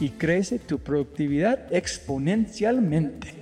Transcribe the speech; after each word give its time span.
y 0.00 0.10
crece 0.10 0.58
tu 0.58 0.78
productividad 0.78 1.72
exponencialmente. 1.72 3.34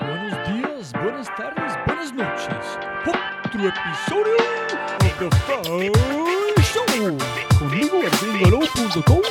Buenos 0.00 0.48
días, 0.48 0.92
buenas 0.92 1.28
tardes, 1.36 1.72
buenas 1.86 2.14
noches. 2.14 2.78
Otro 3.06 3.68
episodio 3.68 4.36
de 5.00 5.08
The 5.18 5.30
Fry 5.30 6.62
Show. 6.62 7.18
Conmigo, 7.58 8.00
gringolo.com, 8.20 9.22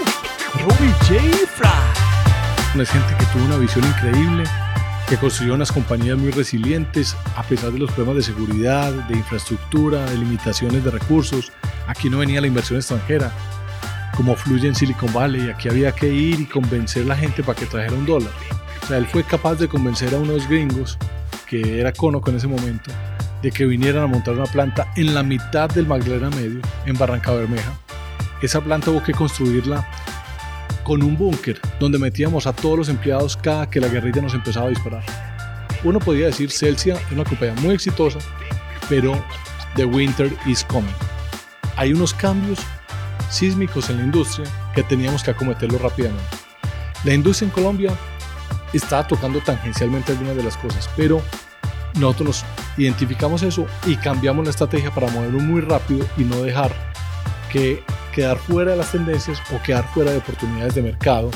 Robbie 0.62 0.94
J. 1.08 1.48
Fry. 1.48 2.82
Es 2.82 2.90
gente 2.90 3.16
que 3.20 3.26
tuvo 3.28 3.46
una 3.46 3.58
visión 3.58 3.86
increíble, 3.86 4.44
que 5.08 5.18
construyó 5.18 5.54
unas 5.54 5.72
compañías 5.72 6.18
muy 6.18 6.32
resilientes 6.32 7.16
a 7.36 7.44
pesar 7.44 7.72
de 7.72 7.80
los 7.80 7.92
problemas 7.92 8.26
de 8.26 8.34
seguridad, 8.34 8.92
de 8.92 9.16
infraestructura, 9.16 10.10
de 10.10 10.18
limitaciones 10.18 10.84
de 10.84 10.92
recursos. 10.92 11.52
Aquí 11.88 12.10
no 12.10 12.20
venía 12.20 12.42
la 12.42 12.48
inversión 12.48 12.78
extranjera, 12.80 13.32
como 14.16 14.36
fluye 14.36 14.68
en 14.68 14.76
Silicon 14.76 15.12
Valley. 15.14 15.50
Aquí 15.50 15.70
había 15.70 15.92
que 15.92 16.08
ir 16.08 16.40
y 16.40 16.46
convencer 16.46 17.04
a 17.04 17.08
la 17.08 17.16
gente 17.16 17.44
para 17.44 17.58
que 17.58 17.66
trajera 17.66 17.94
un 17.94 18.06
dólar. 18.06 18.32
O 18.84 18.88
sea, 18.88 18.98
él 18.98 19.08
fue 19.08 19.24
capaz 19.24 19.56
de 19.56 19.68
convencer 19.68 20.14
a 20.14 20.18
unos 20.18 20.48
gringos, 20.48 20.98
que 21.48 21.80
era 21.80 21.94
Conoco 21.94 22.30
en 22.30 22.38
ese 22.38 22.48
momento, 22.48 22.92
de 23.42 23.52
que 23.52 23.66
vinieran 23.66 24.04
a 24.04 24.08
montar 24.08 24.34
una 24.34 24.46
planta 24.46 24.92
en 24.96 25.14
la 25.14 25.24
mitad 25.24 25.70
del 25.70 25.88
Magdalena 25.88 26.30
Medio, 26.30 26.62
en 26.86 26.98
Barranca 26.98 27.32
Bermeja. 27.32 27.74
Esa 28.42 28.62
planta 28.62 28.92
hubo 28.92 29.02
que 29.02 29.14
construirla 29.14 29.88
con 30.84 31.02
un 31.02 31.18
búnker 31.18 31.60
donde 31.80 31.98
metíamos 31.98 32.46
a 32.46 32.54
todos 32.54 32.78
los 32.78 32.90
empleados 32.90 33.38
cada 33.38 33.70
que 33.70 33.80
la 33.80 33.88
guerrilla 33.88 34.22
nos 34.22 34.34
empezaba 34.34 34.68
a 34.68 34.70
disparar. 34.70 35.04
Uno 35.84 36.00
podría 36.00 36.28
decir 36.28 36.52
Celsia 36.52 36.96
es 36.96 37.12
una 37.12 37.24
compañía 37.24 37.56
muy 37.62 37.74
exitosa, 37.74 38.20
pero 38.90 39.14
the 39.76 39.86
winter 39.86 40.32
is 40.46 40.64
coming. 40.64 40.94
Hay 41.76 41.94
unos 41.94 42.14
cambios 42.14 42.60
sísmicos 43.30 43.90
en 43.90 43.98
la 43.98 44.04
industria 44.04 44.48
que 44.76 44.84
teníamos 44.84 45.24
que 45.24 45.32
acometerlo 45.32 45.78
rápidamente. 45.80 46.24
La 47.04 47.14
industria 47.14 47.48
en 47.48 47.52
Colombia 47.54 47.94
estaba 48.72 49.08
tocando 49.08 49.40
tangencialmente 49.42 50.12
algunas 50.12 50.36
de 50.36 50.44
las 50.44 50.58
cosas, 50.58 50.90
pero 50.96 51.22
nosotros 51.96 52.28
nos 52.28 52.46
identificamos 52.78 53.44
eso 53.44 53.68
y 53.86 53.96
cambiamos 53.96 54.46
la 54.46 54.52
estrategia 54.52 54.92
para 54.92 55.10
moverlo 55.12 55.40
muy 55.40 55.62
rápido 55.62 56.06
y 56.18 56.24
no 56.24 56.42
dejar 56.42 56.72
que 57.52 57.84
quedar 58.14 58.38
fuera 58.38 58.72
de 58.72 58.78
las 58.78 58.92
tendencias 58.92 59.42
o 59.54 59.62
quedar 59.62 59.88
fuera 59.94 60.12
de 60.12 60.18
oportunidades 60.18 60.76
de 60.76 60.82
mercado 60.82 61.32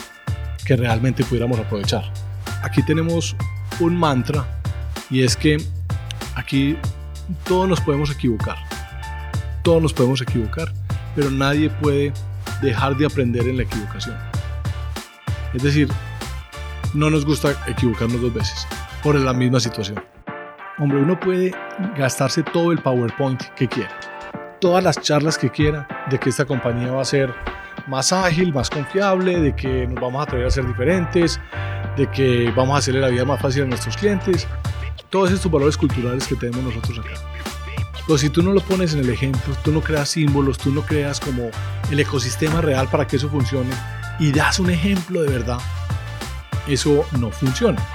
que 0.65 0.75
realmente 0.75 1.23
pudiéramos 1.23 1.59
aprovechar. 1.59 2.11
Aquí 2.63 2.83
tenemos 2.83 3.35
un 3.79 3.95
mantra 3.95 4.45
y 5.09 5.23
es 5.23 5.35
que 5.37 5.57
aquí 6.35 6.77
todos 7.45 7.67
nos 7.67 7.81
podemos 7.81 8.11
equivocar. 8.11 8.66
Todos 9.67 9.81
nos 9.81 9.91
podemos 9.93 10.21
equivocar, 10.21 10.71
pero 11.13 11.29
nadie 11.29 11.69
puede 11.69 12.13
dejar 12.61 12.95
de 12.95 13.05
aprender 13.05 13.45
en 13.49 13.57
la 13.57 13.63
equivocación. 13.63 14.15
Es 15.53 15.61
decir, 15.61 15.89
no 16.93 17.09
nos 17.09 17.25
gusta 17.25 17.51
equivocarnos 17.67 18.21
dos 18.21 18.33
veces 18.33 18.65
por 19.03 19.15
la 19.15 19.33
misma 19.33 19.59
situación. 19.59 20.01
Hombre, 20.77 20.99
uno 20.99 21.19
puede 21.19 21.53
gastarse 21.97 22.43
todo 22.43 22.71
el 22.71 22.77
PowerPoint 22.77 23.43
que 23.57 23.67
quiera, 23.67 23.91
todas 24.61 24.81
las 24.81 25.01
charlas 25.01 25.37
que 25.37 25.49
quiera 25.49 25.85
de 26.09 26.17
que 26.17 26.29
esta 26.29 26.45
compañía 26.45 26.93
va 26.93 27.01
a 27.01 27.05
ser 27.05 27.35
más 27.87 28.13
ágil, 28.13 28.53
más 28.53 28.69
confiable, 28.69 29.37
de 29.37 29.53
que 29.53 29.85
nos 29.85 29.99
vamos 30.01 30.21
a 30.21 30.23
atrever 30.23 30.47
a 30.47 30.49
ser 30.49 30.65
diferentes, 30.65 31.41
de 31.97 32.09
que 32.11 32.53
vamos 32.55 32.73
a 32.75 32.77
hacerle 32.77 33.01
la 33.01 33.09
vida 33.09 33.25
más 33.25 33.41
fácil 33.41 33.63
a 33.63 33.65
nuestros 33.65 33.97
clientes, 33.97 34.47
todos 35.09 35.29
estos 35.29 35.51
valores 35.51 35.75
culturales 35.75 36.25
que 36.25 36.37
tenemos 36.37 36.63
nosotros 36.63 36.99
acá. 36.99 37.36
Pero 38.07 38.17
si 38.17 38.29
tú 38.29 38.41
no 38.41 38.53
lo 38.53 38.61
pones 38.61 38.93
en 38.93 38.99
el 38.99 39.09
ejemplo, 39.09 39.53
tú 39.65 39.73
no 39.73 39.81
creas 39.81 40.07
símbolos, 40.07 40.57
tú 40.57 40.71
no 40.71 40.81
creas 40.81 41.19
como 41.19 41.51
el 41.91 41.99
ecosistema 41.99 42.61
real 42.61 42.87
para 42.87 43.05
que 43.05 43.17
eso 43.17 43.29
funcione 43.29 43.71
y 44.17 44.31
das 44.31 44.59
un 44.59 44.69
ejemplo 44.69 45.21
de 45.21 45.29
verdad, 45.29 45.59
eso 46.67 47.05
no 47.19 47.31
funciona. 47.31 47.85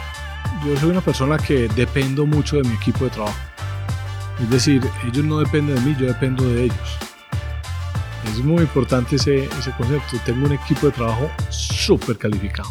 Yo 0.66 0.78
soy 0.78 0.90
una 0.90 1.00
persona 1.00 1.38
que 1.38 1.66
dependo 1.68 2.26
mucho 2.26 2.56
de 2.56 2.68
mi 2.68 2.74
equipo 2.74 3.06
de 3.06 3.10
trabajo. 3.10 3.38
Es 4.38 4.50
decir, 4.50 4.82
ellos 5.06 5.24
no 5.24 5.38
dependen 5.38 5.76
de 5.76 5.80
mí, 5.80 5.96
yo 5.98 6.06
dependo 6.06 6.44
de 6.44 6.64
ellos. 6.64 6.98
Es 8.30 8.44
muy 8.44 8.60
importante 8.62 9.16
ese, 9.16 9.44
ese 9.44 9.72
concepto. 9.78 10.18
Tengo 10.26 10.46
un 10.46 10.52
equipo 10.52 10.86
de 10.86 10.92
trabajo 10.92 11.30
súper 11.48 12.18
calificado. 12.18 12.70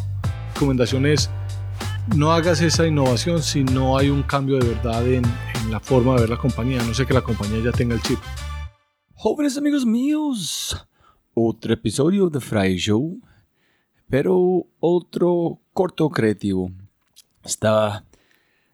Recomendación 0.54 1.08
es, 1.08 1.30
no 2.16 2.32
hagas 2.32 2.62
esa 2.62 2.86
innovación 2.86 3.42
si 3.42 3.64
no 3.64 3.98
hay 3.98 4.10
un 4.10 4.22
cambio 4.22 4.60
de 4.60 4.76
verdad 4.76 5.08
en, 5.08 5.24
la 5.70 5.80
forma 5.80 6.16
de 6.16 6.22
ver 6.22 6.30
la 6.30 6.38
compañía. 6.38 6.82
No 6.84 6.94
sé 6.94 7.06
que 7.06 7.14
la 7.14 7.22
compañía 7.22 7.60
ya 7.64 7.72
tenga 7.72 7.96
el 7.96 8.02
chip. 8.02 8.20
Jóvenes 9.14 9.58
amigos 9.58 9.86
míos, 9.86 10.88
otro 11.34 11.74
episodio 11.74 12.30
de 12.30 12.40
Fry 12.40 12.78
Show, 12.78 13.20
pero 14.10 14.68
otro 14.80 15.60
corto 15.74 16.10
creativo. 16.10 16.72
Estaba 17.44 18.06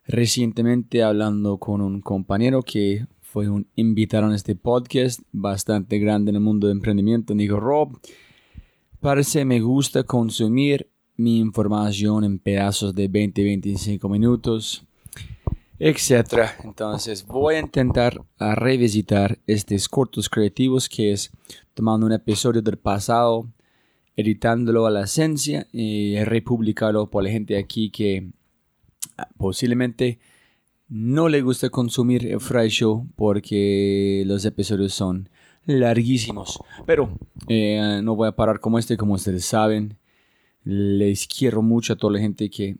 recientemente 0.06 1.04
hablando 1.04 1.58
con 1.58 1.82
un 1.82 2.02
compañero 2.02 2.62
que 2.62 3.06
fue 3.22 3.50
un 3.50 3.68
invitado 3.76 4.28
en 4.28 4.34
este 4.34 4.56
podcast 4.56 5.20
bastante 5.32 6.00
grande 6.00 6.30
en 6.30 6.36
el 6.36 6.42
mundo 6.42 6.68
de 6.68 6.74
emprendimiento. 6.74 7.34
Dijo, 7.34 7.60
Rob, 7.60 8.00
parece 9.00 9.46
me 9.46 9.60
gusta 9.60 10.04
consumir 10.04 10.90
mi 11.18 11.40
información 11.40 12.24
en 12.24 12.40
pedazos 12.40 12.96
de 12.96 13.10
20-25 13.10 14.10
minutos, 14.10 14.86
etc. 15.80 16.50
Entonces 16.64 17.26
voy 17.26 17.56
a 17.56 17.60
intentar 17.60 18.22
revisitar 18.40 19.40
estos 19.48 19.88
cortos 19.88 20.30
creativos 20.30 20.90
que 20.90 21.12
es 21.12 21.32
tomando 21.74 22.06
un 22.06 22.14
episodio 22.14 22.62
del 22.62 22.78
pasado, 22.78 23.48
editándolo 24.16 24.88
a 24.88 24.92
la 24.92 25.04
esencia 25.04 25.68
y 25.72 26.18
republicarlo 26.24 27.10
por 27.10 27.24
la 27.24 27.30
gente 27.30 27.58
aquí 27.58 27.92
que 27.92 28.32
posiblemente 29.38 30.20
no 30.90 31.28
le 31.28 31.42
gusta 31.42 31.70
consumir 31.70 32.26
el 32.26 32.40
Fry 32.40 32.70
Show 32.70 33.08
porque 33.16 34.24
los 34.26 34.46
episodios 34.46 34.94
son 34.94 35.30
larguísimos. 35.66 36.60
Pero 36.86 37.10
eh, 37.48 38.00
no 38.04 38.16
voy 38.16 38.30
a 38.30 38.36
parar 38.36 38.60
como 38.60 38.80
este, 38.80 38.98
como 38.98 39.14
ustedes 39.14 39.46
saben. 39.46 39.98
Les 40.64 41.28
quiero 41.28 41.62
mucho 41.62 41.94
a 41.94 41.96
toda 41.96 42.14
la 42.14 42.20
gente 42.20 42.50
que 42.50 42.78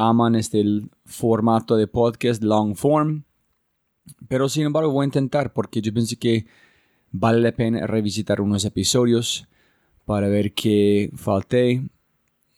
aman 0.00 0.34
este 0.34 0.64
formato 1.04 1.76
de 1.76 1.86
podcast 1.86 2.42
long 2.42 2.74
form. 2.74 3.24
Pero 4.28 4.48
sin 4.48 4.64
embargo 4.64 4.90
voy 4.90 5.04
a 5.04 5.06
intentar 5.06 5.52
porque 5.52 5.82
yo 5.82 5.92
pienso 5.92 6.16
que 6.18 6.46
vale 7.12 7.40
la 7.40 7.52
pena 7.52 7.86
revisitar 7.86 8.40
unos 8.40 8.64
episodios 8.64 9.46
para 10.06 10.28
ver 10.28 10.54
qué 10.54 11.10
falté, 11.14 11.82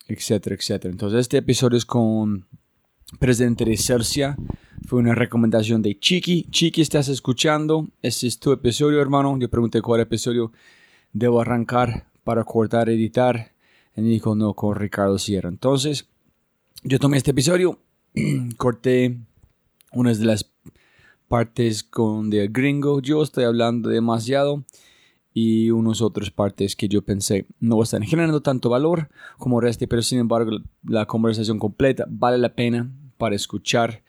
etcétera, 0.07 0.55
etcétera. 0.55 0.91
Entonces 0.91 1.19
este 1.19 1.37
episodio 1.37 1.77
es 1.77 1.85
con 1.85 2.47
presidente 3.19 3.65
de 3.65 3.75
Celsia. 3.75 4.37
Fue 4.87 4.99
una 4.99 5.13
recomendación 5.13 5.81
de 5.81 5.99
Chiqui. 5.99 6.47
Chiqui, 6.49 6.81
estás 6.81 7.09
escuchando. 7.09 7.89
Este 8.01 8.27
es 8.27 8.39
tu 8.39 8.53
episodio, 8.53 9.01
hermano. 9.01 9.37
Yo 9.37 9.49
pregunté 9.49 9.81
cuál 9.81 9.99
episodio 9.99 10.53
debo 11.11 11.41
arrancar 11.41 12.07
para 12.23 12.45
cortar, 12.45 12.89
editar. 12.89 13.51
Y 13.97 14.01
me 14.01 14.07
dijo, 14.07 14.33
no, 14.33 14.53
con 14.53 14.75
Ricardo 14.75 15.19
Sierra. 15.19 15.49
Entonces, 15.49 16.07
yo 16.83 16.99
tomé 16.99 17.17
este 17.17 17.31
episodio, 17.31 17.79
corté 18.57 19.17
unas 19.93 20.19
de 20.19 20.25
las 20.25 20.51
partes 21.27 21.83
con 21.83 22.29
de 22.29 22.47
gringo. 22.49 23.01
Yo 23.01 23.23
estoy 23.23 23.45
hablando 23.45 23.89
demasiado 23.89 24.65
y 25.33 25.71
unas 25.71 26.01
otras 26.01 26.29
partes 26.29 26.75
que 26.75 26.89
yo 26.89 27.01
pensé 27.01 27.47
no 27.59 27.81
están 27.81 28.03
generando 28.03 28.41
tanto 28.41 28.69
valor 28.69 29.09
como 29.37 29.61
este, 29.61 29.87
pero 29.87 30.01
sin 30.01 30.19
embargo 30.19 30.51
la 30.83 31.05
conversación 31.05 31.57
completa 31.57 32.05
vale 32.09 32.37
la 32.37 32.53
pena 32.53 32.91
para 33.17 33.35
escuchar. 33.35 34.03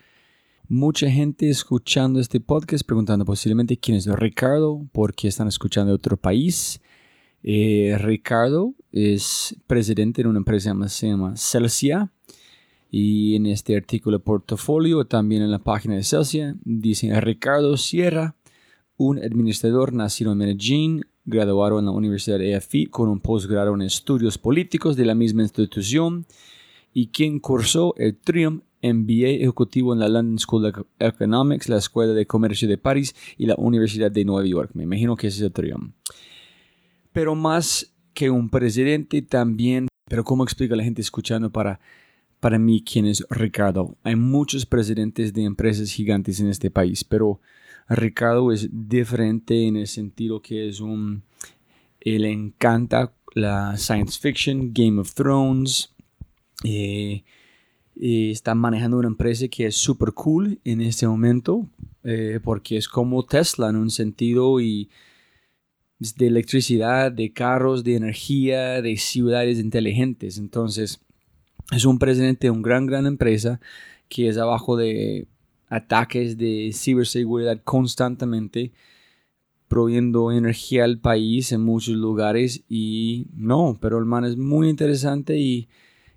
Mucha 0.67 1.09
gente 1.11 1.49
escuchando 1.49 2.19
este 2.19 2.41
podcast 2.41 2.85
preguntando 2.85 3.25
posiblemente 3.25 3.79
quién 3.79 3.99
es 3.99 4.07
Ricardo, 4.07 4.85
por 4.93 5.15
qué 5.15 5.29
están 5.29 5.47
escuchando 5.47 5.93
de 5.93 5.97
otro 5.97 6.17
país. 6.17 6.81
Eh, 7.43 7.97
Ricardo 8.01 8.75
es 8.91 9.55
presidente 9.67 10.23
de 10.23 10.29
una 10.29 10.39
empresa 10.39 10.75
que 10.81 10.89
se 10.89 11.09
llama 11.09 11.37
Celsia 11.37 12.11
y 12.97 13.35
en 13.35 13.47
este 13.47 13.77
artículo 13.77 14.19
de 14.19 14.25
portafolio, 14.25 15.05
también 15.05 15.43
en 15.43 15.51
la 15.51 15.59
página 15.59 15.97
de 15.97 16.05
Celsius, 16.05 16.55
dice 16.65 17.21
Ricardo 17.21 17.77
Sierra, 17.77 18.37
un 18.97 19.19
administrador 19.19 19.93
nacido 19.93 20.31
en 20.31 20.39
Medellín, 20.39 21.05
graduado 21.25 21.81
en 21.81 21.87
la 21.87 21.91
Universidad 21.91 22.39
de 22.39 22.53
EFI 22.55 22.87
con 22.87 23.09
un 23.09 23.19
posgrado 23.19 23.75
en 23.75 23.83
estudios 23.83 24.39
políticos 24.39 24.95
de 24.95 25.07
la 25.07 25.17
misma 25.17 25.43
institución 25.43 26.25
y 26.93 27.09
quien 27.09 27.41
cursó 27.41 27.97
el 27.97 28.17
Triumph 28.17 28.63
MBA 28.81 29.41
ejecutivo 29.41 29.93
en 29.93 29.99
la 29.99 30.09
London 30.09 30.39
School 30.39 30.67
of 30.67 30.87
Economics, 31.01 31.69
la 31.69 31.79
Escuela 31.79 32.13
de 32.13 32.29
Comercio 32.29 32.69
de 32.69 32.79
París 32.79 33.13
y 33.37 33.47
la 33.47 33.57
Universidad 33.59 34.13
de 34.13 34.25
Nueva 34.25 34.47
York. 34.47 34.71
Me 34.75 34.85
imagino 34.85 35.17
que 35.17 35.27
ese 35.27 35.39
es 35.39 35.43
el 35.43 35.53
Triumph. 35.53 35.93
Pero 37.13 37.35
más 37.35 37.93
que 38.13 38.31
un 38.31 38.51
presidente 38.51 39.21
también, 39.21 39.89
pero 40.09 40.23
¿cómo 40.23 40.45
explica 40.45 40.77
la 40.77 40.85
gente 40.85 41.03
escuchando 41.03 41.51
para 41.51 41.81
para 42.45 42.59
mí 42.59 42.85
quién 42.85 43.07
es 43.07 43.25
Ricardo. 43.31 43.97
Hay 44.03 44.17
muchos 44.17 44.67
presidentes 44.67 45.33
de 45.33 45.45
empresas 45.45 45.91
gigantes 45.91 46.41
en 46.41 46.49
este 46.49 46.71
país, 46.71 47.03
pero 47.03 47.41
Ricardo 47.89 48.53
es 48.53 48.69
diferente 48.71 49.67
en 49.67 49.79
el 49.79 49.87
sentido 49.87 50.43
que 50.43 50.69
es 50.69 50.81
un... 50.81 51.23
Él 52.01 52.27
encanta 52.27 53.15
la 53.33 53.79
science 53.79 54.21
fiction, 54.21 54.75
Game 54.75 55.01
of 55.01 55.15
Thrones. 55.15 55.95
Eh, 56.65 57.25
está 57.97 58.55
manejando 58.55 58.99
una 58.99 59.09
empresa 59.09 59.49
que 59.49 59.65
es 59.65 59.77
super 59.77 60.13
cool 60.13 60.61
en 60.65 60.83
este 60.83 61.09
momento, 61.09 61.67
eh, 62.03 62.41
porque 62.45 62.77
es 62.77 62.89
como 62.89 63.25
Tesla 63.25 63.71
en 63.71 63.77
un 63.77 63.89
sentido 63.89 64.61
y 64.61 64.91
de 65.99 66.27
electricidad, 66.27 67.11
de 67.11 67.33
carros, 67.33 67.85
de 67.85 67.97
energía, 67.97 68.83
de 68.83 68.99
ciudades 68.99 69.59
inteligentes. 69.59 70.37
Entonces, 70.37 71.01
es 71.73 71.85
un 71.85 71.99
presidente 71.99 72.47
de 72.47 72.51
una 72.51 72.63
gran, 72.63 72.87
gran 72.87 73.07
empresa 73.07 73.61
que 74.09 74.29
es 74.29 74.39
abajo 74.39 74.77
de 74.77 75.27
ataques 75.69 76.37
de 76.37 76.71
ciberseguridad 76.73 77.61
constantemente, 77.65 78.73
proveyendo 79.69 80.31
energía 80.31 80.85
al 80.85 80.99
país 80.99 81.51
en 81.53 81.63
muchos 81.63 81.97
lugares 81.97 82.63
y 82.69 83.29
no, 83.35 83.79
pero 83.81 83.99
el 83.99 84.05
man 84.05 84.25
es 84.25 84.37
muy 84.37 84.69
interesante 84.69 85.39
y, 85.39 85.69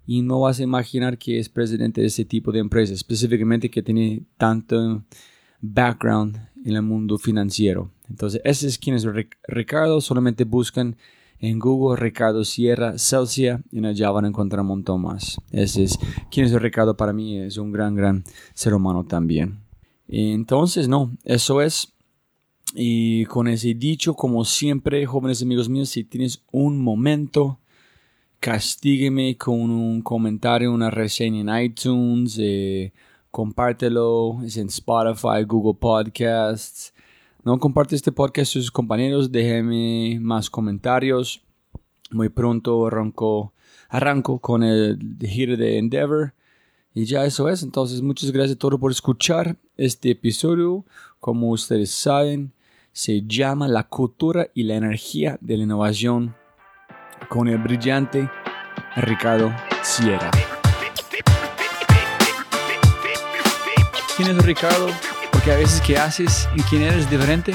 y 0.05 0.21
no 0.21 0.41
vas 0.41 0.59
a 0.59 0.63
imaginar 0.63 1.17
que 1.17 1.39
es 1.39 1.49
presidente 1.49 2.01
de 2.01 2.07
ese 2.07 2.25
tipo 2.25 2.51
de 2.51 2.59
empresa, 2.59 2.93
específicamente 2.93 3.71
que 3.71 3.81
tiene 3.81 4.23
tanto 4.37 5.03
background 5.61 6.37
en 6.65 6.75
el 6.75 6.81
mundo 6.81 7.17
financiero. 7.17 7.91
Entonces, 8.09 8.41
ese 8.43 8.67
es 8.67 8.77
quien 8.77 8.95
es 8.95 9.07
Ricardo, 9.47 10.01
solamente 10.01 10.43
buscan 10.43 10.97
en 11.39 11.59
Google 11.59 11.99
Ricardo 11.99 12.43
Sierra 12.43 12.97
Celsia 12.97 13.61
y 13.71 13.85
allá 13.85 14.11
van 14.11 14.25
a 14.25 14.27
encontrar 14.29 14.61
un 14.61 14.67
montón 14.67 15.01
más. 15.01 15.39
Ese 15.51 15.83
es 15.83 15.99
quién 16.31 16.45
es 16.45 16.53
Ricardo 16.53 16.97
para 16.97 17.13
mí, 17.13 17.37
es 17.37 17.57
un 17.57 17.71
gran, 17.71 17.95
gran 17.95 18.23
ser 18.53 18.73
humano 18.73 19.05
también. 19.05 19.59
Entonces, 20.07 20.87
no, 20.87 21.11
eso 21.23 21.61
es. 21.61 21.93
Y 22.73 23.25
con 23.25 23.47
ese 23.47 23.73
dicho, 23.73 24.13
como 24.13 24.43
siempre, 24.45 25.05
jóvenes 25.05 25.41
amigos 25.41 25.69
míos, 25.69 25.89
si 25.89 26.03
tienes 26.03 26.43
un 26.51 26.81
momento, 26.81 27.59
castígueme 28.39 29.37
con 29.37 29.71
un 29.71 30.01
comentario, 30.01 30.71
una 30.71 30.89
reseña 30.89 31.41
en 31.41 31.65
iTunes, 31.65 32.37
eh, 32.39 32.93
compártelo, 33.31 34.41
es 34.43 34.57
en 34.57 34.67
Spotify, 34.67 35.43
Google 35.45 35.79
Podcasts, 35.79 36.93
no 37.47 37.59
comparte 37.59 37.95
este 37.95 38.11
podcast 38.11 38.51
a 38.51 38.59
sus 38.59 38.71
compañeros, 38.71 39.31
déjenme 39.31 40.19
más 40.19 40.49
comentarios. 40.49 41.41
Muy 42.11 42.27
pronto 42.27 42.87
arranco, 42.87 43.53
arranco 43.87 44.39
con 44.39 44.63
el 44.63 44.99
giro 45.21 45.55
de 45.55 45.77
Endeavor. 45.77 46.33
Y 46.93 47.05
ya 47.05 47.23
eso 47.23 47.47
es. 47.47 47.63
Entonces, 47.63 48.01
muchas 48.01 48.33
gracias 48.33 48.57
a 48.57 48.59
todos 48.59 48.77
por 48.77 48.91
escuchar 48.91 49.55
este 49.77 50.11
episodio. 50.11 50.83
Como 51.21 51.51
ustedes 51.51 51.91
saben, 51.91 52.51
se 52.91 53.21
llama 53.25 53.69
La 53.69 53.87
cultura 53.87 54.49
y 54.53 54.63
la 54.63 54.75
energía 54.75 55.37
de 55.39 55.55
la 55.55 55.63
innovación 55.63 56.35
con 57.29 57.47
el 57.47 57.59
brillante 57.59 58.29
Ricardo 58.97 59.53
Sierra. 59.83 60.31
¿Quién 64.17 64.31
es 64.31 64.45
Ricardo? 64.45 64.87
Porque 65.47 65.59
a 65.59 65.63
veces 65.63 65.79
que 65.79 65.97
haces 65.97 66.49
y 66.57 66.61
quién 66.63 66.81
eres 66.81 67.09
diferente. 67.09 67.53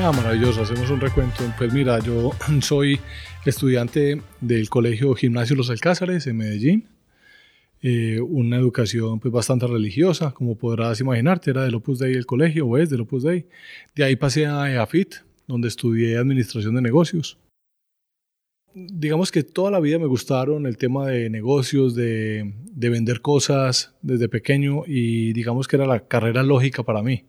Ah, 0.00 0.10
maravilloso, 0.10 0.62
hacemos 0.62 0.90
un 0.90 1.00
recuento. 1.00 1.44
Pues 1.56 1.72
mira, 1.72 2.00
yo 2.00 2.32
soy 2.60 2.98
estudiante 3.44 4.20
del 4.40 4.68
Colegio 4.68 5.14
Gimnasio 5.14 5.54
Los 5.54 5.70
Alcázares 5.70 6.26
en 6.26 6.38
Medellín. 6.38 6.88
Eh, 7.82 8.18
una 8.20 8.56
educación 8.56 9.20
pues 9.20 9.32
bastante 9.32 9.68
religiosa, 9.68 10.32
como 10.32 10.58
podrás 10.58 10.98
imaginarte, 10.98 11.52
era 11.52 11.62
del 11.62 11.76
Opus 11.76 12.00
Dei 12.00 12.14
el 12.14 12.26
colegio, 12.26 12.66
o 12.66 12.78
es 12.78 12.90
del 12.90 13.02
Opus 13.02 13.22
Dei. 13.22 13.46
De 13.94 14.02
ahí 14.02 14.16
pasé 14.16 14.46
a 14.46 14.68
EAFIT, 14.68 15.14
donde 15.46 15.68
estudié 15.68 16.18
Administración 16.18 16.74
de 16.74 16.82
Negocios 16.82 17.38
digamos 18.74 19.30
que 19.30 19.44
toda 19.44 19.70
la 19.70 19.80
vida 19.80 19.98
me 19.98 20.06
gustaron 20.06 20.66
el 20.66 20.76
tema 20.76 21.06
de 21.06 21.30
negocios, 21.30 21.94
de, 21.94 22.52
vender 22.74 23.20
cosas 23.20 23.94
desde 24.02 24.28
pequeño 24.28 24.82
y 24.86 25.32
digamos 25.32 25.68
que 25.68 25.76
era 25.76 25.86
la 25.86 26.00
carrera 26.00 26.42
lógica 26.42 26.82
para 26.82 27.02
mí. 27.02 27.24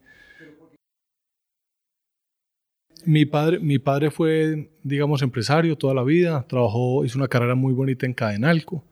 Mi 3.05 3.25
padre, 3.25 3.59
mi 3.59 3.77
padre 3.77 4.09
fue, 4.09 4.71
digamos, 4.81 5.21
empresario 5.21 5.77
toda 5.77 5.93
la 5.93 6.03
vida, 6.03 6.45
trabajó, 6.49 7.05
hizo 7.05 7.19
una 7.19 7.27
carrera 7.27 7.53
muy 7.53 7.73
bonita 7.73 8.07
en 8.07 8.13
Cadenalco. 8.13 8.83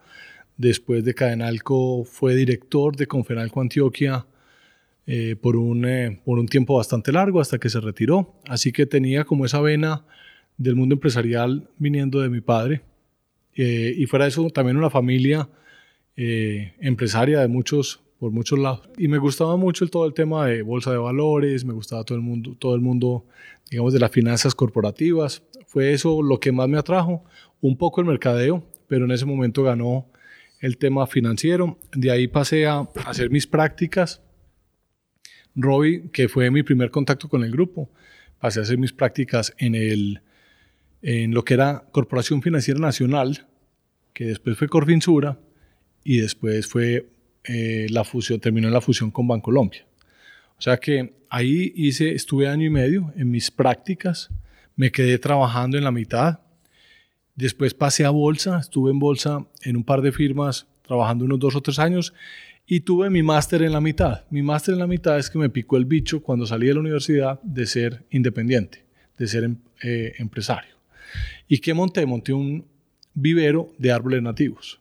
Después 0.56 1.04
de 1.04 1.16
Cadenalco 1.16 2.04
fue 2.04 2.36
director 2.36 2.96
de 2.96 3.08
Confenalco 3.08 3.60
Antioquia 3.60 4.28
eh, 5.08 5.36
por, 5.36 5.56
un, 5.56 5.86
eh, 5.86 6.22
por 6.24 6.38
un 6.38 6.48
tiempo 6.48 6.78
bastante 6.78 7.12
largo 7.12 7.42
hasta 7.42 7.58
que 7.58 7.70
se 7.70 7.80
retiró. 7.80 8.36
Así 8.48 8.72
que 8.72 8.86
tenía 8.86 9.24
como 9.24 9.46
esa 9.46 9.60
vena 9.62 10.06
del 10.58 10.76
mundo 10.76 10.96
empresarial 10.96 11.70
viniendo 11.78 12.22
de 12.22 12.30
mi 12.30 12.42
padre. 12.42 12.82
Eh, 13.56 13.94
y 13.98 14.06
fuera 14.06 14.26
de 14.26 14.30
eso, 14.30 14.50
también 14.50 14.78
una 14.78 14.90
familia 14.90 15.50
eh, 16.16 16.74
empresaria 16.80 17.40
de 17.40 17.48
muchos, 17.48 18.02
por 18.20 18.32
muchos 18.32 18.60
lados. 18.60 18.90
Y 18.98 19.08
me 19.08 19.18
gustaba 19.18 19.58
mucho 19.58 19.84
el, 19.84 19.92
todo 19.92 20.06
el 20.06 20.14
tema 20.14 20.48
de 20.48 20.62
bolsa 20.62 20.92
de 20.92 20.98
valores, 20.98 21.66
me 21.66 21.74
gustaba 21.74 22.04
todo 22.04 22.18
el 22.18 22.24
mundo, 22.24 22.56
todo 22.58 22.76
el 22.76 22.82
mundo, 22.82 23.26
digamos, 23.70 23.94
de 23.94 24.00
las 24.00 24.12
finanzas 24.12 24.56
corporativas. 24.56 25.44
Fue 25.68 25.94
eso 25.94 26.22
lo 26.22 26.40
que 26.40 26.52
más 26.52 26.70
me 26.70 26.78
atrajo, 26.78 27.24
un 27.62 27.78
poco 27.78 28.02
el 28.02 28.08
mercadeo, 28.08 28.64
pero 28.88 29.06
en 29.06 29.12
ese 29.12 29.26
momento 29.26 29.64
ganó 29.64 30.08
el 30.60 30.78
tema 30.78 31.08
financiero. 31.08 31.78
De 31.94 32.12
ahí 32.12 32.28
pasé 32.28 32.68
a 32.68 32.88
hacer 33.06 33.30
mis 33.30 33.48
prácticas. 33.48 34.22
Robbie, 35.56 36.10
que 36.12 36.30
fue 36.30 36.50
mi 36.50 36.64
primer 36.64 36.90
contacto 36.90 37.30
con 37.30 37.44
el 37.44 37.52
grupo, 37.52 37.90
pasé 38.40 38.60
a 38.60 38.64
hacer 38.64 38.78
mis 38.78 38.94
prácticas 38.94 39.54
en 39.58 39.76
el 39.76 40.22
en 41.04 41.34
lo 41.34 41.44
que 41.44 41.54
era 41.54 41.84
Corporación 41.92 42.42
Financiera 42.42 42.80
Nacional, 42.80 43.46
que 44.14 44.26
después 44.26 44.58
fue 44.58 44.70
Corfinsura 44.70 45.38
y 46.04 46.20
después 46.20 46.66
fue 46.66 47.10
eh, 47.44 47.88
la 47.90 48.06
fusión, 48.06 48.40
terminó 48.40 48.70
la 48.70 48.82
fusión 48.82 49.12
con 49.12 49.28
Bancolombia. 49.28 49.86
sea 50.58 50.78
que 50.78 51.14
ahí 51.30 51.74
hice, 51.76 52.14
estuve 52.16 52.48
año 52.48 52.66
y 52.66 52.70
medio 52.70 53.14
en 53.18 53.30
mis 53.30 53.52
prácticas, 53.52 54.30
me 54.78 54.92
quedé 54.92 55.20
trabajando 55.20 55.78
en 55.78 55.84
la 55.84 55.92
mitad, 55.92 56.40
después 57.36 57.74
pasé 57.74 58.06
a 58.06 58.10
bolsa, 58.10 58.60
estuve 58.60 58.92
en 58.92 59.00
bolsa 59.00 59.46
en 59.62 59.76
un 59.76 59.84
par 59.84 60.02
de 60.02 60.14
firmas 60.14 60.68
trabajando 60.88 61.26
unos 61.26 61.40
dos 61.40 61.56
o 61.56 61.62
tres 61.62 61.80
años 61.80 62.14
y 62.66 62.80
tuve 62.80 63.10
mi 63.10 63.24
máster 63.24 63.62
en 63.62 63.74
la 63.74 63.82
mitad. 63.82 64.24
Mi 64.30 64.42
máster 64.42 64.74
en 64.74 64.80
la 64.80 64.88
mitad 64.88 65.20
es 65.20 65.30
que 65.30 65.38
me 65.38 65.50
picó 65.50 65.76
el 65.76 65.86
bicho 65.86 66.22
cuando 66.22 66.46
salí 66.46 66.68
de 66.68 66.76
la 66.76 66.80
universidad 66.80 67.42
de 67.42 67.66
ser 67.66 68.06
independiente, 68.10 68.86
de 69.18 69.28
ser 69.28 69.44
em, 69.44 69.58
eh, 69.84 70.14
empresario. 70.18 70.73
¿Y 71.48 71.60
qué 71.60 71.74
monté? 71.74 72.06
Monté 72.06 72.34
un 72.34 72.66
vivero 73.14 73.70
de 73.78 73.92
árboles 73.92 74.22
nativos. 74.22 74.80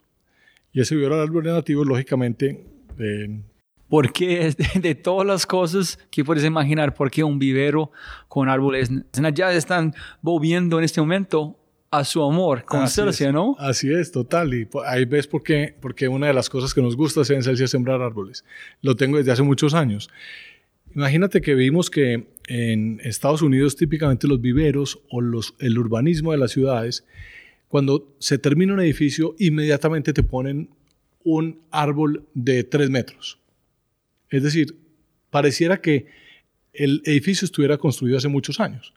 Y 0.72 0.80
ese 0.80 0.94
vivero 0.94 1.16
de 1.16 1.22
árboles 1.22 1.52
nativos, 1.52 1.86
lógicamente... 1.86 2.64
Eh, 2.98 3.40
¿Por 3.88 4.10
qué 4.10 4.54
de 4.80 4.94
todas 4.94 5.26
las 5.26 5.44
cosas 5.44 5.98
que 6.10 6.24
puedes 6.24 6.44
imaginar, 6.44 6.94
por 6.94 7.10
qué 7.10 7.22
un 7.22 7.38
vivero 7.38 7.90
con 8.26 8.48
árboles 8.48 8.90
ya 9.34 9.52
están 9.52 9.94
volviendo 10.22 10.78
en 10.78 10.84
este 10.84 11.00
momento 11.02 11.58
a 11.90 12.04
su 12.04 12.22
amor 12.22 12.64
con 12.64 12.88
Celsia, 12.88 13.30
¿no? 13.32 13.54
Así 13.58 13.92
es, 13.92 14.10
total. 14.10 14.54
Y 14.54 14.66
ahí 14.86 15.04
ves 15.04 15.26
por 15.26 15.42
qué, 15.42 15.76
porque 15.78 16.08
una 16.08 16.26
de 16.26 16.32
las 16.32 16.48
cosas 16.48 16.72
que 16.72 16.80
nos 16.80 16.96
gusta 16.96 17.20
hacer 17.20 17.36
en 17.36 17.42
Celsia 17.42 17.66
es 17.66 17.70
sembrar 17.70 18.00
árboles. 18.00 18.46
Lo 18.80 18.96
tengo 18.96 19.18
desde 19.18 19.30
hace 19.30 19.42
muchos 19.42 19.74
años. 19.74 20.08
Imagínate 20.94 21.40
que 21.40 21.54
vimos 21.54 21.90
que 21.90 22.26
en 22.48 23.00
Estados 23.02 23.42
Unidos 23.42 23.76
típicamente 23.76 24.26
los 24.26 24.40
viveros 24.40 25.00
o 25.10 25.20
el 25.20 25.78
urbanismo 25.78 26.32
de 26.32 26.38
las 26.38 26.50
ciudades, 26.50 27.04
cuando 27.68 28.14
se 28.18 28.38
termina 28.38 28.74
un 28.74 28.80
edificio, 28.80 29.34
inmediatamente 29.38 30.12
te 30.12 30.22
ponen 30.22 30.68
un 31.24 31.60
árbol 31.70 32.26
de 32.34 32.64
tres 32.64 32.90
metros. 32.90 33.38
Es 34.28 34.42
decir, 34.42 34.76
pareciera 35.30 35.80
que 35.80 36.06
el 36.72 37.02
edificio 37.04 37.46
estuviera 37.46 37.78
construido 37.78 38.18
hace 38.18 38.28
muchos 38.28 38.60
años. 38.60 38.92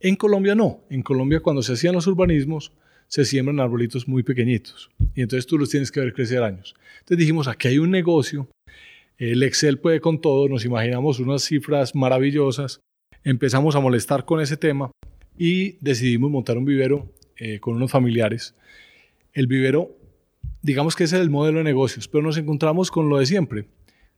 En 0.00 0.16
Colombia 0.16 0.54
no. 0.54 0.84
En 0.90 1.02
Colombia 1.02 1.40
cuando 1.40 1.62
se 1.62 1.72
hacían 1.72 1.94
los 1.94 2.06
urbanismos 2.06 2.72
se 3.06 3.24
siembran 3.24 3.58
arbolitos 3.58 4.06
muy 4.06 4.22
pequeñitos 4.22 4.90
y 5.14 5.22
entonces 5.22 5.46
tú 5.46 5.56
los 5.56 5.70
tienes 5.70 5.90
que 5.90 6.00
ver 6.00 6.12
crecer 6.12 6.42
años. 6.42 6.74
Entonces 7.00 7.18
dijimos, 7.18 7.48
aquí 7.48 7.68
hay 7.68 7.78
un 7.78 7.90
negocio, 7.90 8.48
el 9.18 9.42
Excel 9.42 9.78
puede 9.78 10.00
con 10.00 10.20
todo, 10.20 10.48
nos 10.48 10.64
imaginamos 10.64 11.18
unas 11.18 11.42
cifras 11.42 11.94
maravillosas, 11.94 12.80
empezamos 13.24 13.76
a 13.76 13.80
molestar 13.80 14.24
con 14.24 14.40
ese 14.40 14.56
tema 14.56 14.90
y 15.36 15.72
decidimos 15.84 16.30
montar 16.30 16.56
un 16.56 16.64
vivero 16.64 17.12
eh, 17.36 17.60
con 17.60 17.74
unos 17.74 17.90
familiares. 17.90 18.54
El 19.32 19.46
vivero, 19.46 19.96
digamos 20.62 20.96
que 20.96 21.04
ese 21.04 21.16
es 21.16 21.22
el 21.22 21.30
modelo 21.30 21.58
de 21.58 21.64
negocios, 21.64 22.08
pero 22.08 22.22
nos 22.22 22.38
encontramos 22.38 22.90
con 22.90 23.08
lo 23.08 23.18
de 23.18 23.26
siempre, 23.26 23.66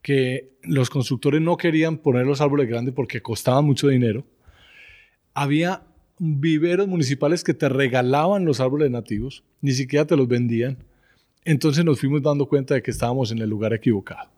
que 0.03 0.53
los 0.63 0.89
constructores 0.89 1.41
no 1.41 1.57
querían 1.57 1.99
poner 1.99 2.27
los 2.27 2.41
árboles 2.41 2.69
grandes 2.69 2.95
porque 2.95 3.21
costaban 3.21 3.65
mucho 3.65 3.89
dinero 3.89 4.25
había 5.35 5.83
viveros 6.19 6.89
municipales 6.89 7.45
que 7.45 7.55
te 7.55 7.69
regalaban 7.69 8.45
los 8.45 8.61
árboles 8.61 8.91
nativos, 8.91 9.43
ni 9.61 9.73
siquiera 9.73 10.07
te 10.07 10.17
los 10.17 10.29
vendían. 10.29 10.79
Entonces 11.45 11.85
nos 11.85 11.99
fuimos 11.99 12.23
dando 12.23 12.47
cuenta 12.47 12.75
de 12.75 12.83
que 12.83 12.91
estábamos 12.91 13.33
en 13.33 13.39
el 13.39 13.49
lugar 13.49 13.73
equivocado. 13.73 14.29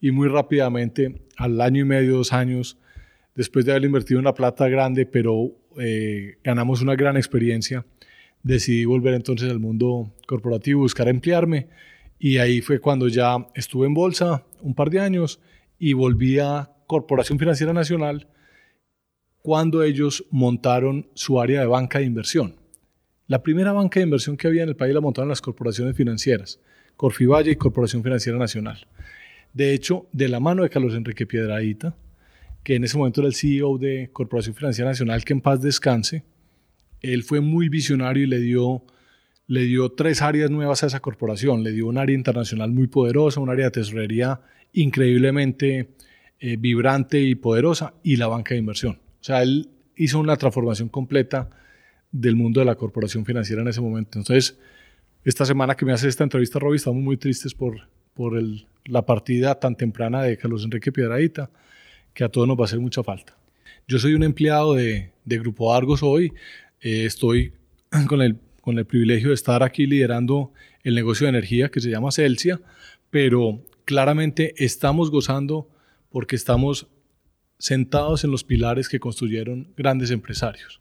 Y 0.00 0.10
muy 0.10 0.28
rápidamente, 0.28 1.22
al 1.36 1.60
año 1.60 1.82
y 1.82 1.84
medio, 1.84 2.16
dos 2.16 2.32
años, 2.32 2.78
después 3.34 3.64
de 3.64 3.72
haber 3.72 3.84
invertido 3.84 4.20
una 4.20 4.34
plata 4.34 4.68
grande, 4.68 5.06
pero 5.06 5.52
eh, 5.78 6.38
ganamos 6.42 6.82
una 6.82 6.96
gran 6.96 7.16
experiencia, 7.16 7.84
decidí 8.42 8.84
volver 8.84 9.14
entonces 9.14 9.50
al 9.50 9.60
mundo 9.60 10.12
corporativo, 10.26 10.80
buscar 10.80 11.08
emplearme. 11.08 11.68
Y 12.18 12.38
ahí 12.38 12.60
fue 12.60 12.80
cuando 12.80 13.08
ya 13.08 13.46
estuve 13.54 13.86
en 13.86 13.94
bolsa 13.94 14.44
un 14.60 14.74
par 14.74 14.90
de 14.90 15.00
años 15.00 15.40
y 15.78 15.92
volví 15.94 16.38
a 16.38 16.70
Corporación 16.86 17.38
Financiera 17.38 17.72
Nacional 17.72 18.28
cuando 19.42 19.82
ellos 19.82 20.26
montaron 20.30 21.08
su 21.14 21.40
área 21.40 21.60
de 21.60 21.66
banca 21.66 21.98
de 21.98 22.04
inversión. 22.04 22.56
La 23.26 23.42
primera 23.42 23.72
banca 23.72 24.00
de 24.00 24.04
inversión 24.04 24.36
que 24.36 24.48
había 24.48 24.64
en 24.64 24.68
el 24.68 24.76
país 24.76 24.92
la 24.92 25.00
montaron 25.00 25.28
las 25.28 25.40
corporaciones 25.40 25.96
financieras, 25.96 26.60
Corfivalle 26.96 27.52
y 27.52 27.56
Corporación 27.56 28.02
Financiera 28.02 28.38
Nacional. 28.38 28.86
De 29.52 29.74
hecho, 29.74 30.06
de 30.12 30.28
la 30.28 30.40
mano 30.40 30.62
de 30.62 30.70
Carlos 30.70 30.94
Enrique 30.94 31.26
Piedradita, 31.26 31.96
que 32.62 32.76
en 32.76 32.84
ese 32.84 32.96
momento 32.96 33.20
era 33.20 33.28
el 33.28 33.34
CEO 33.34 33.78
de 33.78 34.10
Corporación 34.12 34.54
Financiera 34.54 34.90
Nacional, 34.90 35.24
que 35.24 35.32
en 35.32 35.40
paz 35.40 35.60
descanse, 35.60 36.24
él 37.00 37.22
fue 37.22 37.40
muy 37.40 37.68
visionario 37.68 38.24
y 38.24 38.26
le 38.26 38.38
dio, 38.38 38.84
le 39.46 39.62
dio 39.62 39.90
tres 39.90 40.22
áreas 40.22 40.50
nuevas 40.50 40.82
a 40.82 40.86
esa 40.86 41.00
corporación. 41.00 41.62
Le 41.62 41.72
dio 41.72 41.86
un 41.86 41.98
área 41.98 42.14
internacional 42.14 42.70
muy 42.70 42.86
poderosa, 42.86 43.40
un 43.40 43.50
área 43.50 43.66
de 43.66 43.70
tesorería 43.72 44.40
increíblemente 44.72 45.88
eh, 46.38 46.56
vibrante 46.56 47.20
y 47.20 47.34
poderosa 47.34 47.94
y 48.02 48.16
la 48.16 48.26
banca 48.26 48.54
de 48.54 48.60
inversión. 48.60 49.00
O 49.20 49.24
sea, 49.24 49.42
él 49.42 49.70
hizo 49.96 50.18
una 50.18 50.36
transformación 50.36 50.88
completa 50.88 51.50
del 52.12 52.36
mundo 52.36 52.60
de 52.60 52.66
la 52.66 52.76
corporación 52.76 53.24
financiera 53.24 53.62
en 53.62 53.68
ese 53.68 53.80
momento. 53.80 54.18
Entonces, 54.18 54.58
esta 55.24 55.44
semana 55.44 55.76
que 55.76 55.84
me 55.84 55.92
hace 55.92 56.08
esta 56.08 56.24
entrevista, 56.24 56.58
Robbie, 56.58 56.76
estamos 56.76 57.02
muy 57.02 57.16
tristes 57.16 57.54
por, 57.54 57.88
por 58.14 58.40
la 58.84 59.06
partida 59.06 59.58
tan 59.58 59.76
temprana 59.76 60.22
de 60.22 60.36
Carlos 60.36 60.64
Enrique 60.64 60.92
Piedradita, 60.92 61.50
que 62.14 62.24
a 62.24 62.28
todos 62.28 62.46
nos 62.48 62.58
va 62.58 62.62
a 62.62 62.64
hacer 62.66 62.80
mucha 62.80 63.02
falta. 63.02 63.36
Yo 63.86 63.98
soy 63.98 64.14
un 64.14 64.22
empleado 64.22 64.74
de, 64.74 65.12
de 65.24 65.38
Grupo 65.38 65.74
Argos 65.74 66.02
hoy. 66.02 66.32
Eh, 66.80 67.04
estoy 67.06 67.52
con 68.08 68.22
el, 68.22 68.36
con 68.60 68.78
el 68.78 68.84
privilegio 68.84 69.28
de 69.28 69.34
estar 69.34 69.62
aquí 69.62 69.86
liderando 69.86 70.52
el 70.82 70.94
negocio 70.94 71.26
de 71.26 71.30
energía 71.30 71.70
que 71.70 71.80
se 71.80 71.90
llama 71.90 72.12
Celsia, 72.12 72.60
pero 73.10 73.62
claramente 73.84 74.54
estamos 74.56 75.10
gozando 75.10 75.68
porque 76.10 76.36
estamos 76.36 76.88
sentados 77.58 78.24
en 78.24 78.30
los 78.30 78.42
pilares 78.44 78.88
que 78.88 79.00
construyeron 79.00 79.72
grandes 79.76 80.10
empresarios. 80.10 80.80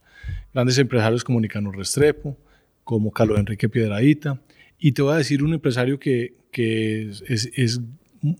Grandes 0.54 0.78
empresarios 0.78 1.24
como 1.24 1.42
Nicanor 1.42 1.78
Restrepo, 1.78 2.38
como 2.84 3.12
Carlos 3.12 3.40
Enrique 3.40 3.70
Piedradita. 3.70 4.42
Y 4.80 4.94
te 4.94 5.02
voy 5.02 5.14
a 5.14 5.18
decir 5.18 5.44
un 5.44 5.54
empresario 5.54 6.00
que, 6.00 6.36
es, 6.54 7.82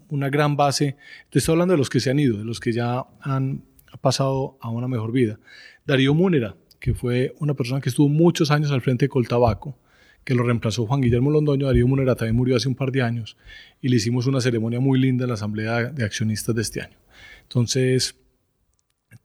una 0.08 0.30
gran 0.30 0.56
base. 0.56 0.96
Te 1.30 1.40
estoy 1.40 1.54
hablando 1.54 1.74
de 1.74 1.78
los 1.78 1.90
que 1.90 2.00
se 2.00 2.10
han 2.10 2.20
ido, 2.20 2.38
de 2.38 2.46
los 2.46 2.60
que 2.60 2.72
ya 2.72 3.06
han 3.22 3.64
pasado 4.02 4.58
a 4.62 4.70
una 4.70 4.88
mejor 4.88 5.12
vida. 5.12 5.40
Darío 5.86 6.14
Múnera, 6.14 6.56
que 6.80 6.94
fue 6.94 7.36
una 7.40 7.54
persona 7.54 7.82
que 7.82 7.90
estuvo 7.90 8.08
muchos 8.08 8.52
años 8.52 8.72
al 8.72 8.82
frente 8.82 9.06
de 9.06 9.10
Coltabaco, 9.10 9.78
que 10.24 10.34
lo 10.34 10.44
reemplazó 10.44 10.86
Juan 10.86 11.02
Guillermo 11.02 11.30
Londoño. 11.30 11.66
Darío 11.68 11.88
Múnera 11.88 12.16
también 12.16 12.38
murió 12.38 12.56
hace 12.56 12.70
un 12.70 12.76
par 12.76 12.92
de 12.92 13.02
años 13.02 13.36
y 13.82 13.90
le 13.90 13.98
hicimos 13.98 14.26
una 14.26 14.40
ceremonia 14.40 14.80
muy 14.80 15.00
linda 15.00 15.26
en 15.26 15.30
la 15.30 15.34
Asamblea 15.34 15.92
de 15.92 16.06
Accionistas 16.06 16.56
de 16.56 16.62
este 16.62 16.82
año. 16.82 16.98
Entonces, 17.44 18.16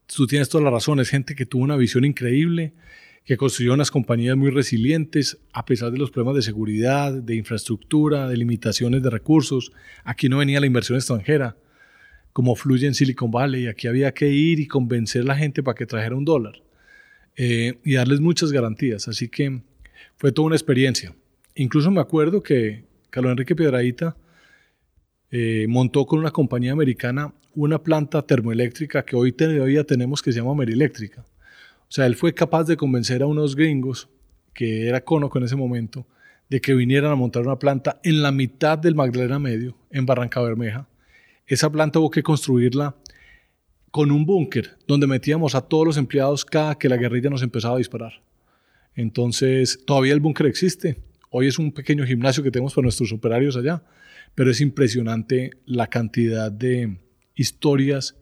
tú 0.07 0.27
tienes 0.27 0.49
toda 0.49 0.65
la 0.65 0.71
razón, 0.71 0.99
es 0.99 1.11
gente 1.11 1.35
que 1.35 1.47
tuvo 1.47 1.63
una 1.63 1.77
visión 1.77 2.05
increíble, 2.05 2.75
que 3.25 3.39
construyó 3.39 3.73
unas 3.73 3.91
compañías 3.91 4.37
muy 4.37 4.51
resilientes 4.51 5.39
a 5.53 5.65
pesar 5.65 5.91
de 5.91 5.99
los 5.99 6.11
problemas 6.11 6.37
de 6.37 6.43
seguridad, 6.43 7.13
de 7.13 7.35
infraestructura, 7.35 8.29
de 8.29 8.37
limitaciones 8.37 9.03
de 9.03 9.11
recursos. 9.11 9.73
Aquí 10.05 10.29
no 10.29 10.39
venía 10.39 10.61
la 10.61 10.67
inversión 10.67 10.97
extranjera, 10.97 11.57
como 12.35 12.55
fluye 12.55 12.87
en 12.87 12.95
Silicon 12.95 13.31
Valley. 13.31 13.67
Aquí 13.67 13.87
había 13.87 14.13
que 14.13 14.29
ir 14.29 14.61
y 14.61 14.67
convencer 14.67 15.23
a 15.23 15.27
la 15.27 15.37
gente 15.37 15.63
para 15.63 15.75
que 15.75 15.87
trajera 15.87 16.17
un 16.17 16.27
dólar 16.27 16.63
eh, 17.37 17.79
y 17.83 17.95
darles 17.95 18.21
muchas 18.21 18.53
garantías. 18.53 19.09
Así 19.09 19.29
que 19.29 19.63
fue 20.17 20.31
toda 20.31 20.47
una 20.47 20.57
experiencia. 20.57 21.15
Incluso 21.55 21.91
me 21.91 22.03
acuerdo 22.03 22.43
que 22.43 22.85
Carlos 23.09 23.31
Enrique 23.31 23.57
Piedradita 23.57 24.17
eh, 25.31 25.65
montó 25.69 26.05
con 26.05 26.19
una 26.19 26.31
compañía 26.31 26.73
americana 26.73 27.33
una 27.55 27.83
planta 27.83 28.21
termoeléctrica 28.23 29.05
que 29.05 29.17
hoy 29.17 29.33
todavía 29.33 29.85
tenemos 29.85 30.21
que 30.21 30.33
se 30.33 30.41
llama 30.41 30.55
Mereléctrica. 30.55 31.25
O 31.89 31.93
sea, 31.95 32.07
él 32.07 32.17
fue 32.17 32.35
capaz 32.35 32.65
de 32.65 32.77
convencer 32.77 33.23
a 33.23 33.27
unos 33.27 33.57
gringos, 33.57 34.09
que 34.53 34.89
era 34.89 35.05
Conoco 35.05 35.39
en 35.39 35.45
ese 35.45 35.57
momento, 35.57 36.07
de 36.49 36.61
que 36.61 36.75
vinieran 36.75 37.11
a 37.11 37.17
montar 37.17 37.43
una 37.43 37.59
planta 37.59 38.01
en 38.03 38.23
la 38.23 38.33
mitad 38.33 38.79
del 38.79 38.95
Magdalena 38.95 39.39
Medio, 39.39 39.77
en 39.91 40.07
Barranca 40.07 40.41
Bermeja. 40.41 40.89
Esa 41.47 41.71
planta 41.71 41.99
hubo 41.99 42.11
que 42.11 42.23
construirla 42.23 42.97
con 43.91 44.11
un 44.11 44.27
búnker 44.27 44.77
donde 44.87 45.07
metíamos 45.07 45.55
a 45.55 45.61
todos 45.63 45.87
los 45.87 45.97
empleados 45.97 46.45
cada 46.45 46.77
que 46.77 46.89
la 46.89 46.97
guerrilla 46.97 47.31
nos 47.31 47.43
empezaba 47.43 47.77
a 47.77 47.79
disparar. 47.79 48.23
Entonces, 48.95 49.81
todavía 49.87 50.15
el 50.15 50.21
búnker 50.21 50.47
existe. 50.47 50.97
Hoy 51.31 51.49
es 51.49 51.59
un 51.59 51.73
pequeño 51.73 52.05
gimnasio 52.05 52.43
que 52.43 52.51
tenemos 52.51 52.75
para 52.75 52.85
nuestros 52.85 53.13
operarios 53.13 53.57
allá, 53.57 53.83
pero 54.35 54.51
es 54.51 54.61
impresionante 54.61 55.51
la 55.67 55.87
cantidad 55.87 56.51
de, 56.51 56.97
historias 57.35 58.17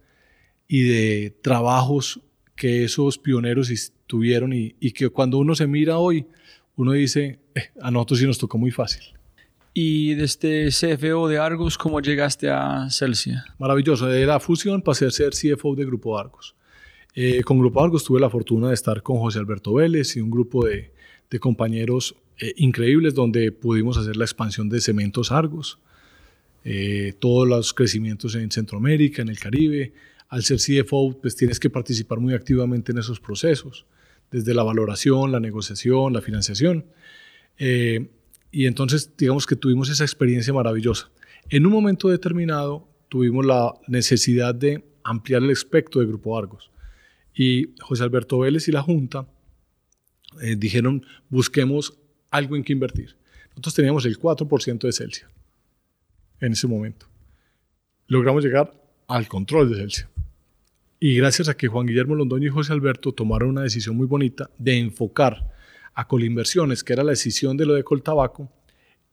y 0.66 0.82
de 0.82 1.38
trabajos 1.42 2.20
que 2.54 2.84
esos 2.84 3.18
pioneros 3.18 3.70
tuvieron 4.06 4.52
y, 4.52 4.72
que 4.92 5.08
cuando 5.08 5.38
uno 5.38 5.54
se 5.54 5.66
mira 5.66 5.98
hoy, 5.98 6.26
uno 6.76 6.92
dice, 6.92 7.40
eh, 7.54 7.70
a 7.80 7.90
nosotros 7.90 8.18
sí 8.20 8.26
nos 8.26 8.38
tocó 8.38 8.58
muy 8.58 8.70
fácil. 8.70 9.02
¿Y 9.74 10.14
desde 10.14 10.68
CFO 10.68 11.28
de 11.28 11.38
Argos, 11.38 11.78
cómo 11.78 12.00
llegaste 12.00 12.50
a 12.50 12.88
Celsia? 12.90 13.44
Maravilloso. 13.58 14.06
De 14.06 14.26
la 14.26 14.38
fusión 14.38 14.82
pasé 14.82 15.06
a 15.06 15.10
ser 15.10 15.30
CFO 15.30 15.74
de 15.74 15.86
Grupo 15.86 16.18
Argos. 16.18 16.54
Eh, 17.14 17.42
con 17.42 17.58
Grupo 17.58 17.82
Argos 17.82 18.04
tuve 18.04 18.20
la 18.20 18.28
fortuna 18.30 18.68
de 18.68 18.74
estar 18.74 19.02
con 19.02 19.18
José 19.18 19.38
Alberto 19.38 19.74
Vélez 19.74 20.16
y 20.16 20.20
un 20.20 20.30
grupo 20.30 20.66
de, 20.66 20.92
de 21.30 21.38
compañeros 21.38 22.14
eh, 22.38 22.54
increíbles 22.56 23.14
donde 23.14 23.52
pudimos 23.52 23.96
hacer 23.96 24.16
la 24.16 24.24
expansión 24.24 24.68
de 24.68 24.80
Cementos 24.80 25.32
Argos. 25.32 25.78
Eh, 26.64 27.14
todos 27.18 27.48
los 27.48 27.72
crecimientos 27.72 28.34
en 28.34 28.50
Centroamérica, 28.50 29.22
en 29.22 29.28
el 29.28 29.38
Caribe. 29.38 29.92
Al 30.32 30.42
ser 30.44 30.56
CFO, 30.56 31.20
pues 31.20 31.36
tienes 31.36 31.60
que 31.60 31.68
participar 31.68 32.18
muy 32.18 32.32
activamente 32.32 32.90
en 32.90 32.96
esos 32.96 33.20
procesos, 33.20 33.84
desde 34.30 34.54
la 34.54 34.62
valoración, 34.62 35.30
la 35.30 35.40
negociación, 35.40 36.14
la 36.14 36.22
financiación. 36.22 36.86
Eh, 37.58 38.08
y 38.50 38.64
entonces, 38.64 39.14
digamos 39.18 39.46
que 39.46 39.56
tuvimos 39.56 39.90
esa 39.90 40.04
experiencia 40.04 40.54
maravillosa. 40.54 41.10
En 41.50 41.66
un 41.66 41.72
momento 41.72 42.08
determinado, 42.08 42.88
tuvimos 43.10 43.44
la 43.44 43.74
necesidad 43.88 44.54
de 44.54 44.82
ampliar 45.04 45.42
el 45.42 45.50
espectro 45.50 46.00
de 46.00 46.06
Grupo 46.06 46.38
Argos. 46.38 46.70
Y 47.34 47.74
José 47.82 48.02
Alberto 48.02 48.38
Vélez 48.38 48.68
y 48.68 48.72
la 48.72 48.80
Junta 48.80 49.28
eh, 50.40 50.56
dijeron, 50.56 51.04
busquemos 51.28 51.98
algo 52.30 52.56
en 52.56 52.64
que 52.64 52.72
invertir. 52.72 53.16
Nosotros 53.50 53.74
teníamos 53.74 54.06
el 54.06 54.18
4% 54.18 54.78
de 54.78 54.92
Celsius 54.92 55.30
en 56.40 56.52
ese 56.52 56.66
momento. 56.66 57.06
Logramos 58.06 58.42
llegar 58.42 58.72
al 59.08 59.28
control 59.28 59.68
de 59.68 59.76
Celsius. 59.76 60.11
Y 61.04 61.16
gracias 61.16 61.48
a 61.48 61.56
que 61.56 61.66
Juan 61.66 61.86
Guillermo 61.88 62.14
Londoño 62.14 62.46
y 62.46 62.50
José 62.50 62.72
Alberto 62.72 63.10
tomaron 63.10 63.48
una 63.48 63.62
decisión 63.62 63.96
muy 63.96 64.06
bonita 64.06 64.50
de 64.56 64.78
enfocar 64.78 65.50
a 65.94 66.06
Colinversiones, 66.06 66.84
que 66.84 66.92
era 66.92 67.02
la 67.02 67.10
decisión 67.10 67.56
de 67.56 67.66
lo 67.66 67.74
de 67.74 67.82
Coltabaco, 67.82 68.48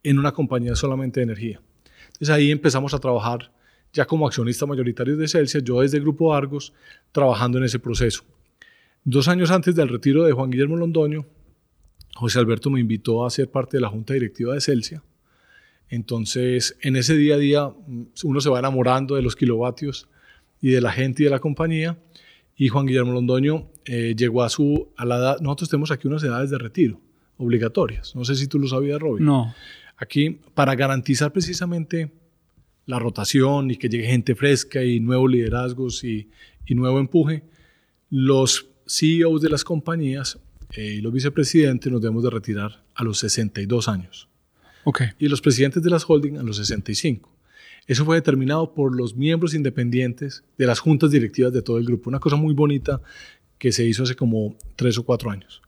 en 0.04 0.20
una 0.20 0.32
compañía 0.32 0.76
solamente 0.76 1.20
de 1.20 1.24
energía. 1.24 1.60
Entonces 2.10 2.30
ahí 2.30 2.52
empezamos 2.52 2.94
a 2.94 3.00
trabajar 3.00 3.52
ya 3.92 4.06
como 4.06 4.28
accionista 4.28 4.68
mayoritario 4.68 5.18
de 5.18 5.28
Celsius, 5.28 5.64
yo 5.64 5.82
desde 5.82 6.00
Grupo 6.00 6.32
Argos, 6.32 6.74
trabajando 7.12 7.58
en 7.58 7.64
ese 7.64 7.80
proceso. 7.80 8.24
Dos 9.04 9.28
años 9.28 9.50
antes 9.50 9.74
del 9.74 9.90
retiro 9.90 10.26
de 10.26 10.32
Juan 10.32 10.52
Guillermo 10.52 10.78
Londoño, 10.78 11.26
José 12.14 12.38
Alberto 12.38 12.70
me 12.70 12.80
invitó 12.80 13.26
a 13.26 13.32
ser 13.32 13.50
parte 13.50 13.78
de 13.78 13.82
la 13.82 13.90
junta 13.90 14.14
directiva 14.14 14.54
de 14.54 14.62
Celsia. 14.62 15.02
Entonces, 15.88 16.78
en 16.84 16.98
ese 16.98 17.16
día 17.16 17.34
a 17.34 17.40
día, 17.40 17.68
mm, 17.68 18.04
uno 18.26 18.42
se 18.42 18.50
va 18.52 18.60
enamorando 18.60 19.16
de 19.16 19.24
los 19.24 19.36
kilovatios 19.36 20.08
y 20.62 20.72
de 20.72 20.82
la 20.82 20.92
gente 20.92 21.24
y 21.24 21.26
de 21.26 21.32
la 21.32 21.40
compañía. 21.40 21.98
Y 22.56 22.68
Juan 22.68 22.86
Guillermo 22.86 23.14
Londoño 23.14 23.68
eh, 23.86 24.16
llegó 24.18 24.44
a 24.44 24.50
su 24.50 24.90
a 24.98 25.06
la 25.06 25.18
edad. 25.18 25.40
Nosotros 25.40 25.70
tenemos 25.70 25.92
aquí 25.92 26.08
unas 26.08 26.24
edades 26.24 26.50
de 26.50 26.58
retiro 26.58 27.00
obligatorias. 27.38 28.16
No 28.16 28.26
sé 28.26 28.36
si 28.36 28.48
tú 28.48 28.60
lo 28.60 28.68
sabías, 28.68 29.00
Robin. 29.00 29.26
No. 29.26 29.54
Aquí, 29.98 30.40
para 30.54 30.76
garantizar 30.76 31.32
precisamente 31.32 32.12
la 32.86 33.00
rotación 33.00 33.72
y 33.72 33.78
que 33.78 33.88
llegue 33.88 34.08
gente 34.08 34.36
fresca 34.36 34.84
y 34.84 35.00
nuevos 35.00 35.32
liderazgos 35.32 36.04
y, 36.04 36.30
y 36.66 36.76
nuevo 36.76 37.00
empuje, 37.00 37.44
los 38.10 38.68
CEOs 38.88 39.42
de 39.42 39.50
las 39.50 39.64
compañías 39.64 40.40
eh, 40.74 40.96
y 40.96 41.02
los 41.02 41.14
vicepresidentes 41.14 41.92
nos 41.92 42.02
debemos 42.02 42.24
de 42.24 42.30
retirar 42.30 42.84
a 42.96 43.04
los 43.04 43.20
62 43.20 43.88
años. 43.88 44.28
Okay. 44.84 45.10
Y 45.20 45.28
los 45.28 45.42
presidentes 45.42 45.84
de 45.84 45.90
las 45.90 46.04
holding 46.08 46.38
a 46.38 46.44
los 46.44 46.58
65. 46.58 47.30
Eso 47.90 48.06
fue 48.06 48.18
determinado 48.18 48.72
por 48.76 48.96
los 48.96 49.16
miembros 49.16 49.56
independientes 49.56 50.44
de 50.60 50.68
las 50.68 50.80
juntas 50.80 51.10
directivas 51.10 51.52
de 51.52 51.64
todo 51.64 51.80
el 51.80 51.86
grupo. 51.86 52.12
Una 52.12 52.20
cosa 52.20 52.36
muy 52.36 52.54
bonita 52.54 53.02
que 53.58 53.72
se 53.72 53.84
hizo 53.84 54.04
hace 54.04 54.16
como 54.16 54.56
tres 54.76 55.00
o 55.00 55.04
cuatro 55.04 55.32
años. 55.32 55.64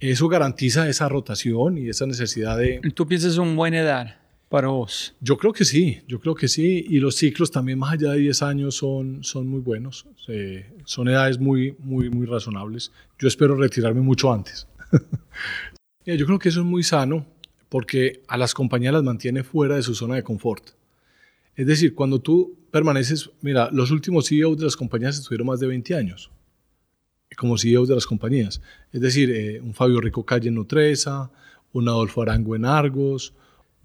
Eso 0.00 0.26
garantiza 0.26 0.88
esa 0.88 1.08
rotación 1.08 1.78
y 1.78 1.88
esa 1.88 2.06
necesidad 2.06 2.58
de... 2.58 2.80
¿Tú 2.92 3.06
piensas 3.06 3.34
es 3.34 3.38
una 3.38 3.54
buena 3.54 3.78
edad? 3.78 4.16
para 4.48 4.66
vos? 4.68 5.14
Yo 5.20 5.36
creo 5.36 5.52
que 5.52 5.64
sí, 5.64 6.02
yo 6.08 6.20
creo 6.20 6.34
que 6.34 6.48
sí. 6.48 6.84
Y 6.88 6.98
los 6.98 7.14
ciclos 7.14 7.52
también 7.52 7.78
más 7.78 7.92
allá 7.92 8.10
de 8.10 8.18
10 8.18 8.42
años 8.42 8.74
son, 8.74 9.22
son 9.22 9.46
muy 9.46 9.60
buenos. 9.60 10.06
son 10.84 11.08
edades 11.08 11.38
muy, 11.38 11.76
muy, 11.78 12.10
muy 12.10 12.26
razonables. 12.26 12.90
Yo 13.18 13.28
espero 13.28 13.54
retirarme 13.54 14.00
mucho 14.00 14.32
antes. 14.32 14.66
yo 16.04 16.26
creo 16.26 16.38
que 16.40 16.48
eso 16.48 16.60
es 16.60 16.66
muy 16.66 16.82
sano 16.82 17.26
porque 17.68 18.22
a 18.26 18.36
las 18.36 18.54
compañías 18.54 18.92
las 18.92 19.04
mantiene 19.04 19.44
fuera 19.44 19.76
de 19.76 19.82
su 19.82 19.94
zona 19.94 20.16
de 20.16 20.24
confort. 20.24 20.73
Es 21.56 21.66
decir, 21.66 21.94
cuando 21.94 22.20
tú 22.20 22.56
permaneces, 22.70 23.30
mira, 23.40 23.70
los 23.72 23.90
últimos 23.90 24.28
CEOs 24.28 24.58
de 24.58 24.64
las 24.64 24.76
compañías 24.76 25.18
estuvieron 25.18 25.46
más 25.46 25.60
de 25.60 25.66
20 25.66 25.94
años 25.94 26.30
como 27.36 27.58
CEOs 27.58 27.88
de 27.88 27.94
las 27.94 28.06
compañías. 28.06 28.60
Es 28.92 29.00
decir, 29.00 29.30
eh, 29.30 29.60
un 29.60 29.74
Fabio 29.74 30.00
Rico 30.00 30.24
Calle 30.24 30.48
en 30.48 30.54
Nutresa, 30.54 31.30
un 31.72 31.88
Adolfo 31.88 32.22
Arango 32.22 32.54
en 32.54 32.64
Argos, 32.64 33.34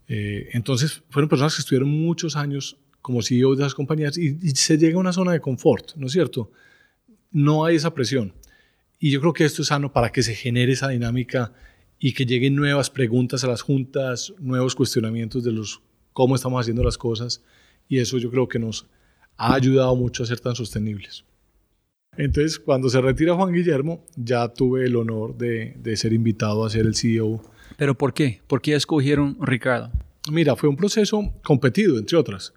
eh, 0.09 0.49
entonces, 0.53 1.03
fueron 1.09 1.29
personas 1.29 1.55
que 1.55 1.61
estuvieron 1.61 1.89
muchos 1.89 2.35
años 2.35 2.77
como 3.01 3.21
CEO 3.21 3.55
de 3.55 3.63
las 3.63 3.75
compañías 3.75 4.17
y, 4.17 4.35
se 4.55 4.77
llega 4.77 4.97
a 4.97 4.99
una 4.99 5.13
zona 5.13 5.31
de 5.31 5.39
confort, 5.39 5.95
¿no 5.95 6.07
es 6.07 6.13
cierto? 6.13 6.51
No 7.31 7.63
hay 7.63 7.75
esa 7.75 7.93
presión. 7.93 8.33
Y 8.99 9.11
yo 9.11 9.21
creo 9.21 9.33
que 9.33 9.45
esto 9.45 9.61
es 9.61 9.69
sano 9.69 9.93
para 9.93 10.11
que 10.11 10.23
se 10.23 10.33
genere 10.33 10.73
esa 10.73 10.89
dinámica 10.89 11.53
y 11.99 12.13
que 12.13 12.25
lleguen 12.25 12.55
nuevas 12.55 12.89
preguntas 12.89 13.43
a 13.43 13.47
las 13.47 13.61
juntas, 13.61 14.33
nuevos 14.39 14.75
cuestionamientos 14.75 15.43
de 15.43 15.51
los 15.51 15.81
cómo 16.19 16.35
estamos 16.35 16.59
haciendo 16.59 16.83
las 16.83 16.97
cosas. 16.97 17.41
Y 17.87 17.99
eso 17.99 18.17
yo 18.17 18.29
creo 18.29 18.49
que 18.49 18.59
nos 18.59 18.87
ha 19.37 19.53
ayudado 19.53 19.95
mucho 19.95 20.23
a 20.23 20.25
ser 20.25 20.41
tan 20.41 20.53
sostenibles. 20.53 21.23
Entonces, 22.17 22.59
cuando 22.59 22.89
se 22.89 22.99
retira 22.99 23.35
Juan 23.35 23.53
Guillermo, 23.53 24.03
ya 24.17 24.49
tuve 24.49 24.85
el 24.85 24.97
honor 24.97 25.37
de, 25.37 25.75
de 25.77 25.95
ser 25.95 26.11
invitado 26.11 26.65
a 26.65 26.69
ser 26.69 26.85
el 26.85 26.95
CEO 26.95 27.41
¿Pero 27.77 27.95
por 27.97 28.13
qué? 28.13 28.41
¿Por 28.47 28.61
qué 28.61 28.75
escogieron 28.75 29.37
Ricardo? 29.39 29.91
Mira, 30.29 30.57
fue 30.57 30.67
un 30.67 30.75
proceso 30.75 31.33
competido, 31.41 31.97
entre 31.97 32.17
otras. 32.17 32.53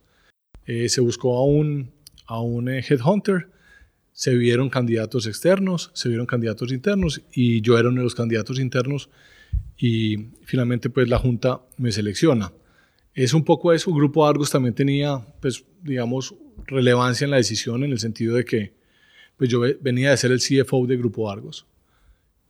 Eh, 0.66 0.88
se 0.88 1.00
buscó 1.00 1.36
a 1.38 1.44
un, 1.44 1.92
a 2.26 2.40
un 2.40 2.68
eh, 2.68 2.84
headhunter, 2.88 3.48
se 4.12 4.34
vieron 4.34 4.70
candidatos 4.70 5.28
externos, 5.28 5.92
se 5.94 6.08
vieron 6.08 6.26
candidatos 6.26 6.72
internos 6.72 7.22
y 7.32 7.60
yo 7.60 7.78
era 7.78 7.90
uno 7.90 7.98
de 8.00 8.04
los 8.04 8.16
candidatos 8.16 8.58
internos 8.58 9.08
y 9.78 10.30
finalmente 10.42 10.90
pues 10.90 11.08
la 11.08 11.18
Junta 11.18 11.60
me 11.76 11.92
selecciona. 11.92 12.52
Es 13.14 13.34
un 13.34 13.44
poco 13.44 13.72
eso, 13.72 13.92
Grupo 13.92 14.26
Argos 14.26 14.50
también 14.50 14.74
tenía 14.74 15.18
pues 15.40 15.64
digamos 15.82 16.34
relevancia 16.66 17.24
en 17.24 17.30
la 17.30 17.36
decisión 17.36 17.84
en 17.84 17.92
el 17.92 17.98
sentido 17.98 18.36
de 18.36 18.44
que 18.44 18.72
pues 19.36 19.50
yo 19.50 19.60
venía 19.80 20.10
de 20.10 20.16
ser 20.16 20.30
el 20.30 20.40
CFO 20.40 20.86
de 20.86 20.96
Grupo 20.96 21.30
Argos 21.30 21.66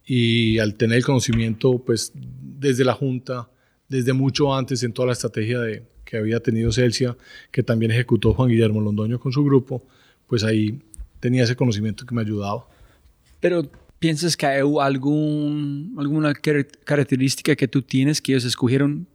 y 0.04 0.58
al 0.58 0.74
tener 0.74 0.98
el 0.98 1.04
conocimiento, 1.04 1.78
pues 1.78 2.12
desde 2.14 2.84
la 2.84 2.92
Junta, 2.92 3.48
desde 3.88 4.12
mucho 4.12 4.54
antes 4.54 4.82
en 4.82 4.92
toda 4.92 5.06
la 5.06 5.12
estrategia 5.12 5.60
de, 5.60 5.84
que 6.04 6.16
había 6.16 6.40
tenido 6.40 6.72
Celsia, 6.72 7.16
que 7.50 7.62
también 7.62 7.92
ejecutó 7.92 8.34
Juan 8.34 8.48
Guillermo 8.48 8.80
Londoño 8.80 9.20
con 9.20 9.32
su 9.32 9.44
grupo, 9.44 9.86
pues 10.26 10.44
ahí 10.44 10.80
tenía 11.20 11.44
ese 11.44 11.56
conocimiento 11.56 12.04
que 12.04 12.14
me 12.14 12.22
ayudaba. 12.22 12.66
Pero 13.40 13.70
¿piensas 13.98 14.36
que 14.36 14.46
hay 14.46 14.60
algún, 14.60 15.94
alguna 15.98 16.34
característica 16.34 17.54
que 17.54 17.68
tú 17.68 17.82
tienes 17.82 18.20
que 18.20 18.32
ellos 18.32 18.44
escogieron 18.44 19.06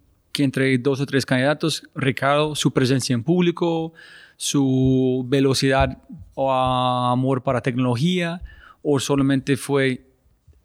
entre 0.44 0.78
dos 0.78 1.00
o 1.02 1.06
tres 1.06 1.26
candidatos, 1.26 1.84
Ricardo, 1.96 2.56
su 2.56 2.72
presencia 2.72 3.14
en 3.14 3.24
público, 3.24 3.94
su 4.36 5.26
velocidad 5.28 5.98
o 6.36 6.52
amor 6.52 7.44
para 7.44 7.62
tecnología, 7.62 8.42
o 8.82 9.00
solamente 9.00 9.58
fue 9.58 10.08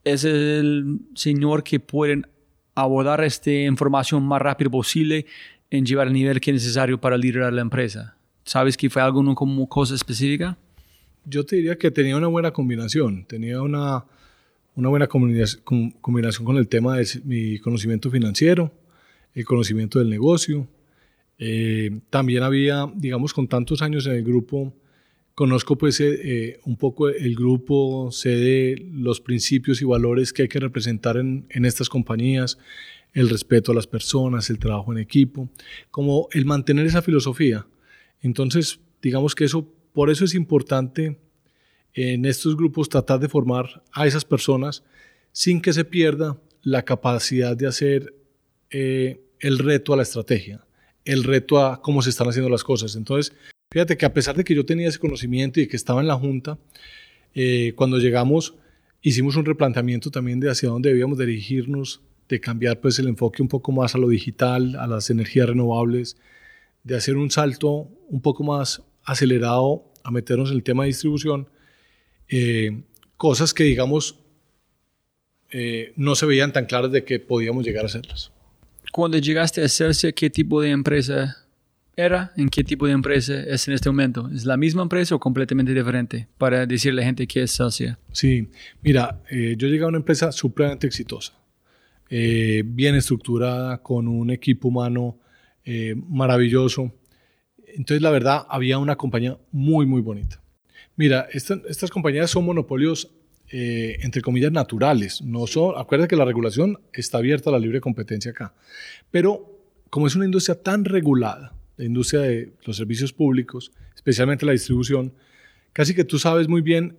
es 0.05 0.25
el 0.25 1.01
señor 1.15 1.63
que 1.63 1.79
pueden 1.81 2.27
abordar 2.75 3.23
esta 3.23 3.53
información 3.53 4.23
más 4.25 4.43
rápido 4.43 4.71
posible 4.71 5.27
en 5.71 5.87
llevar 5.87 6.09
el 6.09 6.13
nivel 6.13 6.41
que 6.41 6.51
es 6.51 6.55
necesario 6.55 7.01
para 7.01 7.17
liderar 7.17 7.53
la 7.53 7.63
empresa. 7.63 8.17
¿Sabes 8.45 8.77
que 8.77 8.91
fue 8.91 9.01
algo 9.01 9.35
como 9.35 9.69
cosa 9.69 9.95
específica? 9.95 10.59
Yo 11.25 11.45
te 11.45 11.57
diría 11.57 11.79
que 11.79 11.91
tenía 11.91 12.17
una 12.17 12.27
buena 12.27 12.51
combinación. 12.51 13.25
Tenía 13.27 13.63
una, 13.63 14.05
una 14.75 14.89
buena 14.89 15.07
combinación 15.07 16.45
con 16.45 16.57
el 16.57 16.69
tema 16.69 16.97
de 16.97 17.07
mi 17.25 17.59
conocimiento 17.61 18.11
financiero, 18.11 18.73
el 19.35 19.45
conocimiento 19.45 19.99
del 19.99 20.11
negocio. 20.11 20.69
Eh, 21.39 22.01
también 22.11 22.43
había, 22.43 22.91
digamos, 22.95 23.33
con 23.33 23.49
tantos 23.49 23.83
años 23.83 24.07
en 24.07 24.13
el 24.13 24.25
grupo, 24.25 24.75
Conozco 25.35 25.79
pues 25.79 25.99
eh, 26.01 26.21
eh, 26.23 26.61
un 26.67 26.77
poco 26.77 27.09
el 27.09 27.35
grupo, 27.35 28.11
sé 28.13 28.31
de 28.31 28.87
los 28.93 29.23
principios 29.23 29.81
y 29.81 29.87
valores 29.87 30.31
que 30.31 30.43
hay 30.43 30.49
que 30.49 30.61
representar 30.61 31.17
en, 31.17 31.47
en, 31.49 31.65
estas 31.65 31.89
compañías, 31.89 32.59
el 33.15 33.31
respeto 33.31 33.73
a 33.73 33.75
las 33.75 33.87
personas, 33.87 34.51
el 34.51 34.59
trabajo 34.59 34.93
en 34.93 34.99
equipo, 34.99 35.49
como 35.91 36.29
el 36.33 36.45
mantener 36.45 36.85
esa 36.85 37.01
filosofía. 37.01 37.67
Entonces, 38.21 38.81
digamos 39.01 39.35
que 39.35 39.45
eso, 39.45 39.67
por 39.95 40.11
eso 40.11 40.27
es 40.27 40.35
importante 40.35 41.19
en 41.95 42.27
estos 42.27 42.55
grupos 42.55 42.91
tratar 42.91 43.19
de 43.19 43.29
formar 43.29 43.83
a 43.93 44.07
esas 44.07 44.27
personas 44.27 44.85
sin 45.33 45.63
que 45.63 45.73
se 45.73 45.87
pierda 45.87 46.39
la 46.63 46.83
capacidad 46.83 47.57
de 47.57 47.67
hacer 47.67 48.15
eh, 48.73 49.21
el 49.39 49.59
reto 49.59 49.93
a 49.93 49.97
la 49.97 50.03
estrategia, 50.03 50.65
el 51.05 51.23
reto 51.23 51.65
a 51.65 51.81
cómo 51.81 52.03
se 52.03 52.11
están 52.11 52.29
haciendo 52.29 52.51
las 52.51 52.65
cosas. 52.65 52.97
Entonces, 52.97 53.33
Fíjate 53.73 53.97
que 53.97 54.05
a 54.05 54.13
pesar 54.13 54.37
de 54.37 54.45
que 54.45 54.55
yo 54.55 54.67
tenía 54.67 54.87
ese 54.87 54.99
conocimiento 54.99 55.59
y 55.59 55.67
que 55.67 55.77
estaba 55.77 56.03
en 56.03 56.07
la 56.07 56.15
Junta, 56.15 56.59
eh, 57.35 57.73
cuando 57.75 57.97
llegamos 57.97 58.55
hicimos 59.01 59.35
un 59.37 59.47
replanteamiento 59.47 60.11
también 60.11 60.41
de 60.41 60.51
hacia 60.51 60.69
dónde 60.69 60.91
debíamos 60.91 61.17
dirigirnos, 61.17 62.03
de 62.29 62.39
cambiar 62.39 62.81
pues 62.81 62.99
el 62.99 63.09
enfoque 63.09 63.41
un 63.41 63.49
poco 63.49 63.73
más 63.73 63.95
a 63.95 63.99
lo 63.99 64.11
digital, 64.11 64.77
a 64.77 64.87
las 64.87 65.09
energías 65.09 65.49
renovables, 65.49 66.19
de 66.85 66.97
hacer 66.97 67.17
un 67.17 67.31
salto 67.31 67.89
un 68.11 68.21
poco 68.21 68.45
más 68.45 68.83
acelerado 69.05 69.91
a 70.05 70.11
meternos 70.11 70.51
en 70.51 70.57
el 70.57 70.63
tema 70.63 70.83
de 70.83 70.89
distribución, 70.89 71.49
eh, 72.29 72.83
cosas 73.17 73.55
que 73.55 73.65
digamos 73.65 74.19
eh, 75.51 75.95
no 75.97 76.15
se 76.15 76.27
veían 76.27 76.53
tan 76.53 76.67
claras 76.67 76.93
de 76.93 77.05
que 77.05 77.21
podíamos 77.21 77.65
llegar 77.65 77.85
a 77.85 77.87
hacerlas. 77.87 78.33
Cuando 78.93 79.17
llegaste 79.17 79.63
a 79.63 79.65
hacerse, 79.65 80.13
¿qué 80.13 80.29
tipo 80.29 80.61
de 80.61 80.69
empresa 80.69 81.47
era? 81.97 82.31
¿En 82.37 82.51
qué 82.51 82.63
tipo 82.63 82.87
de 82.87 82.93
empresa 82.93 83.41
es 83.41 83.67
en 83.67 83.73
este 83.73 83.89
momento? 83.89 84.29
¿Es 84.31 84.45
la 84.45 84.59
misma 84.59 84.83
empresa 84.83 85.15
o 85.15 85.19
completamente 85.19 85.73
diferente? 85.73 86.29
Para 86.37 86.67
decirle 86.67 87.01
a 87.01 87.03
la 87.03 87.07
gente 87.07 87.27
que 87.27 87.43
es 87.43 87.57
Celsia. 87.57 87.99
Sí, 88.13 88.51
mira, 88.83 89.23
eh, 89.31 89.55
yo 89.57 89.69
llegué 89.69 89.85
a 89.85 89.87
una 89.87 89.97
empresa 89.97 90.31
supremamente 90.31 90.87
exitosa, 90.87 91.33
eh, 92.11 92.65
bien 92.67 92.95
estructurada, 92.95 93.79
con 93.79 94.07
un 94.09 94.31
equipo 94.31 94.69
humano 94.69 95.19
eh, 95.65 95.95
maravilloso. 95.97 96.93
Entonces, 97.69 98.03
la 98.03 98.11
verdad, 98.11 98.45
había 98.47 98.77
una 98.77 98.97
compañía 98.97 99.39
muy, 99.53 99.87
muy 99.87 100.03
bonita. 100.03 100.43
Mira, 100.97 101.29
estas 101.33 101.91
compañías 101.91 102.31
son 102.31 102.45
monopolios, 102.45 103.11
entre 103.53 104.23
comillas, 104.23 104.51
naturales. 104.51 105.23
No 105.23 105.47
son, 105.47 105.75
acuérdate 105.77 106.09
que 106.09 106.17
la 106.17 106.25
regulación 106.25 106.81
está 106.93 107.19
abierta 107.19 107.51
a 107.51 107.53
la 107.53 107.59
libre 107.59 107.81
competencia 107.81 108.31
acá. 108.31 108.55
Pero 109.11 109.61
como 109.91 110.07
es 110.07 110.17
una 110.17 110.25
industria 110.25 110.55
tan 110.55 110.85
regulada, 110.87 111.55
la 111.77 111.85
industria 111.85 112.23
de 112.23 112.53
los 112.65 112.77
servicios 112.77 113.13
públicos, 113.13 113.73
especialmente 113.95 114.47
la 114.47 114.53
distribución, 114.53 115.13
casi 115.73 115.95
que 115.95 116.05
tú 116.05 116.19
sabes 116.19 116.49
muy 116.49 116.63
bien 116.63 116.97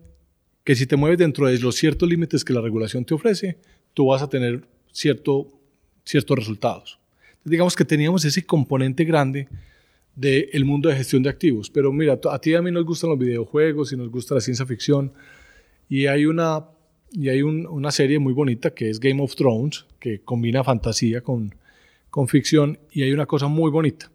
que 0.64 0.76
si 0.76 0.86
te 0.86 0.96
mueves 0.96 1.18
dentro 1.18 1.48
de 1.48 1.58
los 1.60 1.76
ciertos 1.76 2.08
límites 2.08 2.46
que 2.46 2.54
la 2.54 2.62
regulación 2.62 3.04
te 3.04 3.14
ofrece, 3.14 3.58
tú 3.94 4.08
vas 4.08 4.22
a 4.22 4.30
tener 4.30 4.66
cierto, 4.92 5.48
ciertos 6.06 6.38
resultados. 6.38 7.00
digamos 7.44 7.76
que 7.76 7.84
teníamos 7.84 8.24
ese 8.24 8.46
componente 8.46 9.04
grande 9.04 9.50
del 10.16 10.64
mundo 10.66 10.88
de 10.88 10.96
gestión 10.96 11.24
de 11.24 11.30
activos. 11.30 11.70
Pero 11.70 11.92
mira, 11.92 12.20
a 12.32 12.40
ti 12.40 12.52
y 12.52 12.56
a 12.56 12.62
mí 12.62 12.72
nos 12.72 12.86
gustan 12.86 13.10
los 13.10 13.20
videojuegos 13.20 13.92
y 13.92 13.98
nos 13.98 14.10
gusta 14.10 14.36
la 14.36 14.42
ciencia 14.42 14.66
ficción. 14.66 15.12
Y 15.90 16.08
hay 16.08 16.26
una, 16.26 16.66
y 17.12 17.30
hay 17.30 17.42
una 17.42 17.92
serie 17.92 18.20
muy 18.20 18.34
bonita 18.34 18.74
que 18.74 18.90
es 18.90 19.00
Game 19.00 19.22
of 19.22 19.36
Thrones, 19.36 19.86
que 20.00 20.22
combina 20.22 20.64
fantasía 20.64 21.22
con, 21.22 21.56
con 22.10 22.28
ficción. 22.28 22.80
Y 22.92 23.04
hay 23.04 23.12
una 23.12 23.26
cosa 23.26 23.48
muy 23.48 23.70
bonita 23.72 24.10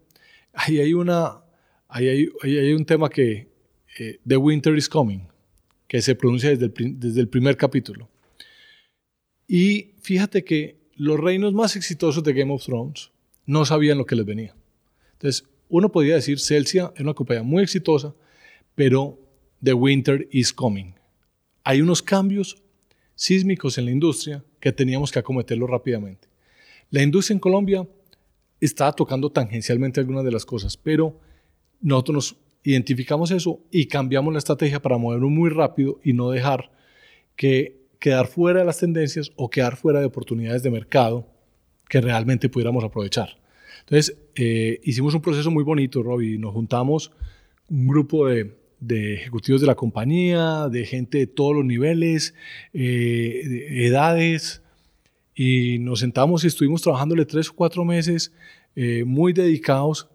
ahí 0.53 0.79
hay, 0.79 0.93
una, 0.93 1.41
hay, 1.87 2.29
hay 2.43 2.73
un 2.73 2.85
tema 2.85 3.09
que, 3.09 3.47
eh, 3.97 4.19
The 4.27 4.37
Winter 4.37 4.75
is 4.75 4.89
Coming, 4.89 5.27
que 5.87 6.01
se 6.01 6.15
pronuncia 6.15 6.49
desde 6.49 6.65
el, 6.65 6.99
desde 6.99 7.21
el 7.21 7.27
primer 7.27 7.57
capítulo. 7.57 8.09
Y 9.47 9.93
fíjate 10.01 10.43
que 10.43 10.79
los 10.95 11.19
reinos 11.19 11.53
más 11.53 11.75
exitosos 11.75 12.23
de 12.23 12.33
Game 12.33 12.53
of 12.53 12.63
Thrones 12.63 13.11
no 13.45 13.65
sabían 13.65 13.97
lo 13.97 14.05
que 14.05 14.15
les 14.15 14.25
venía. 14.25 14.55
Entonces, 15.13 15.47
uno 15.69 15.91
podría 15.91 16.15
decir, 16.15 16.39
Celsia 16.39 16.91
es 16.95 17.01
una 17.01 17.13
compañía 17.13 17.43
muy 17.43 17.63
exitosa, 17.63 18.13
pero 18.75 19.19
The 19.63 19.73
Winter 19.73 20.27
is 20.31 20.53
Coming. 20.53 20.93
Hay 21.69 21.83
unos 21.83 22.01
cambios 22.01 22.57
sísmicos 23.13 23.77
en 23.77 23.85
la 23.85 23.91
industria 23.91 24.43
que 24.59 24.71
teníamos 24.71 25.11
que 25.11 25.19
acometerlo 25.19 25.67
rápidamente. 25.67 26.27
La 26.89 27.03
industria 27.03 27.35
en 27.35 27.39
Colombia 27.39 27.87
estaba 28.59 28.91
tocando 28.93 29.31
tangencialmente 29.31 29.99
algunas 29.99 30.25
de 30.25 30.31
las 30.31 30.47
cosas, 30.47 30.77
pero 30.77 31.19
nosotros 31.79 32.15
nos 32.15 32.35
identificamos 32.63 33.29
eso 33.29 33.59
y 33.69 33.85
cambiamos 33.85 34.33
la 34.33 34.39
estrategia 34.39 34.81
para 34.81 34.97
movernos 34.97 35.29
muy 35.29 35.51
rápido 35.51 35.99
y 36.03 36.13
no 36.13 36.31
dejar 36.31 36.71
que 37.35 37.83
quedar 37.99 38.25
fuera 38.25 38.61
de 38.61 38.65
las 38.65 38.79
tendencias 38.79 39.31
o 39.35 39.51
quedar 39.51 39.75
fuera 39.75 39.99
de 39.99 40.07
oportunidades 40.07 40.63
de 40.63 40.71
mercado 40.71 41.27
que 41.87 42.01
realmente 42.01 42.49
pudiéramos 42.49 42.83
aprovechar. 42.83 43.37
Entonces, 43.81 44.17
eh, 44.33 44.81
hicimos 44.85 45.13
un 45.13 45.21
proceso 45.21 45.51
muy 45.51 45.63
bonito, 45.63 46.01
Robbie. 46.01 46.39
Nos 46.39 46.51
juntamos 46.51 47.11
un 47.69 47.87
grupo 47.87 48.27
de, 48.27 48.58
ejecutivos 48.87 49.61
de 49.61 49.67
la 49.67 49.75
compañía, 49.75 50.69
de 50.69 50.85
gente 50.85 51.19
de 51.19 51.27
todos 51.27 51.55
los 51.55 51.65
niveles, 51.65 52.33
eh, 52.73 53.43
de 53.45 53.87
edades, 53.87 54.61
y 55.35 55.79
nos 55.79 56.01
sentamos 56.01 56.43
y 56.43 56.47
estuvimos 56.47 56.81
trabajándole 56.81 57.25
tres 57.25 57.49
o 57.49 57.53
cuatro 57.53 57.85
meses 57.85 58.33
eh, 58.75 59.05
muy 59.05 59.31
dedicados 59.31 60.09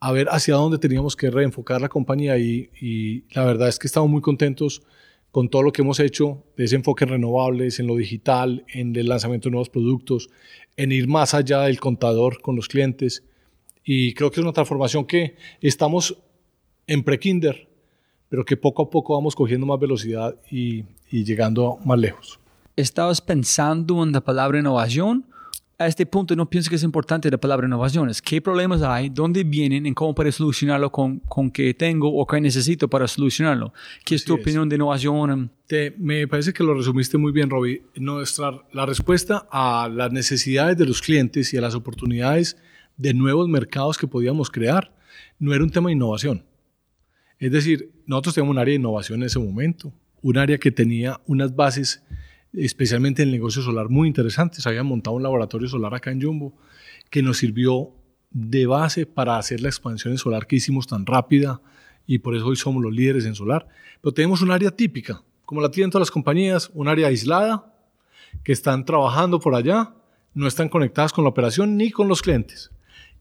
a 0.00 0.12
ver 0.12 0.28
hacia 0.30 0.54
dónde 0.54 0.78
teníamos 0.78 1.16
que 1.16 1.30
reenfocar 1.30 1.80
la 1.80 1.88
compañía 1.88 2.38
y, 2.38 3.24
la 3.32 3.44
verdad 3.44 3.68
es 3.68 3.78
que 3.78 3.86
estamos 3.86 4.10
muy 4.10 4.20
contentos 4.20 4.82
con 5.30 5.48
todo 5.48 5.62
lo 5.62 5.72
que 5.72 5.82
hemos 5.82 6.00
hecho 6.00 6.44
de 6.56 6.64
ese 6.64 6.76
enfoque 6.76 7.04
en 7.04 7.10
renovables, 7.10 7.80
en 7.80 7.86
lo 7.86 7.96
digital, 7.96 8.64
en 8.72 8.94
el 8.94 9.08
lanzamiento 9.08 9.48
de 9.48 9.52
nuevos 9.52 9.68
productos, 9.68 10.28
en 10.76 10.92
ir 10.92 11.08
más 11.08 11.34
allá 11.34 11.62
del 11.62 11.80
contador 11.80 12.40
con 12.40 12.54
los 12.54 12.68
clientes. 12.68 13.24
Y 13.84 14.14
creo 14.14 14.30
que 14.30 14.40
es 14.40 14.44
una 14.44 14.52
transformación 14.52 15.06
que 15.06 15.36
estamos 15.60 16.18
en 16.86 17.02
pre-kinder, 17.04 17.67
pero 18.28 18.44
que 18.44 18.56
poco 18.56 18.82
a 18.82 18.90
poco 18.90 19.14
vamos 19.14 19.34
cogiendo 19.34 19.66
más 19.66 19.78
velocidad 19.78 20.36
y, 20.50 20.84
y 21.10 21.24
llegando 21.24 21.78
más 21.84 21.98
lejos. 21.98 22.40
¿Estabas 22.76 23.20
pensando 23.20 24.02
en 24.04 24.12
la 24.12 24.20
palabra 24.20 24.58
innovación? 24.58 25.24
A 25.80 25.86
este 25.86 26.06
punto 26.06 26.34
no 26.34 26.50
pienso 26.50 26.68
que 26.70 26.76
es 26.76 26.82
importante 26.82 27.30
la 27.30 27.38
palabra 27.38 27.66
innovación. 27.66 28.08
Es 28.10 28.20
qué 28.20 28.40
problemas 28.42 28.82
hay, 28.82 29.10
dónde 29.10 29.44
vienen 29.44 29.86
y 29.86 29.94
cómo 29.94 30.12
puedo 30.12 30.30
solucionarlo 30.32 30.90
con, 30.90 31.20
con 31.20 31.52
qué 31.52 31.72
tengo 31.72 32.12
o 32.12 32.26
qué 32.26 32.40
necesito 32.40 32.88
para 32.88 33.06
solucionarlo. 33.06 33.72
¿Qué 34.04 34.16
es 34.16 34.24
tu 34.24 34.34
opinión 34.34 34.68
de 34.68 34.74
innovación? 34.74 35.52
Te, 35.68 35.94
me 35.96 36.26
parece 36.26 36.52
que 36.52 36.64
lo 36.64 36.74
resumiste 36.74 37.16
muy 37.16 37.30
bien, 37.30 37.48
Robbie. 37.48 37.82
Nuestra, 37.94 38.60
la 38.72 38.86
respuesta 38.86 39.46
a 39.52 39.88
las 39.88 40.10
necesidades 40.10 40.76
de 40.76 40.84
los 40.84 41.00
clientes 41.00 41.54
y 41.54 41.58
a 41.58 41.60
las 41.60 41.76
oportunidades 41.76 42.56
de 42.96 43.14
nuevos 43.14 43.48
mercados 43.48 43.98
que 43.98 44.08
podíamos 44.08 44.50
crear 44.50 44.92
no 45.38 45.54
era 45.54 45.62
un 45.62 45.70
tema 45.70 45.90
de 45.90 45.94
innovación. 45.94 46.44
Es 47.38 47.52
decir, 47.52 47.92
nosotros 48.06 48.34
teníamos 48.34 48.54
un 48.54 48.58
área 48.58 48.72
de 48.72 48.80
innovación 48.80 49.20
en 49.20 49.26
ese 49.26 49.38
momento, 49.38 49.92
un 50.22 50.38
área 50.38 50.58
que 50.58 50.70
tenía 50.70 51.20
unas 51.26 51.54
bases 51.54 52.02
especialmente 52.52 53.22
en 53.22 53.28
el 53.28 53.34
negocio 53.34 53.62
solar, 53.62 53.88
muy 53.88 54.08
interesantes. 54.08 54.66
Habían 54.66 54.86
montado 54.86 55.16
un 55.16 55.22
laboratorio 55.22 55.68
solar 55.68 55.94
acá 55.94 56.10
en 56.10 56.22
Jumbo 56.22 56.54
que 57.10 57.22
nos 57.22 57.38
sirvió 57.38 57.92
de 58.30 58.66
base 58.66 59.06
para 59.06 59.38
hacer 59.38 59.60
la 59.60 59.68
expansión 59.68 60.12
en 60.12 60.18
solar 60.18 60.46
que 60.46 60.56
hicimos 60.56 60.86
tan 60.86 61.06
rápida 61.06 61.60
y 62.06 62.18
por 62.18 62.34
eso 62.34 62.46
hoy 62.46 62.56
somos 62.56 62.82
los 62.82 62.92
líderes 62.92 63.24
en 63.26 63.34
solar. 63.34 63.68
Pero 64.00 64.12
tenemos 64.12 64.42
un 64.42 64.50
área 64.50 64.70
típica, 64.70 65.22
como 65.44 65.60
la 65.60 65.70
tienen 65.70 65.90
todas 65.90 66.08
las 66.08 66.10
compañías, 66.10 66.70
un 66.74 66.88
área 66.88 67.08
aislada, 67.08 67.74
que 68.42 68.52
están 68.52 68.84
trabajando 68.84 69.40
por 69.40 69.54
allá, 69.54 69.94
no 70.34 70.46
están 70.46 70.68
conectadas 70.68 71.12
con 71.12 71.24
la 71.24 71.30
operación 71.30 71.76
ni 71.76 71.90
con 71.90 72.08
los 72.08 72.22
clientes. 72.22 72.70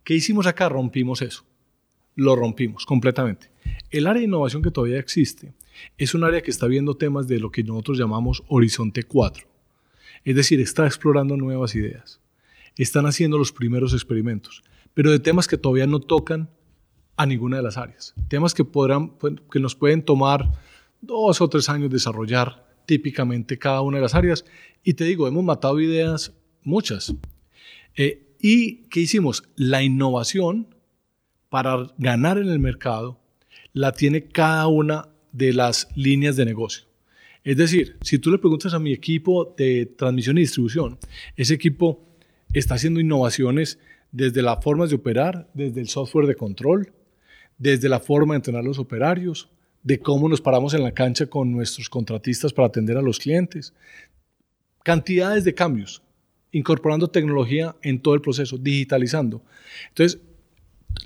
¿Qué 0.03 0.13
hicimos 0.13 0.47
acá? 0.47 0.69
Rompimos 0.69 1.21
eso. 1.21 1.45
Lo 2.15 2.36
rompimos 2.36 2.86
completamente. 2.86 3.51
El 3.89 4.08
área 4.08 4.19
de 4.19 4.26
innovación 4.26 4.62
que 4.62 4.71
todavía 4.71 5.00
existe 5.00 5.54
es 5.97 6.13
un 6.13 6.23
área 6.23 6.41
que 6.41 6.52
está 6.52 6.67
viendo 6.67 6.95
temas 6.97 7.28
de 7.28 7.39
lo 7.39 7.52
que 7.52 7.63
nosotros 7.63 7.97
llamamos 7.97 8.43
Horizonte 8.47 9.04
4. 9.04 9.47
Es 10.26 10.36
decir, 10.36 10.60
está 10.60 10.86
explorando 10.86 11.38
nuevas 11.38 11.73
ideas. 11.76 12.19
Están 12.76 13.06
haciendo 13.06 13.38
los 13.38 13.54
primeros 13.54 13.93
experimentos, 13.93 14.62
pero 14.93 15.10
de 15.10 15.19
temas 15.19 15.47
que 15.47 15.58
todavía 15.58 15.88
no 15.88 16.00
tocan 16.00 16.50
a 17.15 17.26
ninguna 17.26 17.58
de 17.58 17.63
las 17.63 17.78
áreas. 17.78 18.13
Temas 18.28 18.54
que, 18.54 18.65
podrán, 18.65 19.13
que 19.52 19.60
nos 19.60 19.76
pueden 19.76 20.04
tomar 20.04 20.52
dos 21.02 21.39
o 21.39 21.47
tres 21.47 21.69
años 21.69 21.89
desarrollar 21.89 22.67
típicamente 22.86 23.58
cada 23.58 23.82
una 23.82 23.97
de 23.97 24.04
las 24.04 24.15
áreas. 24.15 24.45
Y 24.84 24.95
te 24.95 25.06
digo, 25.06 25.28
hemos 25.28 25.43
matado 25.43 25.80
ideas 25.80 26.34
muchas. 26.63 27.13
Eh, 27.95 28.36
¿Y 28.39 28.84
qué 28.89 29.00
hicimos? 29.00 29.43
La 29.56 29.82
innovación 29.82 30.76
para 31.50 31.88
ganar 31.97 32.38
en 32.38 32.50
el 32.50 32.60
mercado 32.60 33.19
la 33.77 33.91
tiene 33.91 34.23
cada 34.23 34.67
una 34.67 35.09
de 35.31 35.53
las 35.53 35.87
líneas 35.95 36.35
de 36.35 36.45
negocio. 36.45 36.85
Es 37.43 37.57
decir, 37.57 37.97
si 38.01 38.19
tú 38.19 38.31
le 38.31 38.39
preguntas 38.39 38.73
a 38.73 38.79
mi 38.79 38.91
equipo 38.91 39.53
de 39.57 39.85
transmisión 39.85 40.37
y 40.37 40.41
distribución, 40.41 40.97
ese 41.35 41.53
equipo 41.53 42.03
está 42.53 42.75
haciendo 42.75 42.99
innovaciones 42.99 43.79
desde 44.11 44.41
las 44.41 44.63
formas 44.63 44.89
de 44.89 44.95
operar, 44.95 45.49
desde 45.53 45.79
el 45.79 45.87
software 45.87 46.27
de 46.27 46.35
control, 46.35 46.91
desde 47.57 47.89
la 47.89 47.99
forma 47.99 48.33
de 48.33 48.37
entrenar 48.37 48.63
los 48.63 48.79
operarios, 48.79 49.49
de 49.83 49.99
cómo 49.99 50.27
nos 50.27 50.41
paramos 50.41 50.73
en 50.73 50.83
la 50.83 50.91
cancha 50.91 51.27
con 51.27 51.51
nuestros 51.51 51.89
contratistas 51.89 52.51
para 52.51 52.67
atender 52.67 52.97
a 52.97 53.01
los 53.01 53.19
clientes. 53.19 53.73
Cantidades 54.83 55.43
de 55.43 55.53
cambios, 55.53 56.01
incorporando 56.51 57.07
tecnología 57.07 57.75
en 57.81 58.01
todo 58.01 58.15
el 58.15 58.21
proceso, 58.21 58.57
digitalizando. 58.57 59.41
Entonces, 59.89 60.19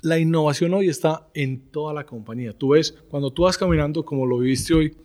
la 0.02 0.18
innovación 0.18 0.74
hoy 0.74 0.88
está 0.88 1.28
en 1.32 1.70
toda 1.70 1.94
la 1.94 2.04
compañía. 2.04 2.52
Tú 2.52 2.70
ves, 2.70 2.92
cuando 3.08 3.30
tú 3.30 3.42
vas 3.42 3.56
caminando 3.56 4.04
como 4.04 4.26
lo 4.26 4.38
viviste 4.38 4.74
hoy, 4.74 4.96